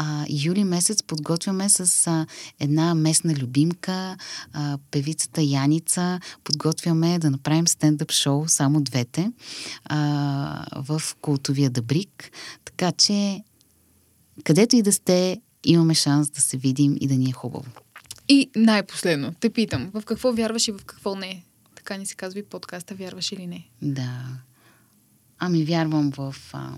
а, 0.00 0.26
юли 0.28 0.64
месец 0.64 1.02
подготвяме 1.02 1.68
с 1.68 2.06
а, 2.06 2.26
една 2.60 2.94
местна 2.94 3.34
любимка, 3.34 4.16
а, 4.52 4.78
певицата 4.90 5.42
Яница. 5.42 6.20
Подготвяме 6.44 7.18
да 7.18 7.30
направим 7.30 7.68
стендъп 7.68 8.12
шоу, 8.12 8.48
само 8.48 8.80
двете, 8.80 9.32
а, 9.84 10.82
в 10.82 11.02
култовия 11.20 11.70
Дъбрик. 11.70 12.30
Така 12.64 12.92
че, 12.92 13.42
където 14.44 14.76
и 14.76 14.82
да 14.82 14.92
сте, 14.92 15.40
имаме 15.64 15.94
шанс 15.94 16.30
да 16.30 16.40
се 16.40 16.56
видим 16.56 16.96
и 17.00 17.06
да 17.06 17.14
ни 17.14 17.28
е 17.28 17.32
хубаво. 17.32 17.70
И 18.28 18.50
най-последно, 18.56 19.34
те 19.40 19.50
питам, 19.50 19.90
в 19.94 20.02
какво 20.04 20.32
вярваш 20.32 20.68
и 20.68 20.72
в 20.72 20.80
какво 20.86 21.14
не? 21.14 21.44
Така 21.74 21.96
ни 21.96 22.06
се 22.06 22.14
казва 22.14 22.40
и 22.40 22.44
подкаста, 22.44 22.94
вярваш 22.94 23.32
или 23.32 23.46
не? 23.46 23.68
Да. 23.82 24.24
Ами 25.38 25.64
вярвам 25.64 26.10
в, 26.10 26.36
а, 26.52 26.70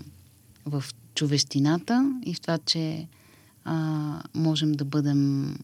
в 0.65 0.83
човещината 1.21 2.13
и 2.25 2.33
в 2.33 2.41
това, 2.41 2.57
че 2.57 3.07
а, 3.63 3.75
можем 4.35 4.71
да 4.71 4.85
бъдем 4.85 5.55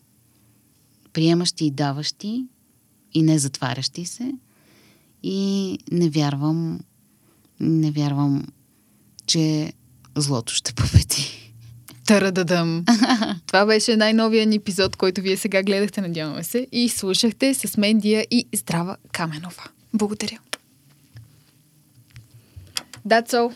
приемащи 1.14 1.66
и 1.66 1.72
даващи 1.72 2.46
и 3.14 3.22
не 3.22 3.40
затварящи 3.40 4.06
се. 4.06 4.34
И 5.24 5.80
не 5.92 6.10
вярвам, 6.10 6.80
не 7.60 7.92
вярвам, 7.92 8.48
че 9.26 9.74
злото 10.16 10.54
ще 10.54 10.74
победи. 10.74 11.54
Тарададам. 12.06 12.86
Това 13.48 13.66
беше 13.66 13.98
най-новия 13.98 14.46
ни 14.46 14.56
епизод, 14.56 14.96
който 14.96 15.22
вие 15.22 15.38
сега 15.38 15.64
гледахте, 15.64 16.02
надяваме 16.02 16.44
се, 16.44 16.68
и 16.72 16.90
слушахте 16.90 17.54
с 17.54 17.78
мен 17.78 18.00
Дия 18.00 18.28
и 18.32 18.48
Здрава 18.56 18.98
Каменова. 19.12 19.64
Благодаря. 19.94 20.40
That's 23.08 23.34
all. 23.34 23.54